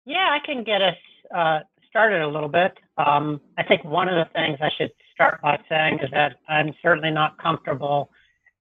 Yeah, 0.10 0.28
I 0.32 0.40
can 0.44 0.64
get 0.64 0.82
us 0.82 0.96
uh, 1.38 1.60
started 1.88 2.24
a 2.24 2.28
little 2.28 2.50
bit. 2.50 2.76
Um, 2.98 3.40
I 3.60 3.64
think 3.64 3.84
one 3.84 4.10
of 4.10 4.16
the 4.16 4.34
things 4.34 4.58
I 4.60 4.70
should 4.76 4.90
start 5.14 5.40
by 5.40 5.60
saying 5.70 6.00
is 6.02 6.10
that 6.14 6.38
I'm 6.50 6.74
certainly 6.82 7.12
not 7.12 7.38
comfortable 7.38 8.10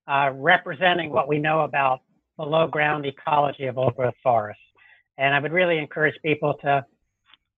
uh, 0.07 0.31
representing 0.35 1.11
what 1.11 1.27
we 1.27 1.39
know 1.39 1.61
about 1.61 2.01
below 2.37 2.67
ground 2.67 3.07
ecology 3.07 3.65
of 3.65 3.79
old 3.79 3.97
growth 3.97 4.13
forests. 4.23 4.61
And 5.17 5.35
I 5.35 5.41
would 5.41 5.53
really 5.53 5.79
encourage 5.79 6.17
people 6.23 6.53
to 6.61 6.85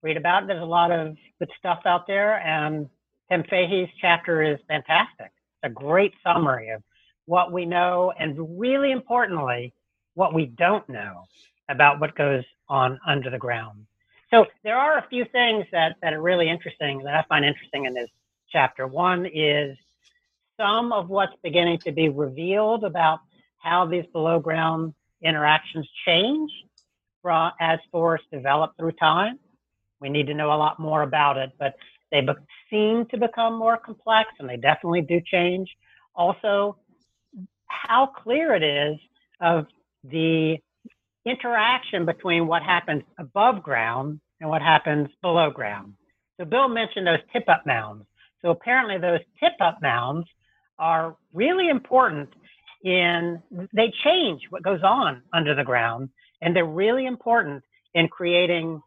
read 0.01 0.15
about 0.15 0.43
it. 0.43 0.47
There's 0.47 0.63
a 0.63 0.65
lot 0.65 0.93
of 0.93 1.17
good 1.39 1.49
stuff 1.59 1.79
out 1.85 2.07
there, 2.07 2.39
and 2.39 2.87
Tim 3.29 3.43
Fahey's 3.49 3.89
chapter 3.99 4.41
is 4.41 4.57
fantastic. 4.69 5.33
It's 5.61 5.65
a 5.65 5.69
great 5.69 6.13
summary 6.23 6.69
of 6.69 6.81
what 7.25 7.51
we 7.51 7.65
know, 7.65 8.13
and 8.17 8.57
really 8.57 8.93
importantly, 8.93 9.73
what 10.13 10.33
we 10.33 10.45
don't 10.45 10.87
know 10.87 11.25
about 11.69 11.99
what 11.99 12.15
goes 12.15 12.43
on 12.71 12.97
under 13.05 13.29
the 13.29 13.37
ground. 13.37 13.85
So 14.31 14.45
there 14.63 14.77
are 14.77 14.97
a 14.97 15.05
few 15.09 15.25
things 15.25 15.65
that, 15.73 15.97
that 16.01 16.13
are 16.13 16.21
really 16.21 16.49
interesting 16.49 17.03
that 17.03 17.13
I 17.13 17.23
find 17.27 17.43
interesting 17.43 17.85
in 17.85 17.93
this 17.93 18.09
chapter. 18.49 18.87
One 18.87 19.25
is 19.25 19.77
some 20.57 20.93
of 20.93 21.09
what's 21.09 21.33
beginning 21.43 21.79
to 21.79 21.91
be 21.91 22.07
revealed 22.07 22.85
about 22.85 23.19
how 23.57 23.85
these 23.85 24.05
below 24.13 24.39
ground 24.39 24.93
interactions 25.21 25.87
change 26.05 26.49
as 27.59 27.79
forests 27.91 28.27
develop 28.31 28.71
through 28.77 28.93
time. 28.93 29.37
We 29.99 30.09
need 30.09 30.27
to 30.27 30.33
know 30.33 30.53
a 30.53 30.55
lot 30.55 30.79
more 30.79 31.03
about 31.03 31.37
it, 31.37 31.51
but 31.59 31.75
they 32.11 32.21
be- 32.21 32.33
seem 32.69 33.05
to 33.07 33.17
become 33.17 33.59
more 33.59 33.77
complex 33.77 34.29
and 34.39 34.49
they 34.49 34.57
definitely 34.57 35.01
do 35.01 35.21
change. 35.25 35.69
Also, 36.15 36.77
how 37.67 38.07
clear 38.07 38.55
it 38.55 38.63
is 38.63 38.97
of 39.41 39.67
the 40.05 40.57
interaction 41.25 42.05
between 42.05 42.47
what 42.47 42.63
happens 42.63 43.03
above 43.19 43.63
ground 43.63 44.19
and 44.39 44.49
what 44.49 44.61
happens 44.61 45.09
below 45.21 45.51
ground. 45.51 45.93
So 46.39 46.45
Bill 46.45 46.67
mentioned 46.69 47.07
those 47.07 47.19
tip 47.31 47.43
up 47.47 47.63
mounds. 47.65 48.05
So 48.41 48.49
apparently 48.49 48.97
those 48.97 49.19
tip 49.39 49.53
up 49.61 49.79
mounds 49.81 50.27
are 50.79 51.15
really 51.33 51.69
important 51.69 52.29
in 52.83 53.41
they 53.73 53.93
change 54.03 54.41
what 54.49 54.63
goes 54.63 54.81
on 54.83 55.21
under 55.33 55.53
the 55.55 55.63
ground 55.63 56.09
and 56.41 56.55
they're 56.55 56.65
really 56.65 57.05
important 57.05 57.63
in 57.93 58.07
creating 58.07 58.81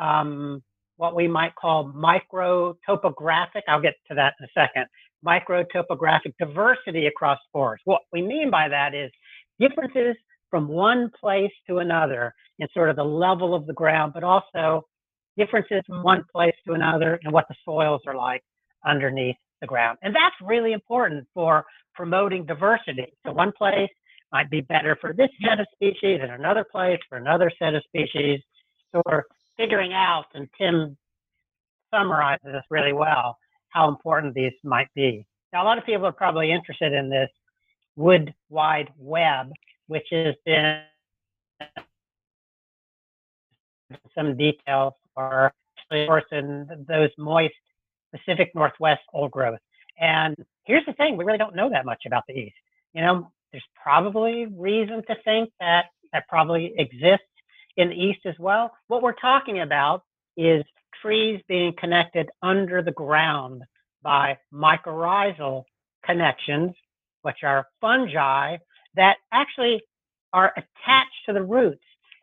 um, 0.00 0.62
what 0.96 1.14
we 1.14 1.28
might 1.28 1.54
call 1.54 1.84
micro 1.94 2.76
topographic 2.84 3.62
i'll 3.68 3.80
get 3.80 3.94
to 4.08 4.14
that 4.16 4.34
in 4.40 4.46
a 4.46 4.48
second 4.60 4.86
micro 5.22 5.64
topographic 5.72 6.34
diversity 6.38 7.06
across 7.06 7.38
forests 7.52 7.82
what 7.84 8.02
we 8.12 8.22
mean 8.22 8.50
by 8.50 8.68
that 8.68 8.94
is 8.94 9.10
differences 9.60 10.16
from 10.50 10.68
one 10.68 11.10
place 11.18 11.52
to 11.68 11.78
another 11.78 12.32
in 12.58 12.68
sort 12.74 12.90
of 12.90 12.96
the 12.96 13.04
level 13.04 13.54
of 13.54 13.66
the 13.66 13.72
ground, 13.72 14.12
but 14.14 14.24
also 14.24 14.84
differences 15.36 15.82
from 15.86 16.02
one 16.02 16.24
place 16.32 16.54
to 16.66 16.72
another 16.72 17.18
and 17.22 17.32
what 17.32 17.46
the 17.48 17.54
soils 17.64 18.00
are 18.06 18.16
like 18.16 18.42
underneath 18.86 19.36
the 19.60 19.66
ground. 19.66 19.98
And 20.02 20.14
that's 20.14 20.34
really 20.42 20.72
important 20.72 21.26
for 21.34 21.64
promoting 21.94 22.44
diversity. 22.46 23.12
So 23.24 23.32
one 23.32 23.52
place 23.56 23.90
might 24.32 24.50
be 24.50 24.60
better 24.60 24.96
for 25.00 25.12
this 25.12 25.30
set 25.42 25.60
of 25.60 25.66
species 25.74 26.20
and 26.22 26.32
another 26.32 26.64
place 26.70 26.98
for 27.08 27.18
another 27.18 27.50
set 27.58 27.74
of 27.74 27.82
species. 27.84 28.40
So 28.92 29.02
we're 29.06 29.22
figuring 29.56 29.92
out, 29.92 30.26
and 30.34 30.48
Tim 30.60 30.96
summarizes 31.92 32.44
this 32.44 32.62
really 32.70 32.92
well, 32.92 33.36
how 33.70 33.88
important 33.88 34.34
these 34.34 34.52
might 34.64 34.88
be. 34.94 35.26
Now, 35.52 35.62
a 35.62 35.66
lot 35.66 35.78
of 35.78 35.84
people 35.84 36.06
are 36.06 36.12
probably 36.12 36.52
interested 36.52 36.92
in 36.92 37.08
this 37.08 37.30
wood 37.96 38.34
wide 38.48 38.90
web 38.98 39.48
which 39.88 40.06
has 40.12 40.34
been 40.44 40.82
some 44.14 44.36
details 44.36 44.94
for 45.14 45.52
of 45.90 46.22
in 46.32 46.84
those 46.86 47.10
moist 47.16 47.54
Pacific 48.12 48.52
Northwest 48.54 49.00
old 49.12 49.30
growth. 49.30 49.58
And 49.98 50.36
here's 50.64 50.84
the 50.86 50.92
thing, 50.92 51.16
we 51.16 51.24
really 51.24 51.38
don't 51.38 51.56
know 51.56 51.70
that 51.70 51.84
much 51.84 52.02
about 52.06 52.24
the 52.28 52.34
East. 52.34 52.56
You 52.92 53.02
know, 53.02 53.32
there's 53.52 53.64
probably 53.82 54.46
reason 54.46 55.02
to 55.06 55.16
think 55.24 55.50
that 55.60 55.86
that 56.12 56.28
probably 56.28 56.74
exists 56.76 57.24
in 57.76 57.88
the 57.88 57.94
East 57.94 58.20
as 58.24 58.38
well. 58.38 58.72
What 58.88 59.02
we're 59.02 59.12
talking 59.12 59.60
about 59.60 60.04
is 60.36 60.64
trees 61.02 61.40
being 61.48 61.74
connected 61.78 62.28
under 62.42 62.82
the 62.82 62.92
ground 62.92 63.62
by 64.02 64.38
mycorrhizal 64.52 65.64
connections, 66.04 66.72
which 67.22 67.42
are 67.42 67.66
fungi 67.80 68.56
that 68.98 69.16
actually 69.32 69.80
are 70.32 70.52
attached 70.56 71.24
to 71.26 71.32
the 71.32 71.42
roots 71.42 71.82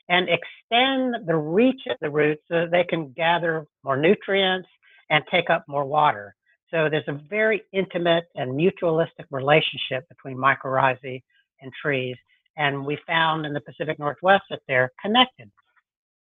and 0.10 0.28
extend 0.30 1.28
the 1.28 1.36
reach 1.36 1.82
of 1.90 1.98
the 2.02 2.10
roots 2.10 2.44
so 2.48 2.62
that 2.62 2.72
they 2.72 2.84
can 2.84 3.12
gather 3.14 3.66
more 3.84 3.98
nutrients 3.98 4.68
and 5.10 5.24
take 5.32 5.50
up 5.50 5.64
more 5.68 5.86
water. 5.86 6.36
So 6.70 6.90
there's 6.90 7.08
a 7.08 7.20
very 7.30 7.64
intimate 7.72 8.26
and 8.36 8.52
mutualistic 8.52 9.26
relationship 9.32 10.08
between 10.10 10.38
mycorrhizae 10.38 11.24
and 11.62 11.72
trees. 11.82 12.18
And 12.58 12.86
we 12.86 12.98
found 13.08 13.46
in 13.46 13.54
the 13.54 13.62
Pacific 13.62 13.98
Northwest 13.98 14.44
that 14.50 14.62
they're 14.68 14.92
connected. 15.02 15.50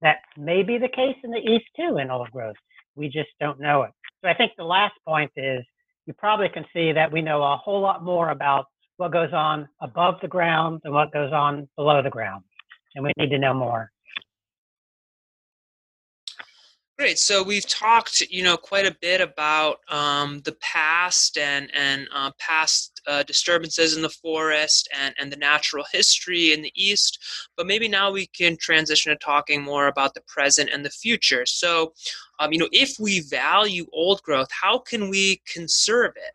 That 0.02 0.18
may 0.38 0.62
be 0.62 0.78
the 0.78 0.90
case 0.90 1.18
in 1.24 1.32
the 1.32 1.40
East 1.40 1.66
too 1.76 1.98
in 1.98 2.12
old 2.12 2.30
growth. 2.32 2.56
We 2.96 3.08
just 3.08 3.30
don't 3.40 3.60
know 3.60 3.84
it. 3.84 3.92
So 4.24 4.30
I 4.30 4.36
think 4.36 4.52
the 4.58 4.64
last 4.64 4.94
point 5.08 5.32
is 5.36 5.66
you 6.06 6.14
probably 6.14 6.50
can 6.50 6.66
see 6.72 6.92
that 6.92 7.12
we 7.12 7.22
know 7.22 7.42
a 7.42 7.58
whole 7.58 7.82
lot 7.82 8.04
more 8.04 8.30
about 8.30 8.68
what 8.98 9.12
goes 9.12 9.34
on 9.34 9.68
above 9.82 10.16
the 10.22 10.28
ground 10.28 10.82
and 10.84 10.94
what 10.94 11.12
goes 11.12 11.34
on 11.34 11.68
below 11.76 12.02
the 12.02 12.10
ground. 12.10 12.44
And 12.96 13.04
we 13.04 13.12
need 13.18 13.30
to 13.30 13.40
know 13.40 13.54
more. 13.54 13.92
Great. 16.98 17.20
So 17.20 17.44
we've 17.44 17.68
talked, 17.68 18.22
you 18.22 18.42
know, 18.42 18.56
quite 18.56 18.86
a 18.86 18.96
bit 19.02 19.20
about 19.20 19.80
um, 19.90 20.40
the 20.46 20.56
past 20.62 21.38
and 21.38 21.70
and 21.76 22.08
uh, 22.14 22.32
past 22.40 23.02
uh, 23.06 23.22
disturbances 23.24 23.98
in 23.98 24.02
the 24.02 24.08
forest 24.10 24.88
and 24.98 25.14
and 25.20 25.30
the 25.30 25.36
natural 25.36 25.84
history 25.92 26.54
in 26.54 26.62
the 26.62 26.72
east. 26.74 27.20
But 27.58 27.68
maybe 27.68 27.90
now 27.90 28.12
we 28.12 28.28
can 28.28 28.56
transition 28.56 29.12
to 29.12 29.18
talking 29.18 29.62
more 29.62 29.88
about 29.88 30.14
the 30.14 30.22
present 30.26 30.70
and 30.72 30.86
the 30.86 30.90
future. 30.90 31.46
So, 31.46 31.92
um, 32.40 32.54
you 32.54 32.60
know, 32.60 32.70
if 32.72 32.96
we 32.98 33.20
value 33.20 33.88
old 33.92 34.22
growth, 34.22 34.48
how 34.50 34.80
can 34.80 35.10
we 35.10 35.42
conserve 35.46 36.14
it? 36.16 36.34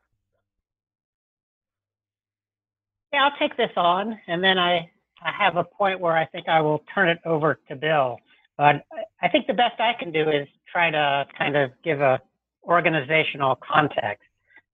Yeah, 3.12 3.24
I'll 3.24 3.38
take 3.38 3.56
this 3.56 3.72
on, 3.76 4.18
and 4.28 4.42
then 4.42 4.58
I, 4.58 4.90
I 5.22 5.32
have 5.36 5.56
a 5.56 5.64
point 5.64 5.98
where 6.00 6.16
I 6.16 6.26
think 6.26 6.48
I 6.48 6.61
will 6.61 6.82
turn 6.94 7.08
it 7.08 7.18
over 7.24 7.58
to 7.68 7.76
Bill. 7.76 8.18
But 8.56 8.84
I 9.20 9.28
think 9.28 9.46
the 9.46 9.54
best 9.54 9.80
I 9.80 9.94
can 9.98 10.12
do 10.12 10.28
is 10.28 10.46
try 10.70 10.90
to 10.90 11.26
kind 11.36 11.56
of 11.56 11.72
give 11.82 12.00
a 12.00 12.20
organizational 12.62 13.56
context. 13.56 14.24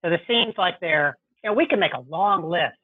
So 0.02 0.10
this 0.10 0.20
seems 0.26 0.54
like 0.58 0.80
there, 0.80 1.16
you 1.42 1.50
know, 1.50 1.54
we 1.54 1.66
can 1.66 1.78
make 1.78 1.94
a 1.94 2.00
long 2.08 2.48
list 2.48 2.76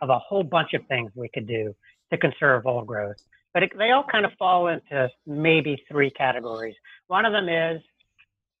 of 0.00 0.10
a 0.10 0.18
whole 0.18 0.42
bunch 0.42 0.74
of 0.74 0.86
things 0.86 1.10
we 1.14 1.28
could 1.28 1.46
do 1.46 1.74
to 2.10 2.18
conserve 2.18 2.66
old 2.66 2.86
growth, 2.86 3.16
but 3.52 3.62
it, 3.62 3.76
they 3.76 3.90
all 3.90 4.04
kind 4.04 4.24
of 4.24 4.32
fall 4.38 4.68
into 4.68 5.10
maybe 5.26 5.82
three 5.90 6.10
categories. 6.10 6.74
One 7.08 7.24
of 7.24 7.32
them 7.32 7.48
is 7.48 7.82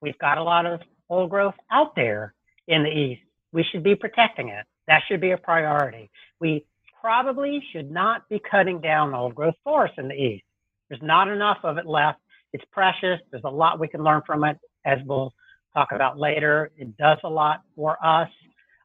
we've 0.00 0.18
got 0.18 0.38
a 0.38 0.42
lot 0.42 0.66
of 0.66 0.80
old 1.08 1.30
growth 1.30 1.54
out 1.70 1.94
there 1.94 2.34
in 2.66 2.82
the 2.82 2.90
east. 2.90 3.22
We 3.52 3.62
should 3.64 3.82
be 3.82 3.94
protecting 3.94 4.48
it. 4.48 4.64
That 4.88 5.02
should 5.08 5.20
be 5.20 5.30
a 5.32 5.38
priority. 5.38 6.10
We 6.40 6.64
probably 7.00 7.62
should 7.72 7.90
not 7.90 8.28
be 8.28 8.40
cutting 8.50 8.80
down 8.80 9.14
old 9.14 9.34
growth 9.34 9.54
forests 9.64 9.98
in 9.98 10.08
the 10.08 10.14
east. 10.14 10.44
There's 10.88 11.02
not 11.02 11.28
enough 11.28 11.58
of 11.62 11.78
it 11.78 11.86
left. 11.86 12.18
It's 12.52 12.64
precious. 12.72 13.20
There's 13.30 13.44
a 13.44 13.50
lot 13.50 13.78
we 13.78 13.88
can 13.88 14.02
learn 14.02 14.22
from 14.26 14.44
it, 14.44 14.58
as 14.84 14.98
we'll 15.06 15.32
talk 15.72 15.92
about 15.92 16.18
later. 16.18 16.70
It 16.76 16.96
does 16.96 17.18
a 17.24 17.28
lot 17.28 17.62
for 17.76 17.96
us. 18.04 18.28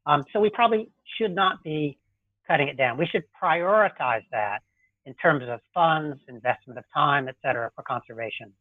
Um, 0.06 0.24
so 0.32 0.40
we 0.40 0.50
probably 0.52 0.90
should 1.18 1.34
not 1.34 1.64
be 1.64 1.98
cutting 2.48 2.68
it 2.68 2.78
down. 2.78 2.98
We 2.98 3.08
should 3.08 3.24
prioritize 3.42 4.22
that 4.32 4.60
in 5.06 5.16
terms 5.16 5.44
of 5.48 5.60
funds, 5.74 6.20
investment 6.28 6.78
of 6.78 6.86
time, 6.94 7.28
et 7.28 7.36
cetera, 7.44 7.72
for 7.76 7.84
conservation. 7.84 8.54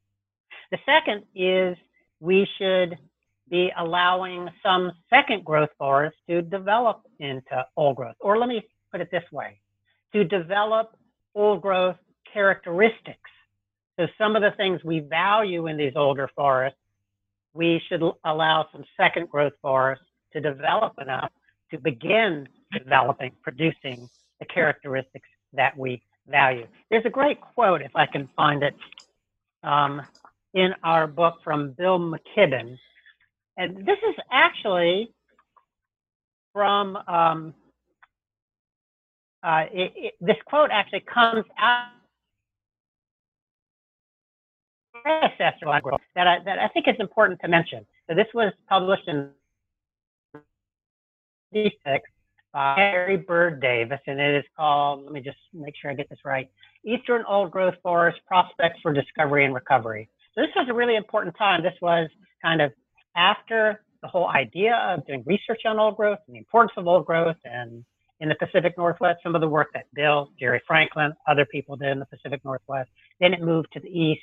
The 0.70 0.78
second 0.87 1.24
is 1.35 1.76
we 2.20 2.49
should 2.59 2.99
be 3.51 3.70
allowing 3.78 4.49
some 4.62 4.92
second 5.11 5.45
growth 5.45 5.70
forests 5.78 6.18
to 6.28 6.42
develop 6.42 7.03
into 7.20 7.66
old 7.76 7.97
growth. 7.97 8.16
Or 8.20 8.38
let 8.38 8.49
me 8.49 8.62
put 8.92 9.01
it 9.01 9.11
this 9.11 9.24
way 9.32 9.61
to 10.14 10.24
develop 10.24 10.97
old 11.34 11.62
growth 11.62 11.97
characteristics 12.32 13.30
So 13.99 14.07
some 14.18 14.36
of 14.36 14.42
the 14.42 14.53
things 14.53 14.82
we 14.84 15.01
value 15.01 15.66
in 15.66 15.76
these 15.76 15.92
older 15.97 16.28
forests, 16.36 16.78
we 17.55 17.82
should 17.88 18.03
allow 18.24 18.66
some 18.72 18.84
second 18.97 19.30
growth 19.30 19.55
forests 19.62 20.05
to 20.32 20.40
develop 20.40 20.95
enough 21.01 21.30
to 21.72 21.78
begin 21.78 22.49
developing, 22.72 23.32
producing 23.42 24.09
the 24.40 24.47
characteristics 24.47 25.28
that 25.55 25.76
we 25.78 26.03
value. 26.28 26.66
There's 26.90 27.07
a 27.07 27.11
great 27.11 27.40
quote, 27.40 27.82
if 27.82 27.92
I 27.97 28.07
can 28.07 28.28
find 28.36 28.62
it, 28.62 28.74
um, 29.62 30.03
in 30.55 30.74
our 30.84 31.07
book 31.07 31.36
from 31.45 31.72
Bill 31.72 31.99
McKibben. 31.99 32.78
And 33.57 33.78
this 33.86 33.98
is 34.09 34.16
actually 34.32 35.12
from, 36.52 36.96
um, 37.09 37.55
uh, 39.42 39.64
it, 39.72 39.92
it, 39.96 40.14
this 40.20 40.36
quote 40.46 40.70
actually 40.72 41.05
comes 41.12 41.44
out 41.59 41.88
predecessor 45.05 45.66
that 46.14 46.26
I, 46.26 46.38
that 46.44 46.59
I 46.59 46.68
think 46.68 46.88
is 46.88 46.96
important 46.98 47.40
to 47.42 47.48
mention. 47.48 47.86
So 48.09 48.14
this 48.14 48.26
was 48.34 48.52
published 48.68 49.07
in 49.07 49.30
1966 50.32 52.11
by 52.52 52.76
Mary 52.76 53.16
Byrd 53.16 53.61
Davis, 53.61 54.00
and 54.07 54.18
it 54.20 54.36
is 54.36 54.44
called, 54.57 55.05
let 55.05 55.12
me 55.12 55.20
just 55.20 55.36
make 55.52 55.74
sure 55.80 55.90
I 55.90 55.94
get 55.94 56.09
this 56.09 56.20
right, 56.24 56.48
Eastern 56.84 57.24
Old 57.28 57.50
Growth 57.50 57.74
Forest 57.82 58.20
Prospects 58.26 58.78
for 58.82 58.92
Discovery 58.92 59.44
and 59.44 59.55
Recovery. 59.55 60.09
So 60.34 60.40
this 60.40 60.50
was 60.57 60.68
a 60.68 60.74
really 60.74 60.96
important 60.96 61.36
time. 61.36 61.62
This 61.62 61.74
was 61.80 62.09
kind 62.42 62.62
of 62.62 62.72
after 63.16 63.82
the 64.02 64.08
whole 64.08 64.28
idea 64.28 64.74
of 64.74 65.06
doing 65.06 65.22
research 65.26 65.62
on 65.64 65.78
old 65.78 65.96
growth 65.96 66.18
and 66.26 66.34
the 66.34 66.38
importance 66.38 66.72
of 66.76 66.86
old 66.86 67.06
growth 67.06 67.36
and 67.44 67.84
in 68.20 68.28
the 68.28 68.34
Pacific 68.36 68.74
Northwest, 68.78 69.20
some 69.22 69.34
of 69.34 69.40
the 69.40 69.48
work 69.48 69.68
that 69.74 69.86
Bill, 69.94 70.30
Jerry 70.38 70.60
Franklin, 70.66 71.12
other 71.26 71.44
people 71.44 71.76
did 71.76 71.88
in 71.88 71.98
the 71.98 72.06
Pacific 72.06 72.44
Northwest. 72.44 72.90
Then 73.20 73.32
it 73.32 73.40
moved 73.42 73.68
to 73.72 73.80
the 73.80 73.88
East. 73.88 74.22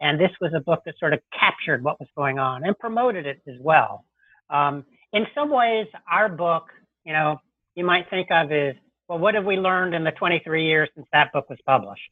And 0.00 0.18
this 0.18 0.30
was 0.40 0.52
a 0.54 0.60
book 0.60 0.82
that 0.86 0.98
sort 0.98 1.12
of 1.12 1.20
captured 1.38 1.82
what 1.82 1.98
was 2.00 2.08
going 2.16 2.38
on 2.38 2.64
and 2.64 2.78
promoted 2.78 3.26
it 3.26 3.40
as 3.48 3.56
well. 3.60 4.04
Um, 4.50 4.84
in 5.12 5.26
some 5.34 5.50
ways, 5.50 5.86
our 6.10 6.28
book, 6.28 6.68
you 7.04 7.12
know, 7.12 7.40
you 7.74 7.84
might 7.84 8.08
think 8.10 8.28
of 8.30 8.52
is, 8.52 8.74
well, 9.08 9.18
what 9.18 9.34
have 9.34 9.44
we 9.44 9.56
learned 9.56 9.94
in 9.94 10.04
the 10.04 10.12
23 10.12 10.66
years 10.66 10.88
since 10.94 11.06
that 11.12 11.32
book 11.32 11.48
was 11.50 11.58
published? 11.66 12.02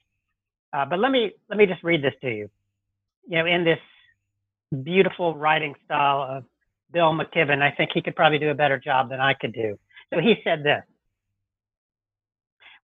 Uh, 0.72 0.84
but 0.84 0.98
let 0.98 1.10
me 1.10 1.32
let 1.48 1.58
me 1.58 1.66
just 1.66 1.82
read 1.82 2.02
this 2.02 2.14
to 2.20 2.28
you. 2.28 2.48
You 3.26 3.38
know, 3.38 3.46
in 3.46 3.64
this 3.64 3.78
beautiful 4.76 5.36
writing 5.36 5.74
style 5.84 6.22
of 6.22 6.44
Bill 6.92 7.12
McKibben, 7.12 7.62
I 7.62 7.70
think 7.76 7.90
he 7.94 8.02
could 8.02 8.16
probably 8.16 8.38
do 8.38 8.50
a 8.50 8.54
better 8.54 8.78
job 8.78 9.10
than 9.10 9.20
I 9.20 9.34
could 9.34 9.52
do. 9.52 9.78
So 10.12 10.20
he 10.20 10.36
said 10.44 10.62
this. 10.64 10.82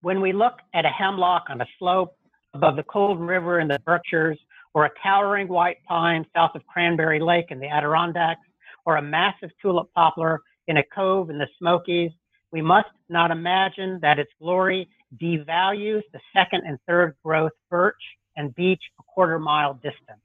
When 0.03 0.21
we 0.21 0.33
look 0.33 0.55
at 0.75 0.85
a 0.85 0.91
hemlock 0.91 1.47
on 1.49 1.61
a 1.61 1.67
slope 1.79 2.17
above 2.55 2.77
the 2.77 2.83
cold 2.85 3.21
river 3.21 3.61
in 3.61 3.69
the 3.69 3.79
Berkshires, 3.85 4.39
or 4.75 4.85
a 4.85 4.91
towering 5.03 5.49
white 5.49 5.79
pine 5.89 6.27
south 6.35 6.51
of 6.55 6.67
Cranberry 6.67 7.19
Lake 7.19 7.47
in 7.51 7.59
the 7.59 7.67
Adirondacks, 7.67 8.47
or 8.85 8.97
a 8.97 9.03
massive 9.03 9.51
tulip 9.61 9.93
poplar 9.95 10.41
in 10.69 10.77
a 10.77 10.83
cove 10.95 11.31
in 11.31 11.39
the 11.39 11.49
Smokies, 11.59 12.11
we 12.53 12.61
must 12.63 12.89
not 13.09 13.31
imagine 13.31 13.99
that 14.03 14.19
its 14.19 14.31
glory 14.41 14.89
devalues 15.21 16.03
the 16.13 16.21
second 16.35 16.63
and 16.67 16.79
third 16.87 17.17
growth 17.25 17.53
birch 17.71 17.95
and 18.37 18.55
beech 18.55 18.83
a 19.01 19.03
quarter 19.03 19.39
mile 19.39 19.75
distant. 19.75 20.21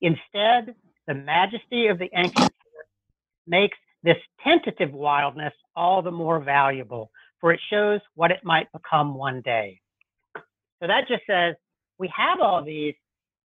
Instead, 0.00 0.74
the 1.08 1.14
majesty 1.14 1.88
of 1.88 1.98
the 1.98 2.10
ancient 2.14 2.36
forest 2.36 2.90
makes 3.46 3.78
this 4.04 4.18
tentative 4.44 4.92
wildness 4.92 5.54
all 5.74 6.02
the 6.02 6.10
more 6.10 6.38
valuable, 6.38 7.10
for 7.40 7.52
it 7.52 7.60
shows 7.70 8.00
what 8.14 8.30
it 8.30 8.40
might 8.44 8.70
become 8.72 9.14
one 9.14 9.40
day. 9.40 9.80
So 10.36 10.86
that 10.86 11.08
just 11.08 11.22
says 11.26 11.56
we 11.98 12.12
have 12.16 12.40
all 12.40 12.62
these 12.62 12.94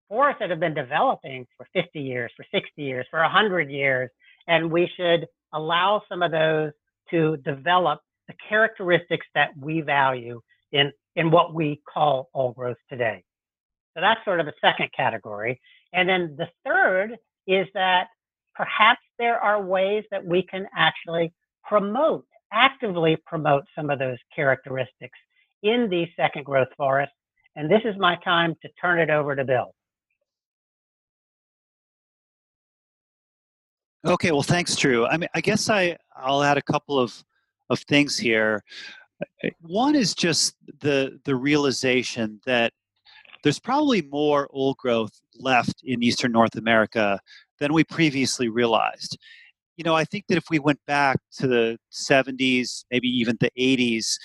forests 0.09 0.39
that 0.41 0.49
have 0.49 0.59
been 0.59 0.76
developing 0.76 1.47
for 1.57 1.66
50 1.74 1.99
years, 2.01 2.32
for 2.36 2.45
60 2.53 2.70
years, 2.84 3.07
for 3.09 3.22
100 3.22 3.72
years, 3.72 4.11
and 4.47 4.70
we 4.70 4.89
should 4.97 5.26
allow 5.53 6.03
some 6.09 6.22
of 6.22 6.32
those 6.32 6.72
to 7.11 7.38
develop 7.38 8.01
the 8.28 8.34
characteristics 8.49 9.26
that 9.36 9.49
we 9.57 9.82
value 9.82 10.41
in, 10.74 10.91
in 11.16 11.32
what 11.32 11.53
we 11.53 11.82
call 11.91 12.30
old 12.34 12.55
growth 12.55 12.78
today. 12.89 13.24
So 13.93 14.01
that's 14.01 14.20
sort 14.26 14.41
of 14.41 14.47
a 14.47 14.53
second 14.61 14.89
category. 14.95 15.61
And 15.93 16.09
then 16.09 16.36
the 16.38 16.47
third 16.66 17.18
is 17.48 17.68
that 17.74 18.08
perhaps 18.56 19.02
there 19.20 19.39
are 19.39 19.62
ways 19.62 20.04
that 20.12 20.26
we 20.26 20.44
can 20.44 20.68
actually 20.76 21.34
promote, 21.64 22.26
actively 22.52 23.18
promote 23.26 23.64
some 23.76 23.89
of 23.89 24.00
those 24.00 24.18
characteristics 24.36 25.18
in 25.64 25.89
these 25.89 26.08
second 26.16 26.46
growth 26.46 26.68
forests. 26.78 27.16
And 27.56 27.70
this 27.70 27.82
is 27.86 27.96
my 27.98 28.16
time 28.24 28.56
to 28.62 28.70
turn 28.82 29.00
it 29.00 29.10
over 29.10 29.36
to 29.36 29.44
Bill. 29.44 29.74
Okay, 34.06 34.32
well, 34.32 34.44
thanks, 34.44 34.76
Drew. 34.76 35.06
I 35.06 35.16
mean, 35.16 35.30
I 35.34 35.39
guess 35.39 35.70
I 35.70 35.96
I'll 36.16 36.44
add 36.44 36.58
a 36.58 36.62
couple 36.62 37.00
of 37.00 37.24
of 37.70 37.80
things 37.82 38.18
here. 38.18 38.62
One 39.62 39.96
is 39.96 40.14
just 40.14 40.56
the 40.82 41.20
the 41.24 41.36
realization 41.36 42.41
that 42.46 42.74
there's 43.44 43.60
probably 43.60 44.02
more 44.02 44.50
old 44.52 44.78
growth 44.78 45.22
left 45.40 45.82
in 45.84 46.04
eastern 46.04 46.32
North 46.32 46.56
America 46.56 47.20
than 47.60 47.74
we 47.74 47.84
previously 47.84 48.50
realized. 48.50 49.18
You 49.78 49.84
know, 49.84 49.96
I 49.96 50.06
think 50.06 50.26
that 50.28 50.38
if 50.38 50.46
we 50.50 50.60
went 50.60 50.80
back 50.86 51.18
to 51.40 51.48
the 51.48 51.78
70s, 51.92 52.86
maybe 52.92 53.08
even 53.08 53.38
the 53.40 53.52
80s, 53.58 54.18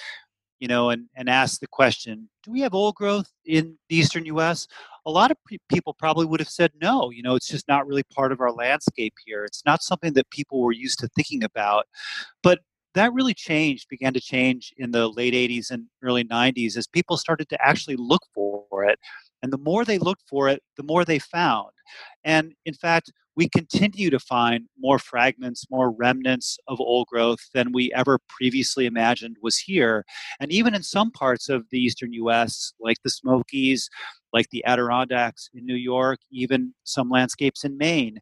you 0.61 0.69
know, 0.69 0.91
and, 0.91 1.07
and 1.15 1.29
asked 1.29 1.61
the 1.61 1.69
question, 1.69 2.29
do 2.43 2.51
we 2.51 2.61
have 2.61 2.75
old 2.75 2.97
growth 2.97 3.31
in 3.47 3.79
the 3.89 3.97
eastern 3.97 4.25
US? 4.27 4.67
A 5.07 5.11
lot 5.11 5.31
of 5.31 5.37
pre- 5.45 5.59
people 5.71 5.95
probably 5.95 6.27
would 6.27 6.41
have 6.41 6.49
said 6.49 6.73
no. 6.81 7.11
You 7.11 7.23
know, 7.23 7.35
it's 7.35 7.49
just 7.49 7.69
not 7.69 7.87
really 7.87 8.03
part 8.15 8.33
of 8.33 8.41
our 8.41 8.53
landscape 8.53 9.15
here. 9.25 9.45
It's 9.45 9.63
not 9.65 9.83
something 9.83 10.13
that 10.15 10.31
people 10.31 10.61
were 10.61 10.73
used 10.73 10.99
to 11.01 11.09
thinking 11.09 11.45
about. 11.45 11.87
But 12.43 12.61
that 12.95 13.13
really 13.13 13.35
changed, 13.35 13.89
began 13.89 14.13
to 14.15 14.21
change 14.21 14.73
in 14.77 14.91
the 14.91 15.09
late 15.09 15.35
80s 15.35 15.71
and 15.71 15.87
early 16.03 16.25
90s 16.25 16.77
as 16.77 16.87
people 16.87 17.17
started 17.17 17.49
to 17.51 17.67
actually 17.67 17.97
look 17.97 18.23
for 18.35 18.85
it. 18.85 18.99
And 19.43 19.53
the 19.53 19.59
more 19.59 19.84
they 19.84 19.99
looked 19.99 20.28
for 20.28 20.49
it, 20.49 20.62
the 20.76 20.82
more 20.82 21.05
they 21.05 21.18
found. 21.18 21.70
And 22.24 22.55
in 22.64 22.74
fact, 22.74 23.12
we 23.36 23.49
continue 23.49 24.11
to 24.11 24.18
find 24.18 24.66
more 24.76 24.99
fragments, 24.99 25.64
more 25.70 25.93
remnants 25.93 26.59
of 26.66 26.80
old 26.80 27.07
growth 27.07 27.39
than 27.55 27.70
we 27.70 27.93
ever 27.93 28.18
previously 28.28 28.84
imagined 28.84 29.36
was 29.41 29.57
here. 29.57 30.05
And 30.41 30.51
even 30.51 30.74
in 30.74 30.82
some 30.82 31.12
parts 31.12 31.49
of 31.49 31.64
the 31.70 31.78
eastern 31.78 32.12
US, 32.14 32.72
like 32.80 32.97
the 33.05 33.11
Smokies, 33.11 33.89
like 34.32 34.51
the 34.51 34.64
Adirondacks 34.64 35.51
in 35.55 35.64
New 35.64 35.76
York, 35.76 36.18
even 36.32 36.74
some 36.82 37.09
landscapes 37.09 37.62
in 37.62 37.78
Maine, 37.78 38.18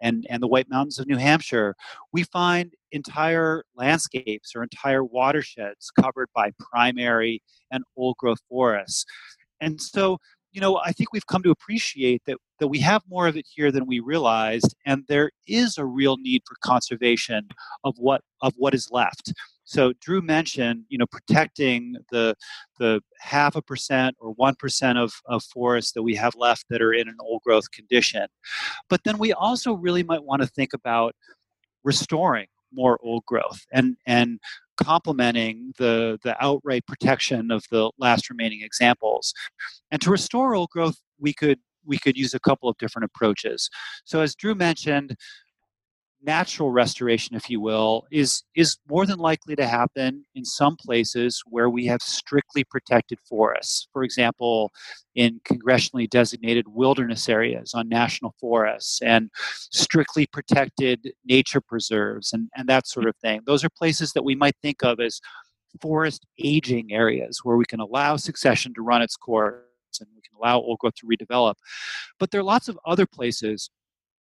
and, 0.00 0.26
and 0.30 0.42
the 0.42 0.48
White 0.48 0.70
Mountains 0.70 0.98
of 0.98 1.06
New 1.06 1.18
Hampshire, 1.18 1.74
we 2.12 2.22
find 2.24 2.72
entire 2.90 3.64
landscapes 3.76 4.52
or 4.56 4.62
entire 4.62 5.04
watersheds 5.04 5.90
covered 5.90 6.28
by 6.34 6.52
primary 6.58 7.42
and 7.70 7.84
old 7.96 8.16
growth 8.16 8.40
forests. 8.48 9.04
And 9.60 9.80
so 9.80 10.18
you 10.54 10.60
know, 10.60 10.80
I 10.84 10.92
think 10.92 11.12
we've 11.12 11.26
come 11.26 11.42
to 11.42 11.50
appreciate 11.50 12.22
that, 12.26 12.38
that 12.60 12.68
we 12.68 12.78
have 12.78 13.02
more 13.08 13.26
of 13.26 13.36
it 13.36 13.44
here 13.52 13.72
than 13.72 13.86
we 13.86 13.98
realized, 13.98 14.74
and 14.86 15.02
there 15.08 15.32
is 15.48 15.76
a 15.76 15.84
real 15.84 16.16
need 16.16 16.42
for 16.46 16.54
conservation 16.64 17.48
of 17.82 17.94
what 17.98 18.22
of 18.40 18.54
what 18.56 18.72
is 18.72 18.88
left. 18.92 19.32
So 19.64 19.92
Drew 20.00 20.22
mentioned, 20.22 20.84
you 20.88 20.96
know, 20.96 21.06
protecting 21.06 21.96
the 22.12 22.36
the 22.78 23.00
half 23.18 23.56
a 23.56 23.62
percent 23.62 24.14
or 24.20 24.30
one 24.30 24.54
percent 24.54 24.96
of, 24.96 25.12
of 25.26 25.42
forests 25.42 25.92
that 25.92 26.04
we 26.04 26.14
have 26.14 26.36
left 26.36 26.66
that 26.70 26.80
are 26.80 26.92
in 26.92 27.08
an 27.08 27.16
old 27.20 27.42
growth 27.42 27.70
condition. 27.72 28.26
But 28.88 29.02
then 29.04 29.18
we 29.18 29.32
also 29.32 29.72
really 29.72 30.04
might 30.04 30.22
want 30.22 30.42
to 30.42 30.48
think 30.48 30.72
about 30.72 31.16
restoring 31.82 32.46
more 32.72 32.98
old 33.02 33.24
growth 33.26 33.64
and 33.72 33.96
and 34.06 34.38
complementing 34.76 35.72
the, 35.78 36.18
the 36.22 36.36
outright 36.44 36.86
protection 36.86 37.50
of 37.50 37.64
the 37.70 37.90
last 37.98 38.30
remaining 38.30 38.62
examples. 38.62 39.32
And 39.90 40.00
to 40.02 40.10
restore 40.10 40.54
old 40.54 40.70
growth, 40.70 40.96
we 41.18 41.32
could 41.32 41.58
we 41.86 41.98
could 41.98 42.16
use 42.16 42.32
a 42.32 42.40
couple 42.40 42.68
of 42.68 42.78
different 42.78 43.04
approaches. 43.04 43.68
So 44.04 44.20
as 44.20 44.34
Drew 44.34 44.54
mentioned, 44.54 45.16
natural 46.24 46.70
restoration, 46.70 47.36
if 47.36 47.50
you 47.50 47.60
will, 47.60 48.06
is 48.10 48.42
is 48.54 48.78
more 48.88 49.06
than 49.06 49.18
likely 49.18 49.54
to 49.56 49.66
happen 49.66 50.24
in 50.34 50.44
some 50.44 50.76
places 50.76 51.42
where 51.46 51.70
we 51.70 51.86
have 51.86 52.02
strictly 52.02 52.64
protected 52.64 53.18
forests. 53.28 53.88
For 53.92 54.02
example, 54.02 54.72
in 55.14 55.40
congressionally 55.48 56.08
designated 56.08 56.66
wilderness 56.68 57.28
areas 57.28 57.74
on 57.74 57.88
national 57.88 58.34
forests 58.40 59.00
and 59.02 59.30
strictly 59.34 60.26
protected 60.26 61.12
nature 61.24 61.60
preserves 61.60 62.32
and, 62.32 62.48
and 62.56 62.68
that 62.68 62.86
sort 62.86 63.06
of 63.06 63.16
thing. 63.16 63.40
Those 63.46 63.64
are 63.64 63.70
places 63.70 64.12
that 64.12 64.24
we 64.24 64.34
might 64.34 64.56
think 64.62 64.82
of 64.82 65.00
as 65.00 65.20
forest 65.80 66.26
aging 66.38 66.92
areas 66.92 67.40
where 67.42 67.56
we 67.56 67.64
can 67.64 67.80
allow 67.80 68.16
succession 68.16 68.72
to 68.74 68.82
run 68.82 69.02
its 69.02 69.16
course 69.16 69.64
and 70.00 70.08
we 70.14 70.22
can 70.22 70.36
allow 70.40 70.58
old 70.58 70.78
growth 70.78 70.94
to 70.96 71.06
redevelop. 71.06 71.54
But 72.18 72.30
there 72.30 72.40
are 72.40 72.44
lots 72.44 72.68
of 72.68 72.78
other 72.84 73.06
places 73.06 73.70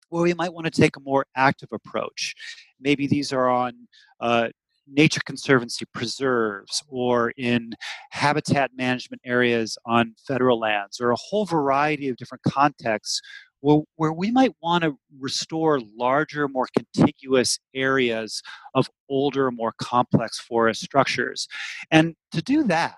where 0.09 0.23
we 0.23 0.33
might 0.33 0.53
want 0.53 0.65
to 0.65 0.81
take 0.81 0.97
a 0.97 1.01
more 1.01 1.25
active 1.35 1.69
approach. 1.71 2.35
Maybe 2.79 3.07
these 3.07 3.31
are 3.33 3.49
on 3.49 3.87
uh, 4.19 4.49
nature 4.91 5.21
conservancy 5.25 5.85
preserves 5.93 6.83
or 6.87 7.31
in 7.37 7.73
habitat 8.11 8.71
management 8.75 9.21
areas 9.25 9.77
on 9.85 10.15
federal 10.27 10.59
lands 10.59 10.99
or 10.99 11.11
a 11.11 11.17
whole 11.17 11.45
variety 11.45 12.09
of 12.09 12.17
different 12.17 12.43
contexts 12.43 13.21
where, 13.61 13.81
where 13.95 14.13
we 14.13 14.31
might 14.31 14.51
want 14.61 14.83
to 14.83 14.97
restore 15.19 15.79
larger, 15.97 16.47
more 16.47 16.67
contiguous 16.75 17.59
areas 17.75 18.41
of 18.73 18.89
older, 19.09 19.51
more 19.51 19.73
complex 19.77 20.39
forest 20.39 20.81
structures. 20.81 21.47
And 21.91 22.15
to 22.31 22.41
do 22.41 22.63
that, 22.63 22.97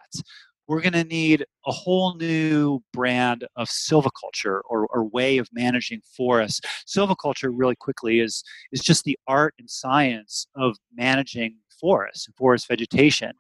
we're 0.72 0.80
going 0.80 0.94
to 0.94 1.04
need 1.04 1.46
a 1.66 1.72
whole 1.72 2.16
new 2.16 2.80
brand 2.94 3.46
of 3.58 3.68
silviculture 3.68 4.62
or, 4.70 4.88
or, 4.90 5.04
way 5.04 5.38
of 5.38 5.50
managing 5.52 6.00
forests. 6.16 6.62
Silviculture, 6.88 7.52
really 7.54 7.76
quickly, 7.76 8.22
is, 8.22 8.42
is 8.72 8.80
just 8.80 9.04
the 9.04 9.20
art 9.28 9.54
and 9.60 9.70
science 9.70 10.48
of 10.56 10.78
managing 10.96 11.58
forests 11.78 12.26
and 12.26 12.34
forest 12.38 12.70
vegetation. 12.70 13.34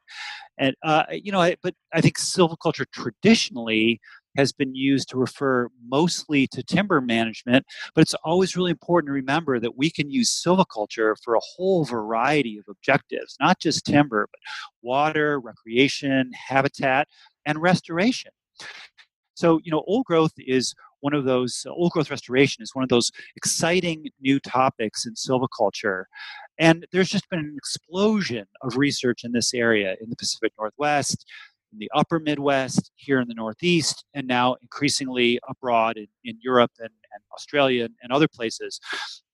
And, 0.57 0.75
uh, 0.83 1.03
you 1.09 1.31
know, 1.31 1.39
I, 1.39 1.55
but 1.63 1.73
I 1.93 2.01
think 2.01 2.19
silviculture 2.19 2.85
traditionally 2.91 4.01
has 4.37 4.51
been 4.51 4.73
used 4.75 5.09
to 5.09 5.17
refer 5.17 5.67
mostly 5.87 6.47
to 6.47 6.63
timber 6.63 7.01
management, 7.01 7.65
but 7.93 8.01
it's 8.01 8.15
always 8.23 8.55
really 8.55 8.71
important 8.71 9.09
to 9.09 9.13
remember 9.13 9.59
that 9.59 9.77
we 9.77 9.89
can 9.89 10.09
use 10.09 10.29
silviculture 10.29 11.15
for 11.23 11.35
a 11.35 11.41
whole 11.55 11.85
variety 11.85 12.57
of 12.57 12.65
objectives, 12.69 13.35
not 13.39 13.59
just 13.59 13.85
timber, 13.85 14.27
but 14.31 14.39
water, 14.81 15.39
recreation, 15.39 16.31
habitat, 16.47 17.07
and 17.45 17.61
restoration. 17.61 18.31
So, 19.33 19.59
you 19.63 19.71
know, 19.71 19.83
old 19.87 20.05
growth 20.05 20.33
is 20.37 20.73
one 20.99 21.13
of 21.13 21.25
those, 21.25 21.65
old 21.67 21.91
growth 21.91 22.11
restoration 22.11 22.61
is 22.61 22.75
one 22.75 22.83
of 22.83 22.89
those 22.89 23.11
exciting 23.35 24.07
new 24.21 24.39
topics 24.39 25.05
in 25.05 25.15
silviculture. 25.15 26.03
And 26.59 26.85
there's 26.91 27.09
just 27.09 27.29
been 27.29 27.39
an 27.39 27.55
explosion 27.57 28.45
of 28.61 28.77
research 28.77 29.23
in 29.23 29.31
this 29.31 29.53
area 29.53 29.95
in 29.99 30.09
the 30.09 30.15
Pacific 30.15 30.53
Northwest, 30.59 31.25
in 31.71 31.79
the 31.79 31.89
upper 31.95 32.19
Midwest, 32.19 32.91
here 32.95 33.19
in 33.19 33.27
the 33.27 33.33
Northeast, 33.33 34.05
and 34.13 34.27
now 34.27 34.55
increasingly 34.61 35.39
abroad 35.49 35.97
in, 35.97 36.07
in 36.23 36.37
Europe 36.41 36.71
and, 36.79 36.89
and 36.89 37.21
Australia 37.33 37.85
and, 37.85 38.11
other 38.11 38.27
places. 38.27 38.79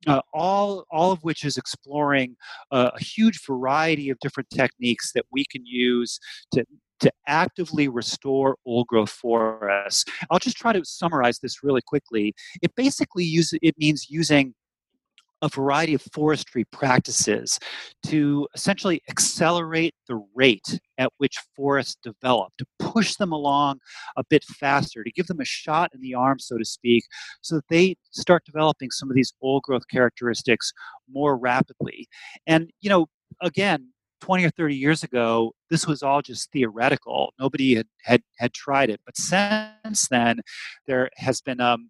Uh, 0.06 0.22
all, 0.34 0.86
all 0.92 1.12
of 1.12 1.24
which 1.24 1.44
is 1.44 1.58
exploring 1.58 2.36
uh, 2.72 2.92
a 2.94 3.04
huge 3.04 3.44
variety 3.46 4.10
of 4.10 4.20
different 4.20 4.50
techniques 4.52 5.12
that 5.14 5.26
we 5.32 5.46
can 5.46 5.66
use 5.66 6.20
to 6.52 6.64
to 7.00 7.12
actively 7.28 7.88
restore 7.88 8.58
old 8.66 8.88
growth 8.88 9.12
forests. 9.12 10.04
I'll 10.32 10.40
just 10.40 10.58
try 10.58 10.74
to 10.74 10.84
summarize 10.84 11.40
this 11.40 11.64
really 11.64 11.82
quickly. 11.82 12.34
It 12.62 12.74
basically 12.76 13.24
uses 13.24 13.60
it 13.62 13.76
means 13.78 14.08
using 14.10 14.56
a 15.42 15.50
variety 15.50 15.94
of 15.94 16.02
forestry 16.14 16.64
practices 16.66 17.60
to 18.06 18.48
essentially 18.56 19.02
accelerate 19.10 19.94
the 20.08 20.20
rate 20.34 20.80
at 20.98 21.12
which 21.18 21.38
forests 21.56 21.98
develop, 22.02 22.52
to 22.58 22.66
push 22.80 23.16
them 23.16 23.32
along 23.32 23.80
a 24.16 24.24
bit 24.30 24.44
faster, 24.44 25.04
to 25.04 25.12
give 25.12 25.28
them 25.28 25.40
a 25.40 25.46
shot 25.46 25.92
in 25.94 26.02
the 26.02 26.14
arm, 26.14 26.40
so 26.40 26.58
to 26.58 26.66
speak, 26.66 27.04
so 27.42 27.56
that 27.56 27.68
they 27.70 27.96
start 28.12 28.44
developing 28.46 28.90
some 28.92 29.10
of 29.10 29.16
these 29.16 29.34
old 29.42 29.64
growth 29.64 29.88
characteristics 29.92 30.72
more 31.12 31.38
rapidly. 31.38 32.08
And, 32.48 32.72
you 32.82 32.90
know, 32.90 33.08
again, 33.42 33.90
20 34.22 34.46
or 34.46 34.50
30 34.50 34.76
years 34.76 35.04
ago, 35.04 35.54
this 35.70 35.86
was 35.86 36.02
all 36.02 36.22
just 36.22 36.52
theoretical. 36.52 37.34
Nobody 37.40 37.76
had, 37.76 37.88
had, 38.04 38.22
had 38.38 38.54
tried 38.54 38.90
it. 38.90 39.00
But 39.06 39.16
since 39.16 40.08
then, 40.10 40.42
there 40.88 41.10
has 41.18 41.42
been 41.42 41.62
um, 41.62 41.90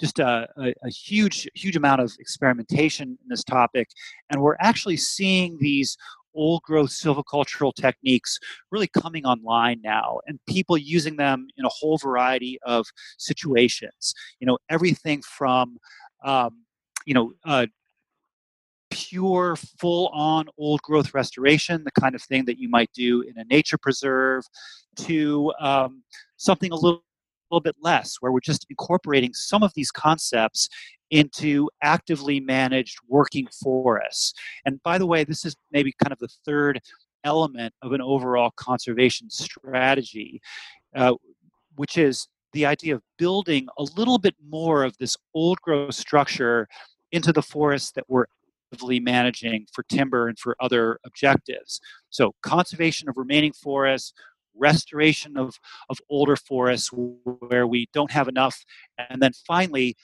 just 0.00 0.18
a, 0.18 0.48
a, 0.56 0.74
a, 0.84 0.90
huge, 0.90 1.48
huge 1.54 1.76
amount 1.76 2.00
of 2.00 2.12
experimentation 2.18 3.08
in 3.08 3.28
this 3.28 3.44
topic. 3.44 3.88
And 4.30 4.42
we're 4.42 4.56
actually 4.60 4.96
seeing 4.96 5.58
these 5.58 5.96
old 6.34 6.62
growth 6.62 6.90
silvicultural 6.90 7.74
techniques 7.74 8.38
really 8.70 8.88
coming 8.88 9.26
online 9.26 9.80
now 9.82 10.18
and 10.26 10.38
people 10.48 10.78
using 10.78 11.16
them 11.16 11.46
in 11.58 11.64
a 11.64 11.70
whole 11.70 11.98
variety 11.98 12.58
of 12.64 12.86
situations. 13.18 14.14
You 14.40 14.46
know, 14.46 14.58
everything 14.70 15.22
from 15.22 15.76
um, 16.24 16.62
you 17.06 17.14
know, 17.14 17.32
uh, 17.44 17.66
pure, 18.90 19.56
full 19.56 20.08
on 20.08 20.46
old 20.58 20.82
growth 20.82 21.14
restoration, 21.14 21.82
the 21.84 22.00
kind 22.00 22.14
of 22.14 22.22
thing 22.22 22.44
that 22.44 22.58
you 22.58 22.68
might 22.68 22.90
do 22.92 23.22
in 23.22 23.38
a 23.38 23.44
nature 23.44 23.78
preserve, 23.78 24.44
to 24.96 25.52
um, 25.60 26.02
something 26.36 26.70
a 26.72 26.74
little, 26.74 27.04
little 27.52 27.62
bit 27.62 27.76
less, 27.80 28.16
where 28.20 28.32
we're 28.32 28.40
just 28.40 28.66
incorporating 28.70 29.34
some 29.34 29.62
of 29.62 29.72
these 29.74 29.90
concepts 29.90 30.68
into 31.10 31.68
actively 31.82 32.40
managed 32.40 32.98
working 33.06 33.46
forests. 33.62 34.32
And 34.64 34.82
by 34.82 34.96
the 34.96 35.06
way, 35.06 35.24
this 35.24 35.44
is 35.44 35.54
maybe 35.70 35.92
kind 36.02 36.12
of 36.12 36.18
the 36.18 36.28
third 36.46 36.80
element 37.24 37.74
of 37.82 37.92
an 37.92 38.00
overall 38.00 38.50
conservation 38.56 39.28
strategy, 39.28 40.40
uh, 40.96 41.14
which 41.76 41.98
is 41.98 42.26
the 42.52 42.66
idea 42.66 42.94
of 42.94 43.02
building 43.18 43.66
a 43.78 43.84
little 43.96 44.18
bit 44.18 44.34
more 44.48 44.84
of 44.84 44.96
this 44.98 45.16
old 45.34 45.60
growth 45.60 45.94
structure 45.94 46.66
into 47.12 47.32
the 47.32 47.42
forests 47.42 47.92
that 47.92 48.04
we're 48.08 48.26
actively 48.72 48.98
managing 48.98 49.66
for 49.72 49.84
timber 49.84 50.28
and 50.28 50.38
for 50.38 50.56
other 50.60 50.98
objectives. 51.04 51.80
So, 52.08 52.34
conservation 52.42 53.08
of 53.08 53.16
remaining 53.18 53.52
forests, 53.52 54.14
restoration 54.54 55.36
of, 55.36 55.54
of 55.88 55.98
older 56.10 56.36
forests 56.36 56.90
where 56.92 57.66
we 57.66 57.88
don't 57.92 58.10
have 58.10 58.28
enough, 58.28 58.64
and 58.98 59.20
then 59.20 59.32
finally, 59.46 59.96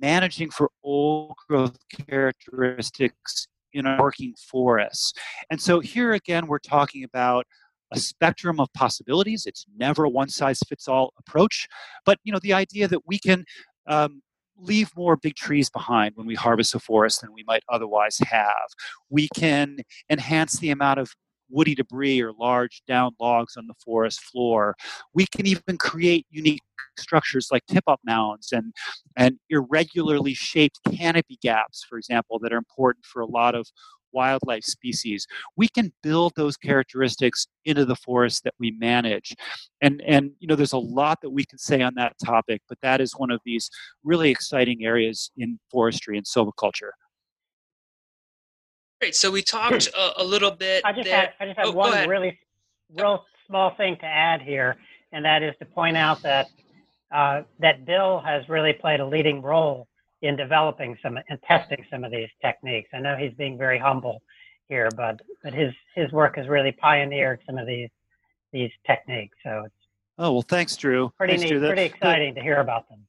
managing 0.00 0.50
for 0.50 0.70
old 0.82 1.34
growth 1.48 1.76
characteristics 2.08 3.46
in 3.72 3.86
our 3.86 4.00
working 4.00 4.34
forests. 4.50 5.12
And 5.50 5.60
so, 5.60 5.80
here 5.80 6.12
again, 6.12 6.46
we're 6.46 6.58
talking 6.58 7.04
about 7.04 7.46
a 7.92 7.98
spectrum 7.98 8.58
of 8.58 8.72
possibilities. 8.72 9.44
It's 9.46 9.66
never 9.76 10.04
a 10.04 10.08
one 10.08 10.28
size 10.28 10.60
fits 10.68 10.88
all 10.88 11.12
approach, 11.18 11.68
but 12.04 12.18
you 12.24 12.32
know 12.32 12.40
the 12.42 12.54
idea 12.54 12.88
that 12.88 13.06
we 13.06 13.18
can 13.18 13.44
um, 13.86 14.22
leave 14.56 14.90
more 14.96 15.16
big 15.16 15.34
trees 15.34 15.68
behind 15.70 16.12
when 16.16 16.26
we 16.26 16.34
harvest 16.34 16.74
a 16.74 16.78
forest 16.78 17.20
than 17.20 17.32
we 17.32 17.44
might 17.46 17.62
otherwise 17.68 18.18
have. 18.18 18.68
We 19.10 19.28
can 19.34 19.78
enhance 20.10 20.58
the 20.58 20.70
amount 20.70 21.00
of 21.00 21.14
woody 21.52 21.74
debris 21.74 22.20
or 22.20 22.32
large 22.32 22.82
down 22.86 23.12
logs 23.20 23.56
on 23.56 23.66
the 23.66 23.74
forest 23.84 24.20
floor. 24.22 24.74
We 25.14 25.26
can 25.26 25.46
even 25.46 25.78
create 25.78 26.26
unique 26.30 26.62
structures 26.98 27.48
like 27.50 27.64
tip 27.66 27.84
up 27.86 28.00
mounds 28.04 28.52
and, 28.52 28.72
and 29.16 29.38
irregularly 29.50 30.34
shaped 30.34 30.80
canopy 30.96 31.38
gaps, 31.42 31.84
for 31.88 31.98
example, 31.98 32.38
that 32.40 32.52
are 32.52 32.58
important 32.58 33.04
for 33.04 33.22
a 33.22 33.26
lot 33.26 33.54
of 33.54 33.66
wildlife 34.12 34.64
species. 34.64 35.26
We 35.56 35.68
can 35.68 35.92
build 36.02 36.34
those 36.36 36.56
characteristics 36.56 37.46
into 37.64 37.84
the 37.84 37.96
forest 37.96 38.44
that 38.44 38.54
we 38.58 38.72
manage. 38.72 39.34
And, 39.80 40.02
and 40.06 40.32
you 40.38 40.46
know, 40.46 40.54
there's 40.54 40.72
a 40.72 40.78
lot 40.78 41.20
that 41.22 41.30
we 41.30 41.44
can 41.44 41.58
say 41.58 41.80
on 41.82 41.94
that 41.96 42.16
topic, 42.24 42.62
but 42.68 42.78
that 42.82 43.00
is 43.00 43.12
one 43.12 43.30
of 43.30 43.40
these 43.44 43.70
really 44.04 44.30
exciting 44.30 44.84
areas 44.84 45.30
in 45.36 45.58
forestry 45.70 46.16
and 46.16 46.26
silviculture. 46.26 46.90
Great. 49.02 49.16
So 49.16 49.32
we 49.32 49.42
talked 49.42 49.88
a, 49.98 50.22
a 50.22 50.24
little 50.24 50.52
bit. 50.52 50.82
I 50.84 50.92
just 50.92 51.06
there. 51.06 51.20
had, 51.22 51.30
I 51.40 51.46
just 51.46 51.58
had 51.58 51.66
oh, 51.66 51.72
one 51.72 52.08
really 52.08 52.38
real 52.94 53.24
small 53.48 53.74
thing 53.74 53.96
to 53.96 54.06
add 54.06 54.40
here, 54.40 54.76
and 55.10 55.24
that 55.24 55.42
is 55.42 55.54
to 55.58 55.64
point 55.64 55.96
out 55.96 56.22
that 56.22 56.46
uh, 57.10 57.42
that 57.58 57.84
Bill 57.84 58.22
has 58.24 58.48
really 58.48 58.72
played 58.72 59.00
a 59.00 59.04
leading 59.04 59.42
role 59.42 59.88
in 60.22 60.36
developing 60.36 60.96
some 61.02 61.18
and 61.28 61.42
testing 61.42 61.84
some 61.90 62.04
of 62.04 62.12
these 62.12 62.28
techniques. 62.40 62.90
I 62.94 63.00
know 63.00 63.16
he's 63.16 63.34
being 63.34 63.58
very 63.58 63.76
humble 63.76 64.22
here, 64.68 64.88
but 64.96 65.20
but 65.42 65.52
his 65.52 65.74
his 65.96 66.12
work 66.12 66.36
has 66.36 66.46
really 66.46 66.70
pioneered 66.70 67.40
some 67.44 67.58
of 67.58 67.66
these 67.66 67.90
these 68.52 68.70
techniques. 68.86 69.36
So 69.42 69.64
it's 69.66 69.74
oh 70.18 70.32
well, 70.32 70.42
thanks, 70.42 70.76
Drew. 70.76 71.10
Pretty 71.18 71.32
thanks, 71.32 71.50
neat, 71.50 71.58
Drew. 71.58 71.66
pretty 71.66 71.82
exciting 71.82 72.34
the, 72.34 72.40
to 72.40 72.44
hear 72.44 72.60
about 72.60 72.88
them. 72.88 73.00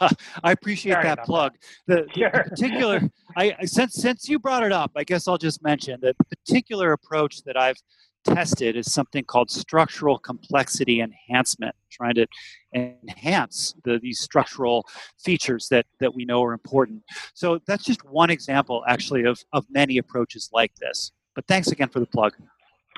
I 0.42 0.52
appreciate 0.52 1.02
that 1.02 1.24
plug. 1.24 1.52
The, 1.86 2.06
sure. 2.16 2.30
the, 2.30 2.50
particular, 2.50 3.00
I 3.36 3.54
since 3.64 3.94
since 3.94 4.28
you 4.28 4.38
brought 4.38 4.62
it 4.62 4.72
up, 4.72 4.92
I 4.96 5.04
guess 5.04 5.28
I'll 5.28 5.38
just 5.38 5.62
mention 5.62 6.00
that 6.02 6.16
the 6.18 6.36
particular 6.36 6.92
approach 6.92 7.42
that 7.44 7.56
I've 7.56 7.76
tested 8.24 8.76
is 8.76 8.92
something 8.92 9.24
called 9.24 9.50
structural 9.50 10.18
complexity 10.18 11.00
enhancement, 11.00 11.74
trying 11.90 12.14
to 12.14 12.26
enhance 12.74 13.74
the, 13.84 13.98
these 13.98 14.20
structural 14.20 14.86
features 15.22 15.68
that, 15.68 15.86
that 16.00 16.14
we 16.14 16.24
know 16.24 16.42
are 16.42 16.52
important. 16.52 17.02
So 17.34 17.60
that's 17.66 17.84
just 17.84 18.04
one 18.04 18.30
example, 18.30 18.82
actually, 18.88 19.24
of, 19.24 19.42
of 19.52 19.66
many 19.70 19.98
approaches 19.98 20.48
like 20.52 20.74
this. 20.76 21.12
But 21.34 21.46
thanks 21.46 21.68
again 21.68 21.88
for 21.88 22.00
the 22.00 22.06
plug. 22.06 22.34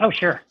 Oh, 0.01 0.11
sure. 0.11 0.43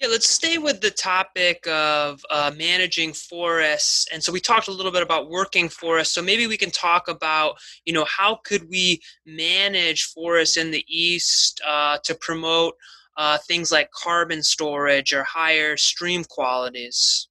Yeah, 0.00 0.08
let's 0.08 0.28
stay 0.28 0.58
with 0.58 0.80
the 0.80 0.90
topic 0.90 1.66
of 1.66 2.24
uh, 2.30 2.50
managing 2.56 3.12
forests. 3.12 4.06
And 4.12 4.22
so 4.22 4.32
we 4.32 4.40
talked 4.40 4.68
a 4.68 4.72
little 4.72 4.92
bit 4.92 5.02
about 5.02 5.28
working 5.28 5.68
forests. 5.68 6.14
So 6.14 6.22
maybe 6.22 6.46
we 6.46 6.56
can 6.56 6.70
talk 6.70 7.08
about, 7.08 7.56
you 7.84 7.92
know, 7.92 8.04
how 8.04 8.40
could 8.44 8.68
we 8.68 9.00
manage 9.26 10.04
forests 10.04 10.56
in 10.56 10.70
the 10.70 10.84
East 10.88 11.60
uh, 11.66 11.98
to 12.04 12.14
promote 12.14 12.74
uh, 13.16 13.38
things 13.46 13.70
like 13.70 13.90
carbon 13.90 14.42
storage 14.42 15.12
or 15.12 15.22
higher 15.22 15.76
stream 15.76 16.24
qualities? 16.24 17.28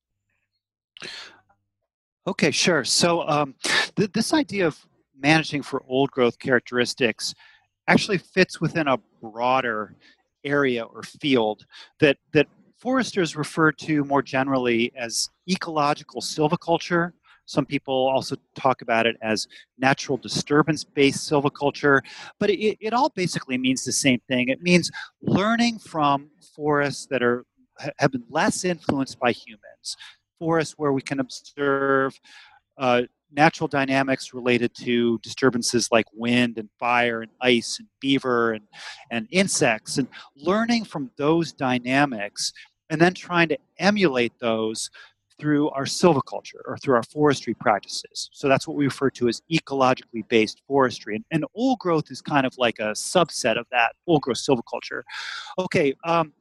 Okay, 2.27 2.51
sure. 2.51 2.83
So 2.83 3.27
um, 3.27 3.55
th- 3.95 4.11
this 4.11 4.33
idea 4.33 4.67
of 4.67 4.85
managing 5.19 5.63
for 5.63 5.83
old 5.87 6.11
growth 6.11 6.37
characteristics 6.37 7.33
actually 7.87 8.19
fits 8.19 8.61
within 8.61 8.87
a 8.87 8.99
broader 9.21 9.95
area 10.43 10.83
or 10.83 11.03
field 11.03 11.65
that 11.99 12.17
that 12.33 12.47
foresters 12.77 13.35
refer 13.35 13.71
to 13.73 14.03
more 14.05 14.21
generally 14.21 14.91
as 14.95 15.29
ecological 15.49 16.21
silviculture. 16.21 17.11
Some 17.45 17.65
people 17.65 18.07
also 18.07 18.35
talk 18.55 18.81
about 18.81 19.07
it 19.07 19.17
as 19.21 19.47
natural 19.77 20.17
disturbance 20.17 20.83
based 20.83 21.29
silviculture, 21.29 22.01
but 22.39 22.49
it, 22.49 22.77
it 22.79 22.93
all 22.93 23.09
basically 23.09 23.57
means 23.57 23.83
the 23.83 23.91
same 23.91 24.19
thing. 24.27 24.49
It 24.49 24.61
means 24.61 24.91
learning 25.21 25.79
from 25.79 26.29
forests 26.55 27.07
that 27.07 27.23
are 27.23 27.45
have 27.97 28.11
been 28.11 28.25
less 28.29 28.65
influenced 28.65 29.19
by 29.19 29.31
humans, 29.31 29.97
forests 30.37 30.75
where 30.77 30.93
we 30.93 31.01
can 31.01 31.19
observe 31.19 32.19
uh, 32.77 33.03
natural 33.31 33.67
dynamics 33.67 34.33
related 34.33 34.73
to 34.75 35.19
disturbances 35.19 35.89
like 35.91 36.05
wind 36.13 36.57
and 36.57 36.69
fire 36.79 37.21
and 37.21 37.31
ice 37.41 37.79
and 37.79 37.87
beaver 37.99 38.53
and, 38.53 38.65
and 39.11 39.27
insects, 39.31 39.97
and 39.97 40.07
learning 40.35 40.85
from 40.85 41.11
those 41.17 41.51
dynamics 41.51 42.53
and 42.89 42.99
then 42.99 43.13
trying 43.13 43.47
to 43.49 43.57
emulate 43.77 44.33
those 44.39 44.89
through 45.39 45.69
our 45.69 45.85
silviculture 45.85 46.59
or 46.65 46.77
through 46.77 46.95
our 46.95 47.03
forestry 47.03 47.53
practices. 47.53 48.29
So 48.33 48.49
that's 48.49 48.67
what 48.67 48.75
we 48.75 48.85
refer 48.85 49.09
to 49.11 49.29
as 49.29 49.41
ecologically 49.51 50.27
based 50.27 50.61
forestry. 50.67 51.15
And, 51.15 51.25
and 51.31 51.45
old 51.55 51.79
growth 51.79 52.11
is 52.11 52.21
kind 52.21 52.45
of 52.45 52.53
like 52.57 52.79
a 52.79 52.91
subset 52.91 53.57
of 53.57 53.65
that, 53.71 53.93
old 54.05 54.21
growth 54.23 54.37
silviculture. 54.37 55.03
Okay, 55.57 55.93
um, 56.03 56.33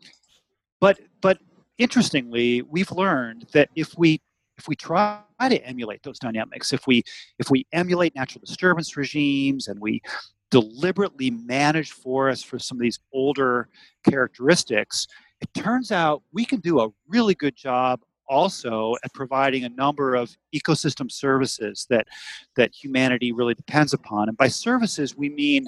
but 0.80 0.98
but 1.20 1.38
interestingly, 1.78 2.62
we've 2.62 2.90
learned 2.90 3.46
that 3.52 3.68
if 3.76 3.96
we 3.96 4.20
if 4.58 4.68
we 4.68 4.74
try 4.74 5.20
to 5.40 5.64
emulate 5.64 6.02
those 6.02 6.18
dynamics, 6.18 6.72
if 6.72 6.86
we 6.86 7.02
if 7.38 7.50
we 7.50 7.66
emulate 7.72 8.14
natural 8.14 8.42
disturbance 8.44 8.96
regimes 8.96 9.68
and 9.68 9.80
we 9.80 10.02
deliberately 10.50 11.30
manage 11.30 11.92
forests 11.92 12.44
for 12.44 12.58
some 12.58 12.78
of 12.78 12.82
these 12.82 12.98
older 13.12 13.68
characteristics, 14.08 15.06
it 15.40 15.52
turns 15.54 15.92
out 15.92 16.22
we 16.32 16.44
can 16.44 16.60
do 16.60 16.80
a 16.80 16.88
really 17.06 17.34
good 17.34 17.54
job 17.54 18.00
also 18.28 18.94
at 19.04 19.12
providing 19.14 19.64
a 19.64 19.68
number 19.70 20.14
of 20.14 20.36
ecosystem 20.54 21.10
services 21.10 21.86
that 21.88 22.06
that 22.56 22.74
humanity 22.74 23.32
really 23.32 23.54
depends 23.54 23.94
upon. 23.94 24.28
And 24.28 24.36
by 24.36 24.48
services, 24.48 25.16
we 25.16 25.28
mean 25.30 25.66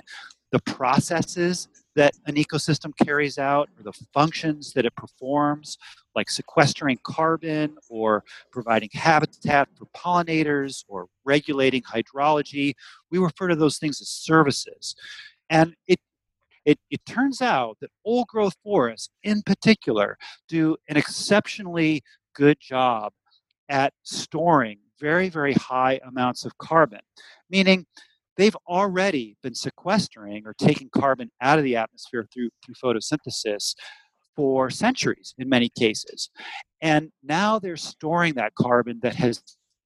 the 0.53 0.61
processes 0.61 1.69
that 1.95 2.15
an 2.27 2.35
ecosystem 2.35 2.93
carries 3.05 3.39
out 3.39 3.69
or 3.77 3.83
the 3.85 3.93
functions 4.13 4.73
that 4.73 4.85
it 4.85 4.95
performs, 4.97 5.79
like 6.15 6.31
sequestering 6.31 6.99
carbon 7.05 7.77
or 7.89 8.25
providing 8.51 8.91
habitat 8.93 9.69
for 9.77 9.87
pollinators 9.97 10.85
or 10.89 11.07
regulating 11.25 11.83
hydrology. 11.83 12.75
We 13.11 13.19
refer 13.19 13.49
to 13.49 13.57
those 13.57 13.79
things 13.79 14.01
as 14.01 14.09
services. 14.09 14.95
And 15.49 15.75
it 15.87 15.99
it, 16.67 16.79
it 16.91 17.05
turns 17.07 17.41
out 17.41 17.79
that 17.81 17.91
old 18.05 18.29
growth 18.29 18.55
forests, 18.63 19.09
in 19.23 19.43
particular, 19.43 20.19
do 20.47 20.77
an 20.89 20.97
exceptionally 20.99 22.03
good 22.35 22.59
job 22.61 23.13
at 23.71 23.95
storing 24.03 24.79
very, 25.01 25.31
very 25.31 25.55
high 25.55 25.99
amounts 26.07 26.45
of 26.45 26.57
carbon, 26.59 27.01
meaning 27.49 27.87
they've 28.37 28.57
already 28.69 29.37
been 29.43 29.55
sequestering 29.55 30.47
or 30.47 30.55
taking 30.55 30.91
carbon 30.91 31.31
out 31.41 31.59
of 31.59 31.65
the 31.65 31.77
atmosphere 31.77 32.27
through, 32.33 32.51
through 32.65 32.75
photosynthesis 32.75 33.75
for 34.41 34.71
centuries 34.71 35.35
in 35.37 35.51
many 35.51 35.69
cases. 35.69 36.31
And 36.81 37.13
now 37.23 37.59
they're 37.59 37.77
storing 37.77 38.33
that 38.37 38.55
carbon 38.55 38.99
that 39.03 39.15
has 39.17 39.43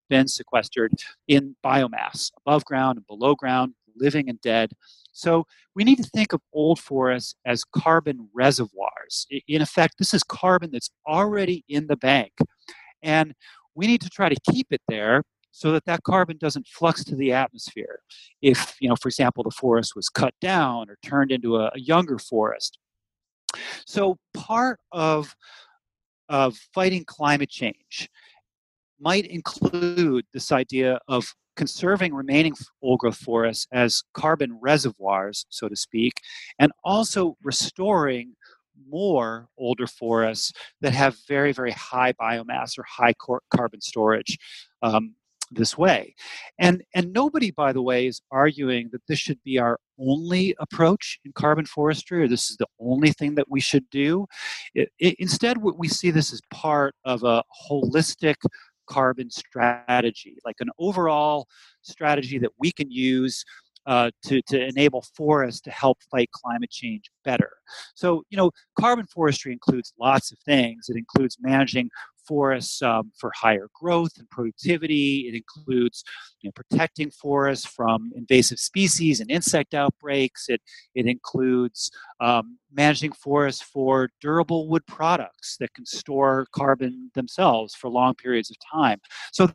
been 0.08 0.28
sequestered 0.28 0.92
in 1.26 1.56
biomass 1.66 2.30
above 2.38 2.64
ground 2.64 2.98
and 2.98 3.06
below 3.08 3.34
ground, 3.34 3.74
living 3.96 4.28
and 4.28 4.40
dead. 4.42 4.70
So 5.10 5.44
we 5.74 5.82
need 5.82 5.96
to 5.96 6.08
think 6.14 6.32
of 6.32 6.40
old 6.52 6.78
forests 6.78 7.34
as 7.44 7.64
carbon 7.64 8.28
reservoirs. 8.32 9.26
In 9.48 9.60
effect, 9.60 9.94
this 9.98 10.14
is 10.14 10.22
carbon 10.22 10.70
that's 10.70 10.90
already 11.04 11.64
in 11.68 11.88
the 11.88 11.96
bank. 11.96 12.30
And 13.02 13.34
we 13.74 13.88
need 13.88 14.02
to 14.02 14.08
try 14.08 14.28
to 14.28 14.52
keep 14.52 14.68
it 14.70 14.82
there 14.86 15.24
so 15.50 15.72
that 15.72 15.84
that 15.86 16.04
carbon 16.04 16.36
doesn't 16.38 16.68
flux 16.68 17.02
to 17.02 17.16
the 17.16 17.32
atmosphere. 17.32 17.98
If, 18.40 18.76
you 18.78 18.88
know, 18.88 18.94
for 18.94 19.08
example, 19.08 19.42
the 19.42 19.50
forest 19.50 19.96
was 19.96 20.08
cut 20.08 20.34
down 20.40 20.88
or 20.88 20.96
turned 21.04 21.32
into 21.32 21.56
a, 21.56 21.72
a 21.74 21.80
younger 21.80 22.18
forest. 22.20 22.78
So 23.86 24.18
part 24.32 24.80
of 24.92 25.34
of 26.28 26.56
fighting 26.72 27.04
climate 27.04 27.50
change 27.50 28.08
might 28.98 29.26
include 29.26 30.24
this 30.32 30.50
idea 30.52 30.98
of 31.08 31.34
conserving 31.56 32.14
remaining 32.14 32.54
old 32.82 32.98
growth 33.00 33.16
forests 33.16 33.66
as 33.72 34.02
carbon 34.14 34.58
reservoirs, 34.60 35.46
so 35.50 35.68
to 35.68 35.76
speak, 35.76 36.14
and 36.58 36.72
also 36.82 37.36
restoring 37.42 38.34
more 38.88 39.48
older 39.56 39.86
forests 39.86 40.52
that 40.80 40.92
have 40.92 41.16
very, 41.28 41.52
very 41.52 41.70
high 41.72 42.12
biomass 42.12 42.78
or 42.78 42.84
high 42.88 43.14
carbon 43.50 43.80
storage. 43.80 44.38
Um, 44.82 45.14
this 45.54 45.76
way. 45.76 46.14
And, 46.58 46.82
and 46.94 47.12
nobody, 47.12 47.50
by 47.50 47.72
the 47.72 47.82
way, 47.82 48.06
is 48.06 48.20
arguing 48.30 48.90
that 48.92 49.02
this 49.08 49.18
should 49.18 49.42
be 49.44 49.58
our 49.58 49.78
only 49.98 50.54
approach 50.58 51.20
in 51.24 51.32
carbon 51.32 51.66
forestry 51.66 52.22
or 52.22 52.28
this 52.28 52.50
is 52.50 52.56
the 52.56 52.66
only 52.80 53.12
thing 53.12 53.34
that 53.36 53.50
we 53.50 53.60
should 53.60 53.88
do. 53.90 54.26
It, 54.74 54.90
it, 54.98 55.16
instead, 55.18 55.58
we 55.58 55.88
see 55.88 56.10
this 56.10 56.32
as 56.32 56.40
part 56.50 56.94
of 57.04 57.22
a 57.22 57.42
holistic 57.70 58.36
carbon 58.86 59.30
strategy, 59.30 60.36
like 60.44 60.56
an 60.60 60.68
overall 60.78 61.46
strategy 61.82 62.38
that 62.38 62.50
we 62.58 62.72
can 62.72 62.90
use 62.90 63.44
uh, 63.86 64.10
to, 64.24 64.40
to 64.42 64.66
enable 64.66 65.04
forests 65.14 65.60
to 65.60 65.70
help 65.70 65.98
fight 66.10 66.30
climate 66.32 66.70
change 66.70 67.10
better. 67.24 67.50
So, 67.94 68.22
you 68.30 68.36
know, 68.36 68.50
carbon 68.78 69.06
forestry 69.06 69.52
includes 69.52 69.92
lots 70.00 70.32
of 70.32 70.38
things. 70.38 70.86
It 70.88 70.96
includes 70.96 71.36
managing 71.40 71.90
forests 72.26 72.82
um, 72.82 73.12
for 73.18 73.32
higher 73.34 73.68
growth 73.74 74.12
and 74.18 74.28
productivity. 74.30 75.26
It 75.28 75.34
includes 75.34 76.04
you 76.40 76.48
know, 76.48 76.52
protecting 76.52 77.10
forests 77.10 77.66
from 77.66 78.10
invasive 78.14 78.58
species 78.58 79.20
and 79.20 79.30
insect 79.30 79.74
outbreaks. 79.74 80.46
It, 80.48 80.60
it 80.94 81.06
includes 81.06 81.90
um, 82.20 82.58
managing 82.72 83.12
forests 83.12 83.62
for 83.62 84.10
durable 84.20 84.68
wood 84.68 84.86
products 84.86 85.56
that 85.60 85.72
can 85.74 85.86
store 85.86 86.46
carbon 86.52 87.10
themselves 87.14 87.74
for 87.74 87.88
long 87.88 88.14
periods 88.14 88.50
of 88.50 88.56
time. 88.72 89.00
So 89.32 89.50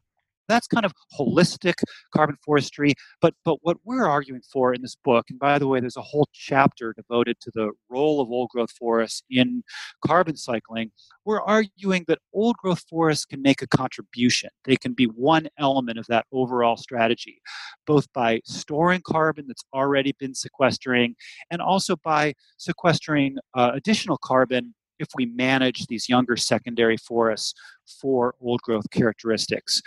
that's 0.50 0.68
kind 0.68 0.86
of 0.86 0.94
holistic 1.18 1.76
carbon 2.14 2.36
forestry. 2.44 2.94
But 3.22 3.36
but 3.46 3.60
what 3.62 3.78
we're 3.86 4.06
arguing 4.06 4.42
for 4.52 4.74
in 4.74 4.82
this 4.82 4.96
book, 4.96 5.26
and 5.30 5.40
by 5.40 5.60
the 5.60 5.68
way, 5.68 5.80
there's 5.80 5.96
a 5.96 6.02
whole 6.02 6.28
chapter 6.34 6.94
devoted 6.94 7.38
to 7.42 7.52
the 7.54 7.72
role 7.90 8.20
of 8.20 8.30
old 8.30 8.50
growth 8.50 8.72
forests 8.72 9.24
in 9.30 9.64
carbon 10.06 10.36
cycling. 10.36 10.92
We're 11.24 11.42
arguing 11.42 12.06
that 12.08 12.20
old 12.34 12.58
growth 12.58 12.84
forests 12.90 13.26
can 13.26 13.42
make 13.42 13.62
a 13.62 13.68
contribution. 13.68 14.50
They 14.66 14.76
can 14.76 14.94
be 14.94 15.06
one 15.06 15.48
element 15.58 16.00
of 16.00 16.08
that 16.08 16.26
overall 16.32 16.76
strategy, 16.76 17.42
both 17.86 18.12
by 18.14 18.42
storing 18.44 19.02
carbon 19.06 19.46
that's 19.48 19.64
already 19.74 20.14
been 20.20 20.34
sequestering, 20.34 21.16
and 21.52 21.62
also 21.62 21.96
by 22.04 22.34
sequestering 22.58 23.38
uh, 23.54 23.72
additional 23.74 24.18
carbon 24.18 24.74
if 25.00 25.08
we 25.16 25.26
manage 25.26 25.88
these 25.88 26.10
younger 26.10 26.36
secondary 26.36 26.98
forests 26.98 27.54
for 28.02 28.36
old 28.42 28.62
growth 28.62 28.90
characteristics. 28.92 29.82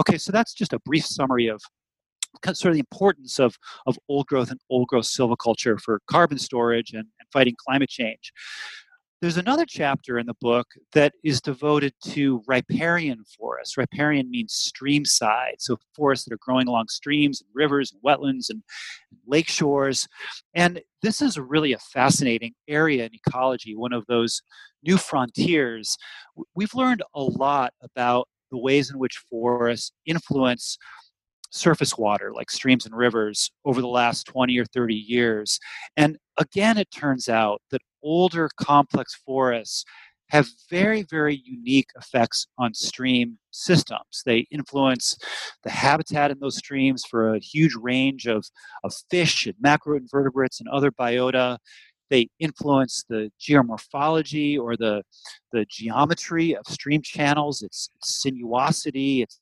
Okay, 0.00 0.18
so 0.18 0.32
that's 0.32 0.54
just 0.54 0.72
a 0.72 0.78
brief 0.80 1.04
summary 1.04 1.48
of 1.48 1.60
sort 2.52 2.70
of 2.70 2.74
the 2.74 2.80
importance 2.80 3.38
of, 3.38 3.56
of 3.86 3.98
old 4.08 4.26
growth 4.26 4.50
and 4.50 4.60
old 4.70 4.88
growth 4.88 5.06
silviculture 5.06 5.80
for 5.80 6.00
carbon 6.08 6.38
storage 6.38 6.92
and, 6.92 7.06
and 7.18 7.28
fighting 7.32 7.54
climate 7.66 7.88
change. 7.88 8.32
There's 9.20 9.36
another 9.36 9.64
chapter 9.66 10.20
in 10.20 10.26
the 10.26 10.36
book 10.40 10.68
that 10.92 11.12
is 11.24 11.40
devoted 11.40 11.92
to 12.04 12.40
riparian 12.46 13.24
forests. 13.36 13.76
Riparian 13.76 14.30
means 14.30 14.54
stream 14.54 15.04
side, 15.04 15.56
so 15.58 15.76
forests 15.96 16.24
that 16.24 16.34
are 16.34 16.38
growing 16.40 16.68
along 16.68 16.86
streams 16.86 17.40
and 17.40 17.50
rivers 17.52 17.92
and 17.92 18.00
wetlands 18.00 18.48
and, 18.48 18.62
and 19.10 19.20
lake 19.26 19.48
shores. 19.48 20.06
And 20.54 20.80
this 21.02 21.20
is 21.20 21.36
really 21.36 21.72
a 21.72 21.78
fascinating 21.78 22.54
area 22.68 23.06
in 23.06 23.10
ecology, 23.12 23.74
one 23.74 23.92
of 23.92 24.06
those 24.06 24.40
new 24.84 24.96
frontiers. 24.96 25.96
We've 26.54 26.74
learned 26.74 27.02
a 27.12 27.22
lot 27.22 27.72
about 27.82 28.28
the 28.50 28.58
ways 28.58 28.90
in 28.90 28.98
which 28.98 29.22
forests 29.30 29.92
influence 30.06 30.78
surface 31.50 31.96
water 31.96 32.32
like 32.34 32.50
streams 32.50 32.84
and 32.84 32.94
rivers 32.94 33.50
over 33.64 33.80
the 33.80 33.88
last 33.88 34.24
20 34.26 34.58
or 34.58 34.66
30 34.66 34.94
years. 34.94 35.58
And 35.96 36.18
again, 36.36 36.76
it 36.76 36.90
turns 36.90 37.28
out 37.28 37.62
that 37.70 37.80
older 38.02 38.48
complex 38.60 39.14
forests 39.26 39.84
have 40.30 40.48
very, 40.68 41.02
very 41.02 41.40
unique 41.44 41.88
effects 41.96 42.46
on 42.58 42.74
stream 42.74 43.38
systems. 43.50 44.22
They 44.26 44.46
influence 44.50 45.16
the 45.64 45.70
habitat 45.70 46.30
in 46.30 46.38
those 46.38 46.58
streams 46.58 47.04
for 47.08 47.34
a 47.34 47.38
huge 47.38 47.74
range 47.74 48.26
of, 48.26 48.44
of 48.84 48.92
fish 49.10 49.46
and 49.46 49.54
macroinvertebrates 49.64 50.60
and 50.60 50.68
other 50.68 50.90
biota. 50.90 51.56
They 52.10 52.28
influence 52.38 53.04
the 53.08 53.30
geomorphology 53.40 54.58
or 54.58 54.76
the, 54.76 55.02
the 55.52 55.66
geometry 55.68 56.54
of 56.56 56.66
stream 56.66 57.02
channels, 57.02 57.62
its, 57.62 57.90
sinuosity, 58.04 59.22
its 59.22 59.38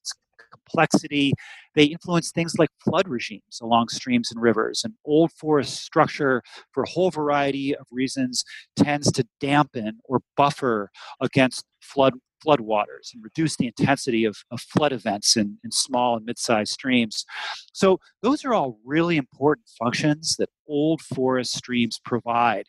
complexity. 0.52 1.32
They 1.74 1.84
influence 1.84 2.30
things 2.30 2.54
like 2.58 2.70
flood 2.82 3.08
regimes 3.08 3.60
along 3.62 3.88
streams 3.88 4.30
and 4.30 4.40
rivers. 4.40 4.82
And 4.84 4.94
old 5.04 5.32
forest 5.32 5.82
structure, 5.82 6.42
for 6.72 6.82
a 6.82 6.88
whole 6.88 7.10
variety 7.10 7.76
of 7.76 7.86
reasons, 7.90 8.44
tends 8.76 9.10
to 9.12 9.26
dampen 9.40 9.98
or 10.04 10.20
buffer 10.36 10.90
against 11.20 11.64
flood 11.80 12.14
floodwaters 12.44 13.12
and 13.14 13.22
reduce 13.22 13.56
the 13.56 13.66
intensity 13.66 14.24
of, 14.24 14.36
of 14.50 14.60
flood 14.60 14.92
events 14.92 15.36
in, 15.36 15.58
in 15.64 15.70
small 15.70 16.16
and 16.16 16.24
mid-sized 16.24 16.72
streams. 16.72 17.24
So 17.72 17.98
those 18.22 18.44
are 18.44 18.54
all 18.54 18.78
really 18.84 19.16
important 19.16 19.68
functions 19.78 20.36
that 20.38 20.48
old 20.68 21.00
forest 21.00 21.54
streams 21.54 22.00
provide. 22.04 22.66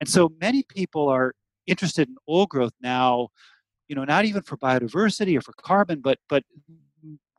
And 0.00 0.08
so 0.08 0.30
many 0.40 0.62
people 0.62 1.08
are 1.08 1.34
interested 1.66 2.08
in 2.08 2.16
old 2.26 2.48
growth 2.48 2.74
now, 2.80 3.28
you 3.88 3.96
know, 3.96 4.04
not 4.04 4.24
even 4.24 4.42
for 4.42 4.56
biodiversity 4.56 5.36
or 5.36 5.40
for 5.40 5.52
carbon, 5.52 6.00
but 6.00 6.18
but 6.28 6.42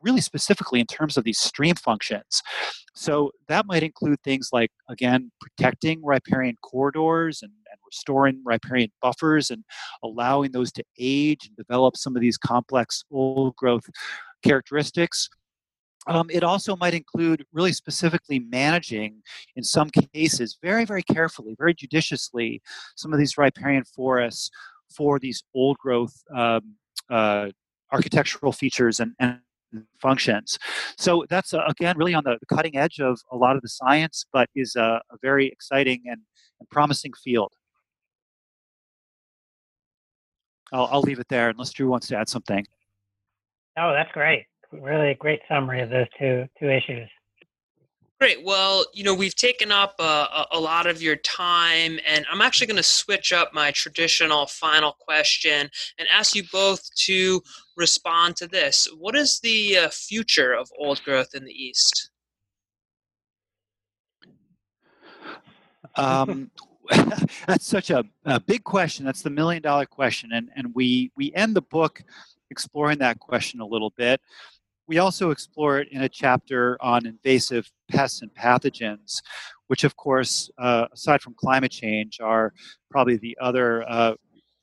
really 0.02 0.22
specifically 0.22 0.80
in 0.80 0.86
terms 0.86 1.18
of 1.18 1.24
these 1.24 1.40
stream 1.40 1.76
functions. 1.76 2.42
So 2.94 3.32
that 3.48 3.66
might 3.66 3.84
include 3.84 4.22
things 4.24 4.50
like, 4.52 4.72
again, 4.90 5.32
protecting 5.40 6.02
riparian 6.04 6.56
corridors 6.62 7.42
and, 7.42 7.52
and, 7.52 7.80
restoring 7.86 8.40
riparian 8.46 8.92
buffers 9.02 9.50
and 9.50 9.64
allowing 10.04 10.52
those 10.52 10.72
to 10.72 10.84
age 11.00 11.48
and 11.48 11.58
develop 11.58 11.98
some 11.98 12.16
of 12.16 12.22
these 12.22 12.38
complex 12.38 13.04
old 13.10 13.56
growth 13.56 13.90
characteristics. 14.44 15.28
Um, 16.06 16.30
it 16.30 16.44
also 16.44 16.76
might 16.76 16.94
include 16.94 17.46
really 17.52 17.74
specifically 17.74 18.40
managing, 18.40 19.24
in 19.56 19.64
some 19.64 19.90
cases, 20.14 20.60
very, 20.62 20.86
very 20.86 21.02
carefully, 21.02 21.56
very 21.58 21.74
judiciously, 21.74 22.62
some 22.96 23.12
of 23.12 23.18
these 23.18 23.40
riparian 23.40 23.86
forests 23.86 24.52
for 24.96 25.18
these 25.18 25.44
old 25.56 25.78
growth 25.80 26.22
um, 26.36 26.76
uh, 27.10 27.48
architectural 27.92 28.52
features 28.52 29.00
and, 29.00 29.14
and 29.20 29.40
functions. 30.02 30.58
So 30.98 31.26
that's 31.30 31.54
uh, 31.54 31.64
again 31.68 31.98
really 31.98 32.14
on 32.14 32.24
the 32.24 32.38
cutting 32.54 32.78
edge 32.78 33.00
of 33.00 33.20
a 33.32 33.38
lot 33.38 33.56
of 33.56 33.62
the 33.62 33.70
science, 33.70 34.26
but 34.32 34.50
is 34.56 34.76
a, 34.76 35.02
a 35.12 35.18
very 35.22 35.48
exciting 35.48 36.04
and, 36.06 36.22
and, 36.60 36.70
promising 36.70 37.14
field. 37.24 37.54
I'll, 40.72 40.86
I'll 40.92 41.02
leave 41.02 41.20
it 41.20 41.28
there 41.30 41.50
unless 41.50 41.72
Drew 41.72 41.90
wants 41.90 42.08
to 42.08 42.18
add 42.18 42.30
something. 42.30 42.66
Oh, 43.78 43.92
that's 43.92 44.12
great. 44.12 44.46
Really 44.72 45.16
great 45.16 45.42
summary 45.48 45.82
of 45.82 45.90
those 45.90 46.08
two 46.20 46.46
two 46.60 46.70
issues. 46.70 47.10
Great. 48.20 48.44
Well, 48.44 48.86
you 48.94 49.06
know, 49.06 49.14
we've 49.14 49.36
taken 49.36 49.72
up 49.72 49.96
a, 49.98 50.46
a 50.52 50.60
lot 50.60 50.88
of 50.88 51.02
your 51.02 51.16
time, 51.16 52.00
and 52.06 52.26
I'm 52.30 52.42
actually 52.42 52.68
going 52.68 52.76
to 52.76 52.84
switch 52.84 53.32
up 53.32 53.54
my 53.54 53.72
traditional 53.72 54.46
final 54.46 54.92
question 55.00 55.70
and 55.98 56.08
ask 56.14 56.36
you 56.36 56.44
both 56.52 56.82
to 57.06 57.42
respond 57.78 58.36
to 58.38 58.48
this. 58.48 58.90
What 58.98 59.16
is 59.16 59.40
the 59.40 59.78
uh, 59.78 59.90
future 59.90 60.52
of 60.54 60.70
old 60.78 61.02
growth 61.04 61.30
in 61.34 61.46
the 61.46 61.54
East? 61.54 62.10
Um, 65.96 66.52
that's 67.48 67.66
such 67.66 67.90
a, 67.90 68.04
a, 68.26 68.42
big 68.42 68.66
question. 68.66 69.06
That's 69.06 69.22
the 69.22 69.30
million 69.30 69.62
dollar 69.62 69.86
question, 69.86 70.32
and 70.34 70.50
and 70.58 70.76
we 70.76 71.10
we 71.16 71.32
end 71.36 71.56
the 71.56 71.62
book 71.62 72.04
exploring 72.52 72.98
that 72.98 73.20
question 73.20 73.62
a 73.62 73.66
little 73.66 73.94
bit 73.96 74.20
we 74.90 74.98
also 74.98 75.30
explore 75.30 75.78
it 75.78 75.88
in 75.92 76.02
a 76.02 76.10
chapter 76.10 76.76
on 76.82 77.06
invasive 77.06 77.72
pests 77.90 78.22
and 78.22 78.34
pathogens, 78.34 79.22
which, 79.68 79.84
of 79.84 79.96
course, 79.96 80.50
uh, 80.58 80.88
aside 80.94 81.22
from 81.22 81.34
climate 81.34 81.72
change, 81.72 82.20
are 82.22 82.54
probably 82.90 83.18
the 83.18 83.38
other 83.42 83.88
uh, 83.90 84.14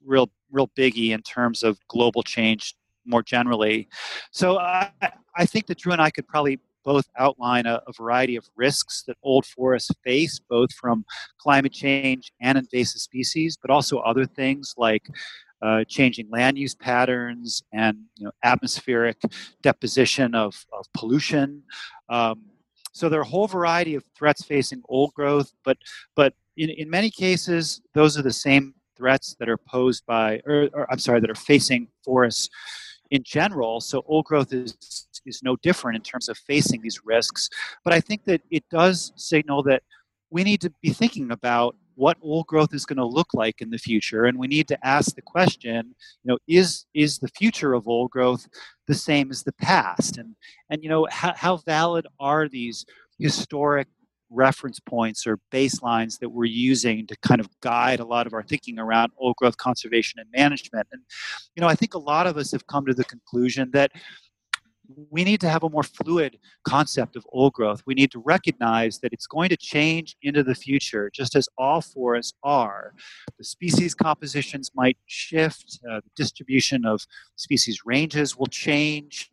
real 0.05 0.31
real 0.51 0.69
biggie 0.79 1.11
in 1.11 1.23
terms 1.23 1.63
of 1.63 1.79
global 1.89 2.23
change 2.23 2.75
more 3.05 3.23
generally. 3.23 3.89
So 4.31 4.59
I, 4.59 4.91
I 5.37 5.47
think 5.47 5.67
that 5.67 5.79
Drew 5.79 5.93
and 5.93 6.03
I 6.03 6.11
could 6.11 6.27
probably 6.27 6.61
both 6.85 7.09
outline 7.19 7.67
a, 7.67 7.83
a, 7.89 7.93
variety 7.93 8.37
of 8.37 8.49
risks 8.55 9.03
that 9.09 9.17
old 9.23 9.45
forests 9.45 9.91
face, 10.05 10.39
both 10.49 10.73
from 10.73 11.05
climate 11.39 11.73
change 11.73 12.33
and 12.41 12.57
invasive 12.57 13.01
species, 13.01 13.59
but 13.61 13.71
also 13.71 13.99
other 13.99 14.25
things 14.25 14.73
like 14.77 15.03
uh, 15.63 15.83
changing 15.89 16.31
land 16.31 16.57
use 16.57 16.75
patterns 16.77 17.63
and 17.73 17.99
you 18.19 18.25
know, 18.25 18.31
atmospheric 18.45 19.21
deposition 19.63 20.35
of, 20.35 20.65
of 20.73 20.87
pollution. 20.95 21.63
Um, 22.09 22.43
so 22.97 23.11
there 23.11 23.21
are 23.21 23.25
a 23.25 23.27
whole 23.27 23.47
variety 23.47 23.95
of 23.95 24.05
threats 24.17 24.43
facing 24.43 24.81
old 24.89 25.13
growth, 25.13 25.53
but 25.67 25.77
but 26.15 26.33
in, 26.57 26.71
in 26.71 26.89
many 26.89 27.11
cases, 27.11 27.83
those 27.93 28.17
are 28.19 28.23
the 28.23 28.33
same 28.33 28.75
threats 28.97 29.37
that 29.39 29.51
are 29.51 29.59
posed 29.59 30.07
by, 30.07 30.41
or, 30.47 30.71
or 30.73 30.91
I'm 30.91 30.99
sorry, 30.99 31.21
that 31.21 31.29
are 31.29 31.35
facing 31.35 31.89
forests 32.03 32.49
in 33.11 33.23
general. 33.23 33.83
So 33.83 34.03
old 34.07 34.25
growth 34.25 34.55
is 34.55 34.75
is 35.27 35.43
no 35.43 35.57
different 35.57 35.97
in 35.97 36.03
terms 36.03 36.31
of 36.31 36.39
facing 36.39 36.81
these 36.81 37.03
risks. 37.05 37.51
But 37.85 37.93
I 37.93 38.01
think 38.01 38.25
that 38.25 38.41
it 38.51 38.65
does 38.71 39.13
signal 39.17 39.63
that 39.65 39.83
we 40.31 40.43
need 40.43 40.63
to 40.63 40.73
be 40.81 40.89
thinking 40.89 41.33
about 41.33 41.77
what 41.97 42.17
old 42.23 42.47
growth 42.47 42.73
is 42.73 42.87
going 42.87 42.99
to 42.99 43.05
look 43.05 43.35
like 43.35 43.61
in 43.61 43.71
the 43.71 43.79
future 43.79 44.27
and 44.27 44.39
we 44.39 44.47
need 44.47 44.69
to 44.69 44.87
ask 44.87 45.15
the 45.15 45.23
question 45.23 45.95
you 46.23 46.29
know 46.29 46.39
is 46.47 46.85
is 46.95 47.19
the 47.19 47.29
future 47.29 47.73
of 47.73 47.89
old 47.89 48.11
growth 48.11 48.47
the 48.87 48.95
same 48.95 49.31
as 49.31 49.43
the 49.43 49.53
past. 49.53 50.19
And 50.19 50.37
and 50.71 50.83
you 50.83 50.89
know 50.89 51.07
how, 51.11 51.35
how 51.37 51.57
valid 51.59 52.07
are 52.21 52.49
these 52.49 52.85
historic 53.19 53.89
reference 54.29 54.81
points 54.81 55.25
or 55.25 55.39
baselines 55.53 56.19
that 56.19 56.29
we're 56.29 56.45
using 56.45 57.07
to 57.07 57.17
kind 57.19 57.41
of 57.41 57.49
guide 57.61 58.01
a 58.01 58.05
lot 58.05 58.27
of 58.27 58.35
our 58.35 58.43
thinking 58.43 58.77
around 58.79 59.13
old 59.19 59.37
growth 59.37 59.57
conservation 59.57 60.19
and 60.19 60.29
management? 60.33 60.87
And 60.93 61.03
you 61.55 61.61
know 61.61 61.69
i 61.69 61.75
think 61.75 61.95
a 61.95 61.99
lot 61.99 62.27
of 62.27 62.37
us 62.37 62.53
have 62.53 62.67
come 62.67 62.87
to 62.87 62.95
the 62.95 63.05
conclusion 63.05 63.71
that 63.73 63.93
we 65.11 65.25
need 65.25 65.41
to 65.41 65.49
have 65.49 65.63
a 65.63 65.69
more 65.69 65.83
fluid 65.83 66.39
concept 66.65 67.17
of 67.17 67.27
old 67.31 67.53
growth. 67.53 67.83
We 67.87 67.95
need 67.95 68.11
to 68.13 68.21
recognize 68.21 68.99
that 69.01 69.13
it's 69.13 69.27
going 69.27 69.49
to 69.51 69.57
change 69.57 70.17
into 70.23 70.43
the 70.43 70.55
future, 70.55 71.11
just 71.13 71.37
as 71.37 71.49
all 71.59 71.81
forests 71.81 72.35
are. 72.43 72.93
The 73.39 73.45
species 73.45 73.95
compositions 73.95 74.71
might 74.75 74.99
shift, 75.07 75.81
uh, 75.91 76.01
the 76.01 76.11
distribution 76.15 76.85
of 76.85 77.07
species 77.37 77.81
ranges 77.85 78.37
will 78.37 78.47
change. 78.47 79.31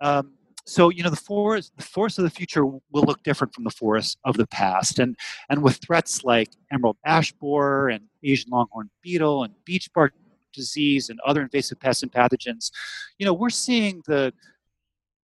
Um, 0.00 0.32
so 0.66 0.88
you 0.88 1.04
know 1.04 1.10
the 1.10 1.16
forest, 1.16 1.72
the 1.76 1.84
forests 1.84 2.18
of 2.18 2.24
the 2.24 2.30
future 2.30 2.66
will 2.66 2.80
look 2.92 3.22
different 3.22 3.54
from 3.54 3.62
the 3.62 3.70
forests 3.70 4.16
of 4.24 4.36
the 4.36 4.48
past, 4.48 4.98
and 4.98 5.16
and 5.48 5.62
with 5.62 5.76
threats 5.76 6.24
like 6.24 6.48
emerald 6.72 6.96
ash 7.04 7.32
borer 7.32 7.88
and 7.88 8.04
Asian 8.24 8.50
longhorn 8.50 8.90
beetle 9.00 9.44
and 9.44 9.54
beech 9.64 9.88
bark 9.94 10.12
disease 10.52 11.08
and 11.08 11.20
other 11.24 11.42
invasive 11.42 11.78
pests 11.78 12.02
and 12.02 12.10
pathogens, 12.10 12.72
you 13.18 13.24
know 13.24 13.32
we're 13.32 13.48
seeing 13.48 14.02
the 14.08 14.32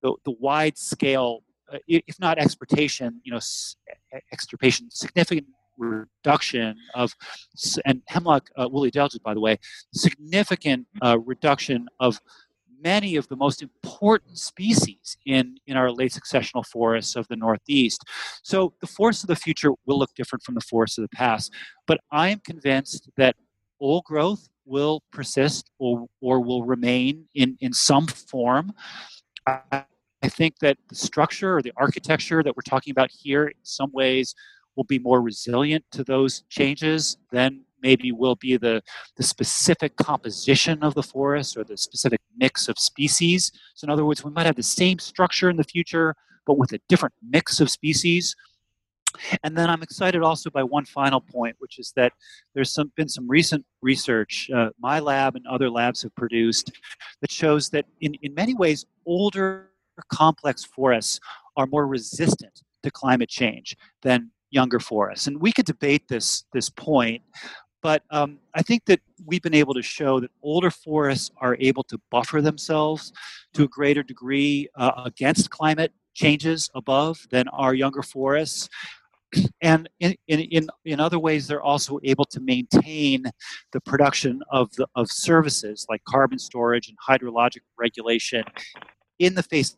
the, 0.02 0.14
the 0.24 0.32
wide 0.32 0.76
scale, 0.76 1.42
uh, 1.72 1.78
if 1.88 2.18
not 2.20 2.38
exportation, 2.38 3.20
you 3.24 3.32
know, 3.32 3.40
extirpation, 4.32 4.90
significant 4.90 5.46
reduction 5.78 6.76
of, 6.94 7.14
and 7.86 8.02
hemlock 8.08 8.50
uh, 8.56 8.68
woolly 8.70 8.90
adelgid, 8.90 9.22
by 9.22 9.34
the 9.34 9.40
way, 9.40 9.58
significant 9.92 10.86
uh, 11.02 11.18
reduction 11.18 11.88
of 12.00 12.20
many 12.82 13.16
of 13.16 13.28
the 13.28 13.36
most 13.36 13.62
important 13.62 14.36
species 14.36 15.16
in, 15.24 15.56
in 15.66 15.76
our 15.76 15.90
late 15.90 16.12
successional 16.12 16.66
forests 16.66 17.14
of 17.14 17.26
the 17.28 17.36
Northeast. 17.36 18.02
So 18.42 18.74
the 18.80 18.86
forests 18.86 19.22
of 19.22 19.28
the 19.28 19.36
future 19.36 19.70
will 19.86 19.98
look 19.98 20.14
different 20.16 20.42
from 20.42 20.56
the 20.56 20.60
forests 20.60 20.98
of 20.98 21.02
the 21.02 21.16
past. 21.16 21.52
But 21.86 22.00
I 22.10 22.30
am 22.30 22.40
convinced 22.40 23.08
that 23.16 23.36
old 23.80 24.04
growth 24.04 24.48
will 24.64 25.02
persist 25.12 25.70
or, 25.78 26.06
or 26.20 26.40
will 26.40 26.64
remain 26.64 27.26
in, 27.34 27.56
in 27.60 27.72
some 27.72 28.06
form. 28.06 28.72
I, 29.46 29.84
I 30.22 30.28
think 30.28 30.58
that 30.60 30.78
the 30.88 30.94
structure 30.94 31.56
or 31.56 31.62
the 31.62 31.72
architecture 31.76 32.42
that 32.42 32.56
we're 32.56 32.62
talking 32.62 32.92
about 32.92 33.10
here, 33.10 33.48
in 33.48 33.54
some 33.62 33.90
ways, 33.92 34.34
will 34.76 34.84
be 34.84 34.98
more 34.98 35.20
resilient 35.20 35.84
to 35.92 36.04
those 36.04 36.44
changes 36.48 37.18
than 37.30 37.62
maybe 37.82 38.12
will 38.12 38.36
be 38.36 38.56
the, 38.56 38.82
the 39.16 39.22
specific 39.22 39.96
composition 39.96 40.82
of 40.82 40.94
the 40.94 41.02
forest 41.02 41.56
or 41.56 41.64
the 41.64 41.76
specific 41.76 42.20
mix 42.36 42.68
of 42.68 42.78
species. 42.78 43.50
So, 43.74 43.86
in 43.86 43.90
other 43.90 44.04
words, 44.04 44.24
we 44.24 44.30
might 44.30 44.46
have 44.46 44.56
the 44.56 44.62
same 44.62 45.00
structure 45.00 45.50
in 45.50 45.56
the 45.56 45.64
future, 45.64 46.14
but 46.46 46.58
with 46.58 46.72
a 46.72 46.80
different 46.88 47.14
mix 47.28 47.60
of 47.60 47.68
species. 47.68 48.36
And 49.42 49.58
then 49.58 49.68
I'm 49.68 49.82
excited 49.82 50.22
also 50.22 50.48
by 50.48 50.62
one 50.62 50.86
final 50.86 51.20
point, 51.20 51.56
which 51.58 51.78
is 51.78 51.92
that 51.96 52.12
there's 52.54 52.72
some, 52.72 52.92
been 52.96 53.08
some 53.08 53.28
recent 53.28 53.66
research 53.82 54.48
uh, 54.54 54.70
my 54.78 55.00
lab 55.00 55.36
and 55.36 55.46
other 55.46 55.68
labs 55.68 56.02
have 56.02 56.14
produced 56.14 56.72
that 57.20 57.30
shows 57.30 57.68
that 57.70 57.84
in, 58.00 58.14
in 58.22 58.32
many 58.32 58.54
ways, 58.54 58.86
older 59.04 59.71
complex 60.08 60.64
forests 60.64 61.20
are 61.56 61.66
more 61.66 61.86
resistant 61.86 62.62
to 62.82 62.90
climate 62.90 63.28
change 63.28 63.76
than 64.02 64.30
younger 64.50 64.78
forests. 64.78 65.26
And 65.26 65.40
we 65.40 65.52
could 65.52 65.66
debate 65.66 66.08
this, 66.08 66.44
this 66.52 66.68
point, 66.68 67.22
but 67.82 68.04
um, 68.10 68.38
I 68.54 68.62
think 68.62 68.84
that 68.86 69.00
we've 69.26 69.42
been 69.42 69.54
able 69.54 69.74
to 69.74 69.82
show 69.82 70.20
that 70.20 70.30
older 70.42 70.70
forests 70.70 71.30
are 71.38 71.56
able 71.58 71.82
to 71.84 72.00
buffer 72.10 72.40
themselves 72.40 73.12
to 73.54 73.64
a 73.64 73.68
greater 73.68 74.04
degree 74.04 74.68
uh, 74.76 75.02
against 75.04 75.50
climate 75.50 75.92
changes 76.14 76.70
above 76.74 77.18
than 77.30 77.48
our 77.48 77.74
younger 77.74 78.02
forests. 78.02 78.68
And 79.62 79.88
in, 79.98 80.14
in, 80.28 80.68
in 80.84 81.00
other 81.00 81.18
ways, 81.18 81.46
they're 81.46 81.62
also 81.62 81.98
able 82.04 82.26
to 82.26 82.40
maintain 82.40 83.24
the 83.72 83.80
production 83.80 84.42
of, 84.50 84.70
the, 84.76 84.86
of 84.94 85.10
services 85.10 85.86
like 85.88 86.04
carbon 86.04 86.38
storage 86.38 86.88
and 86.88 86.98
hydrologic 87.08 87.62
regulation 87.78 88.44
in 89.18 89.34
the 89.34 89.42
face 89.42 89.76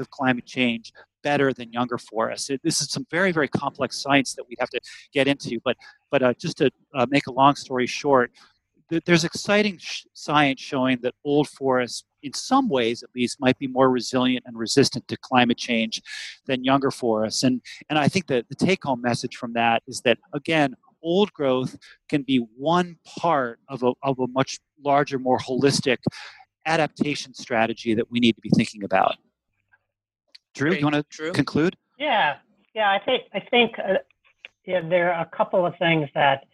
of 0.00 0.10
climate 0.10 0.46
change 0.46 0.92
better 1.22 1.52
than 1.52 1.72
younger 1.72 1.98
forests. 1.98 2.50
It, 2.50 2.60
this 2.62 2.80
is 2.80 2.90
some 2.90 3.06
very, 3.10 3.32
very 3.32 3.48
complex 3.48 3.98
science 3.98 4.34
that 4.34 4.44
we'd 4.48 4.58
have 4.58 4.70
to 4.70 4.80
get 5.12 5.28
into. 5.28 5.60
But, 5.64 5.76
but 6.10 6.22
uh, 6.22 6.34
just 6.34 6.58
to 6.58 6.70
uh, 6.94 7.06
make 7.08 7.26
a 7.28 7.32
long 7.32 7.54
story 7.54 7.86
short, 7.86 8.32
th- 8.90 9.04
there's 9.04 9.24
exciting 9.24 9.78
sh- 9.78 10.04
science 10.14 10.60
showing 10.60 10.98
that 11.02 11.14
old 11.24 11.48
forests, 11.48 12.04
in 12.22 12.32
some 12.32 12.68
ways 12.68 13.02
at 13.02 13.10
least, 13.14 13.40
might 13.40 13.58
be 13.58 13.66
more 13.66 13.90
resilient 13.90 14.44
and 14.46 14.58
resistant 14.58 15.06
to 15.08 15.16
climate 15.18 15.58
change 15.58 16.02
than 16.46 16.64
younger 16.64 16.90
forests. 16.90 17.42
And, 17.44 17.60
and 17.88 17.98
I 17.98 18.08
think 18.08 18.26
that 18.26 18.48
the 18.48 18.54
take 18.54 18.82
home 18.84 19.00
message 19.00 19.36
from 19.36 19.52
that 19.54 19.82
is 19.86 20.00
that, 20.02 20.18
again, 20.32 20.74
old 21.02 21.32
growth 21.32 21.76
can 22.08 22.22
be 22.22 22.38
one 22.56 22.96
part 23.18 23.58
of 23.68 23.82
a, 23.82 23.92
of 24.02 24.18
a 24.20 24.26
much 24.28 24.58
larger, 24.84 25.18
more 25.18 25.38
holistic 25.38 25.98
adaptation 26.66 27.34
strategy 27.34 27.92
that 27.94 28.08
we 28.10 28.20
need 28.20 28.34
to 28.36 28.40
be 28.40 28.50
thinking 28.50 28.84
about. 28.84 29.16
Drew, 30.54 30.70
Great. 30.70 30.80
you 30.80 30.86
want 30.86 30.96
to 30.96 31.04
Drew? 31.10 31.32
conclude? 31.32 31.76
Yeah, 31.98 32.36
yeah. 32.74 32.90
I 32.90 32.98
think 33.04 33.24
I 33.32 33.40
think 33.40 33.78
uh, 33.78 33.94
yeah, 34.66 34.80
there 34.88 35.12
are 35.12 35.22
a 35.22 35.36
couple 35.36 35.64
of 35.66 35.74
things 35.78 36.08
that 36.14 36.44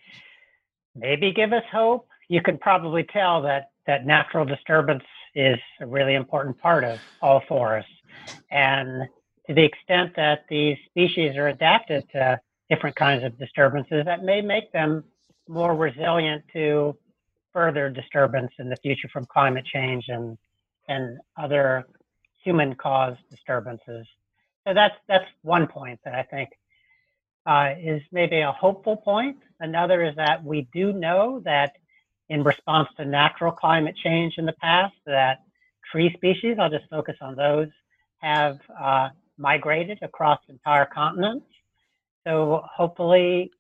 maybe 0.95 1.33
give 1.33 1.53
us 1.53 1.65
hope. 1.73 2.09
You 2.29 2.43
can 2.43 2.59
probably 2.59 3.05
tell 3.05 3.43
that 3.43 3.71
that 3.87 4.07
natural 4.07 4.45
disturbance 4.45 5.05
is 5.35 5.59
a 5.81 5.87
really 5.87 6.15
important 6.15 6.59
part 6.59 6.85
of 6.85 6.99
all 7.23 7.43
forests, 7.49 7.91
and 8.51 9.03
to 9.47 9.55
the 9.55 9.65
extent 9.65 10.13
that 10.17 10.45
these 10.49 10.77
species 10.87 11.37
are 11.37 11.49
adapted 11.49 12.05
to 12.13 12.39
different 12.69 12.97
kinds 12.97 13.25
of 13.25 13.39
disturbances, 13.39 14.05
that 14.05 14.23
may 14.23 14.43
make 14.43 14.71
them 14.73 15.03
more 15.49 15.75
resilient 15.75 16.45
to 16.53 16.95
further 17.55 17.89
disturbance 17.89 18.53
in 18.59 18.69
the 18.69 18.77
future 18.77 19.09
from 19.13 19.25
climate 19.27 19.65
change 19.65 20.05
and 20.09 20.37
and 20.89 21.19
other 21.37 21.87
human 22.43 22.75
caused 22.75 23.21
disturbances. 23.31 24.07
So 24.67 24.75
that's 24.75 24.95
that's 25.09 25.25
one 25.43 25.67
point 25.67 26.01
that 26.05 26.15
I 26.15 26.23
think 26.25 26.51
uh, 27.47 27.75
is 27.81 28.03
maybe 28.13 28.41
a 28.41 28.53
hopeful 28.53 28.97
point. 28.97 29.39
Another 29.61 30.05
is 30.05 30.15
that 30.17 30.45
we 30.45 30.69
do 30.73 30.93
know 30.93 31.41
that 31.45 31.73
in 32.29 32.45
response 32.45 32.89
to 32.99 33.05
natural 33.05 33.53
climate 33.53 33.97
change 33.97 34.35
in 34.37 34.45
the 34.45 34.53
past, 34.55 34.95
that 35.07 35.43
tree 35.91 36.13
species, 36.15 36.57
I'll 36.61 36.71
just 36.71 36.89
focus 36.91 37.17
on 37.23 37.35
those, 37.37 37.69
have 38.19 38.59
uh, 38.79 39.09
migrated 39.39 39.99
across 40.03 40.39
entire 40.49 40.85
continents. 40.85 41.47
So 42.27 42.63
hopefully 42.77 43.51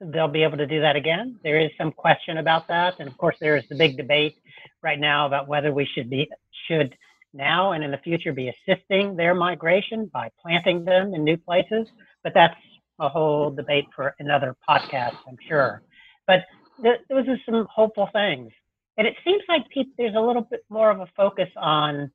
they'll 0.00 0.28
be 0.28 0.42
able 0.42 0.56
to 0.56 0.66
do 0.66 0.80
that 0.80 0.96
again. 0.96 1.38
There 1.42 1.60
is 1.60 1.70
some 1.76 1.92
question 1.92 2.38
about 2.38 2.68
that, 2.68 2.98
and 2.98 3.08
of 3.08 3.16
course 3.18 3.36
there 3.40 3.56
is 3.56 3.64
the 3.68 3.74
big 3.74 3.96
debate 3.96 4.36
right 4.82 4.98
now 4.98 5.26
about 5.26 5.46
whether 5.46 5.72
we 5.72 5.84
should 5.84 6.08
be 6.08 6.30
should 6.66 6.96
now 7.34 7.72
and 7.72 7.82
in 7.84 7.90
the 7.90 7.98
future 7.98 8.32
be 8.32 8.50
assisting 8.50 9.16
their 9.16 9.34
migration 9.34 10.10
by 10.12 10.30
planting 10.40 10.84
them 10.84 11.14
in 11.14 11.24
new 11.24 11.36
places. 11.36 11.86
But 12.22 12.32
that's 12.34 12.54
a 13.00 13.08
whole 13.08 13.50
debate 13.50 13.86
for 13.94 14.14
another 14.18 14.56
podcast, 14.68 15.16
I'm 15.26 15.36
sure. 15.48 15.82
But 16.26 16.40
th- 16.82 17.00
those 17.08 17.26
are 17.28 17.38
some 17.46 17.66
hopeful 17.70 18.08
things. 18.12 18.52
And 18.96 19.06
it 19.06 19.14
seems 19.24 19.42
like 19.48 19.64
there's 19.96 20.14
a 20.14 20.20
little 20.20 20.42
bit 20.42 20.64
more 20.68 20.90
of 20.90 21.00
a 21.00 21.06
focus 21.16 21.48
on 21.56 22.10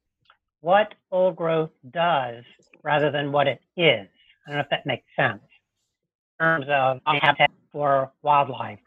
what 0.61 0.93
old 1.11 1.35
growth 1.35 1.71
does 1.91 2.43
rather 2.83 3.11
than 3.11 3.31
what 3.31 3.47
it 3.47 3.59
is. 3.75 4.07
I 4.45 4.49
don't 4.49 4.57
know 4.57 4.59
if 4.59 4.69
that 4.69 4.85
makes 4.85 5.05
sense 5.15 5.41
in 6.39 6.45
terms 6.45 6.65
of 6.69 6.99
habitat 7.05 7.51
for 7.71 8.11
wildlife, 8.21 8.79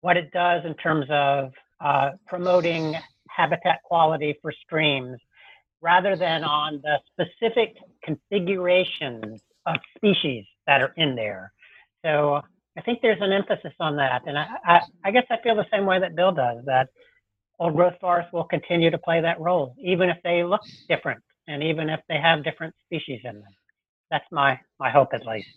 what 0.00 0.16
it 0.16 0.30
does 0.32 0.62
in 0.64 0.74
terms 0.74 1.06
of 1.10 1.52
uh, 1.80 2.10
promoting 2.26 2.94
habitat 3.28 3.82
quality 3.82 4.36
for 4.42 4.52
streams, 4.64 5.18
rather 5.82 6.16
than 6.16 6.44
on 6.44 6.80
the 6.82 6.98
specific 7.12 7.76
configurations 8.04 9.42
of 9.66 9.76
species 9.96 10.44
that 10.66 10.80
are 10.80 10.92
in 10.96 11.14
there. 11.16 11.52
So 12.04 12.40
I 12.78 12.80
think 12.82 13.00
there's 13.02 13.20
an 13.20 13.32
emphasis 13.32 13.74
on 13.80 13.96
that. 13.96 14.22
And 14.26 14.38
I, 14.38 14.46
I, 14.64 14.80
I 15.04 15.10
guess 15.10 15.24
I 15.30 15.36
feel 15.42 15.56
the 15.56 15.66
same 15.72 15.84
way 15.84 15.98
that 16.00 16.14
Bill 16.14 16.32
does, 16.32 16.64
that 16.66 16.88
old 17.58 17.74
growth 17.74 17.94
forests 18.00 18.32
will 18.32 18.44
continue 18.44 18.90
to 18.90 18.98
play 18.98 19.20
that 19.20 19.40
role, 19.40 19.74
even 19.78 20.08
if 20.08 20.16
they 20.24 20.44
look 20.44 20.62
different 20.88 21.22
and 21.48 21.62
even 21.62 21.90
if 21.90 22.00
they 22.08 22.18
have 22.18 22.44
different 22.44 22.74
species 22.86 23.20
in 23.24 23.34
them. 23.34 23.52
That's 24.10 24.24
my, 24.30 24.58
my 24.78 24.90
hope 24.90 25.12
at 25.12 25.26
least. 25.26 25.48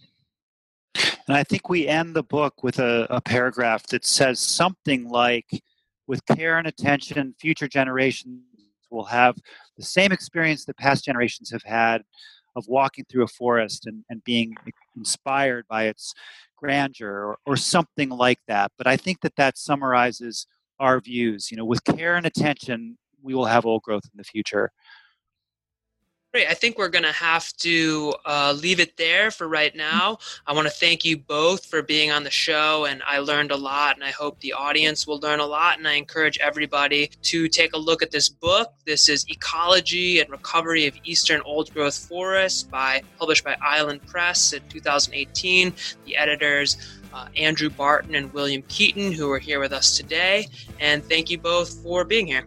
And 1.28 1.36
I 1.36 1.44
think 1.44 1.70
we 1.70 1.88
end 1.88 2.16
the 2.16 2.24
book 2.24 2.64
with 2.64 2.80
a, 2.80 3.08
a 3.10 3.22
paragraph 3.22 3.88
that 3.88 4.06
says 4.06 4.40
something 4.40 5.10
like, 5.10 5.64
with 6.08 6.24
care 6.28 6.60
and 6.60 6.68
attention, 6.68 7.34
future 7.40 7.68
generations 7.68 8.42
will 8.90 9.06
have 9.06 9.36
the 9.78 9.84
same 9.84 10.12
experience 10.12 10.66
that 10.66 10.78
past 10.78 11.06
generations 11.06 11.52
have 11.52 11.64
had 11.64 12.04
of 12.56 12.66
walking 12.68 13.06
through 13.10 13.24
a 13.24 13.28
forest 13.28 13.86
and, 13.86 14.04
and 14.10 14.24
being 14.24 14.56
inspired 14.96 15.66
by 15.68 15.84
its 15.86 16.14
grandeur 16.56 17.26
or, 17.26 17.38
or 17.46 17.58
something 17.58 18.10
like 18.10 18.40
that. 18.48 18.72
But 18.78 18.88
I 18.88 18.96
think 18.98 19.22
that 19.22 19.36
that 19.36 19.58
summarizes 19.58 20.48
our 20.80 21.00
views. 21.00 21.52
You 21.52 21.58
know, 21.58 21.66
with 21.66 21.84
care 21.84 22.16
and 22.16 22.26
attention, 22.26 22.98
we 23.22 23.34
will 23.34 23.46
have 23.46 23.66
old 23.66 23.82
growth 23.84 24.06
in 24.06 24.18
the 24.18 24.24
future. 24.24 24.72
Great. 26.36 26.50
I 26.50 26.54
think 26.54 26.78
we're 26.78 26.90
going 26.90 27.06
to 27.06 27.14
have 27.14 27.54
to 27.60 28.14
uh, 28.26 28.54
leave 28.62 28.82
it 28.82 28.98
there 28.98 29.32
for 29.32 29.48
right 29.48 29.74
now. 29.74 30.18
I 30.46 30.52
want 30.52 30.68
to 30.68 30.74
thank 30.74 31.06
you 31.06 31.18
both 31.18 31.66
for 31.66 31.82
being 31.82 32.12
on 32.12 32.26
the 32.26 32.30
show, 32.30 32.84
and 32.84 33.02
I 33.08 33.20
learned 33.20 33.52
a 33.52 33.56
lot, 33.56 33.96
and 33.96 34.04
I 34.04 34.12
hope 34.12 34.42
the 34.42 34.52
audience 34.52 35.08
will 35.08 35.20
learn 35.20 35.40
a 35.40 35.46
lot. 35.46 35.78
And 35.78 35.88
I 35.88 35.94
encourage 35.94 36.38
everybody 36.40 37.10
to 37.22 37.48
take 37.48 37.74
a 37.74 37.78
look 37.78 38.04
at 38.04 38.12
this 38.12 38.28
book. 38.28 38.74
This 38.86 39.08
is 39.08 39.26
Ecology 39.30 40.20
and 40.20 40.30
Recovery 40.30 40.88
of 40.88 40.94
Eastern 41.06 41.40
Old 41.46 41.74
Growth 41.74 41.98
Forests, 41.98 42.64
by 42.64 43.02
published 43.18 43.46
by 43.46 43.56
Island 43.62 44.06
Press 44.06 44.52
in 44.52 44.62
2018. 44.68 45.74
The 46.04 46.18
editors. 46.18 47.00
Uh, 47.14 47.30
Andrew 47.38 47.70
Barton 47.70 48.14
and 48.14 48.34
William 48.34 48.62
Keeton, 48.68 49.14
who 49.14 49.32
are 49.32 49.40
here 49.40 49.62
with 49.62 49.72
us 49.72 49.96
today. 49.96 50.50
And 50.82 51.02
thank 51.02 51.30
you 51.30 51.38
both 51.38 51.82
for 51.82 52.04
being 52.04 52.28
here. 52.28 52.46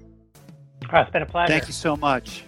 Oh, 0.92 1.00
it's 1.00 1.10
been 1.10 1.22
a 1.22 1.26
pleasure. 1.26 1.50
Thank 1.50 1.68
you 1.68 1.72
so 1.72 1.96
much. 1.96 2.44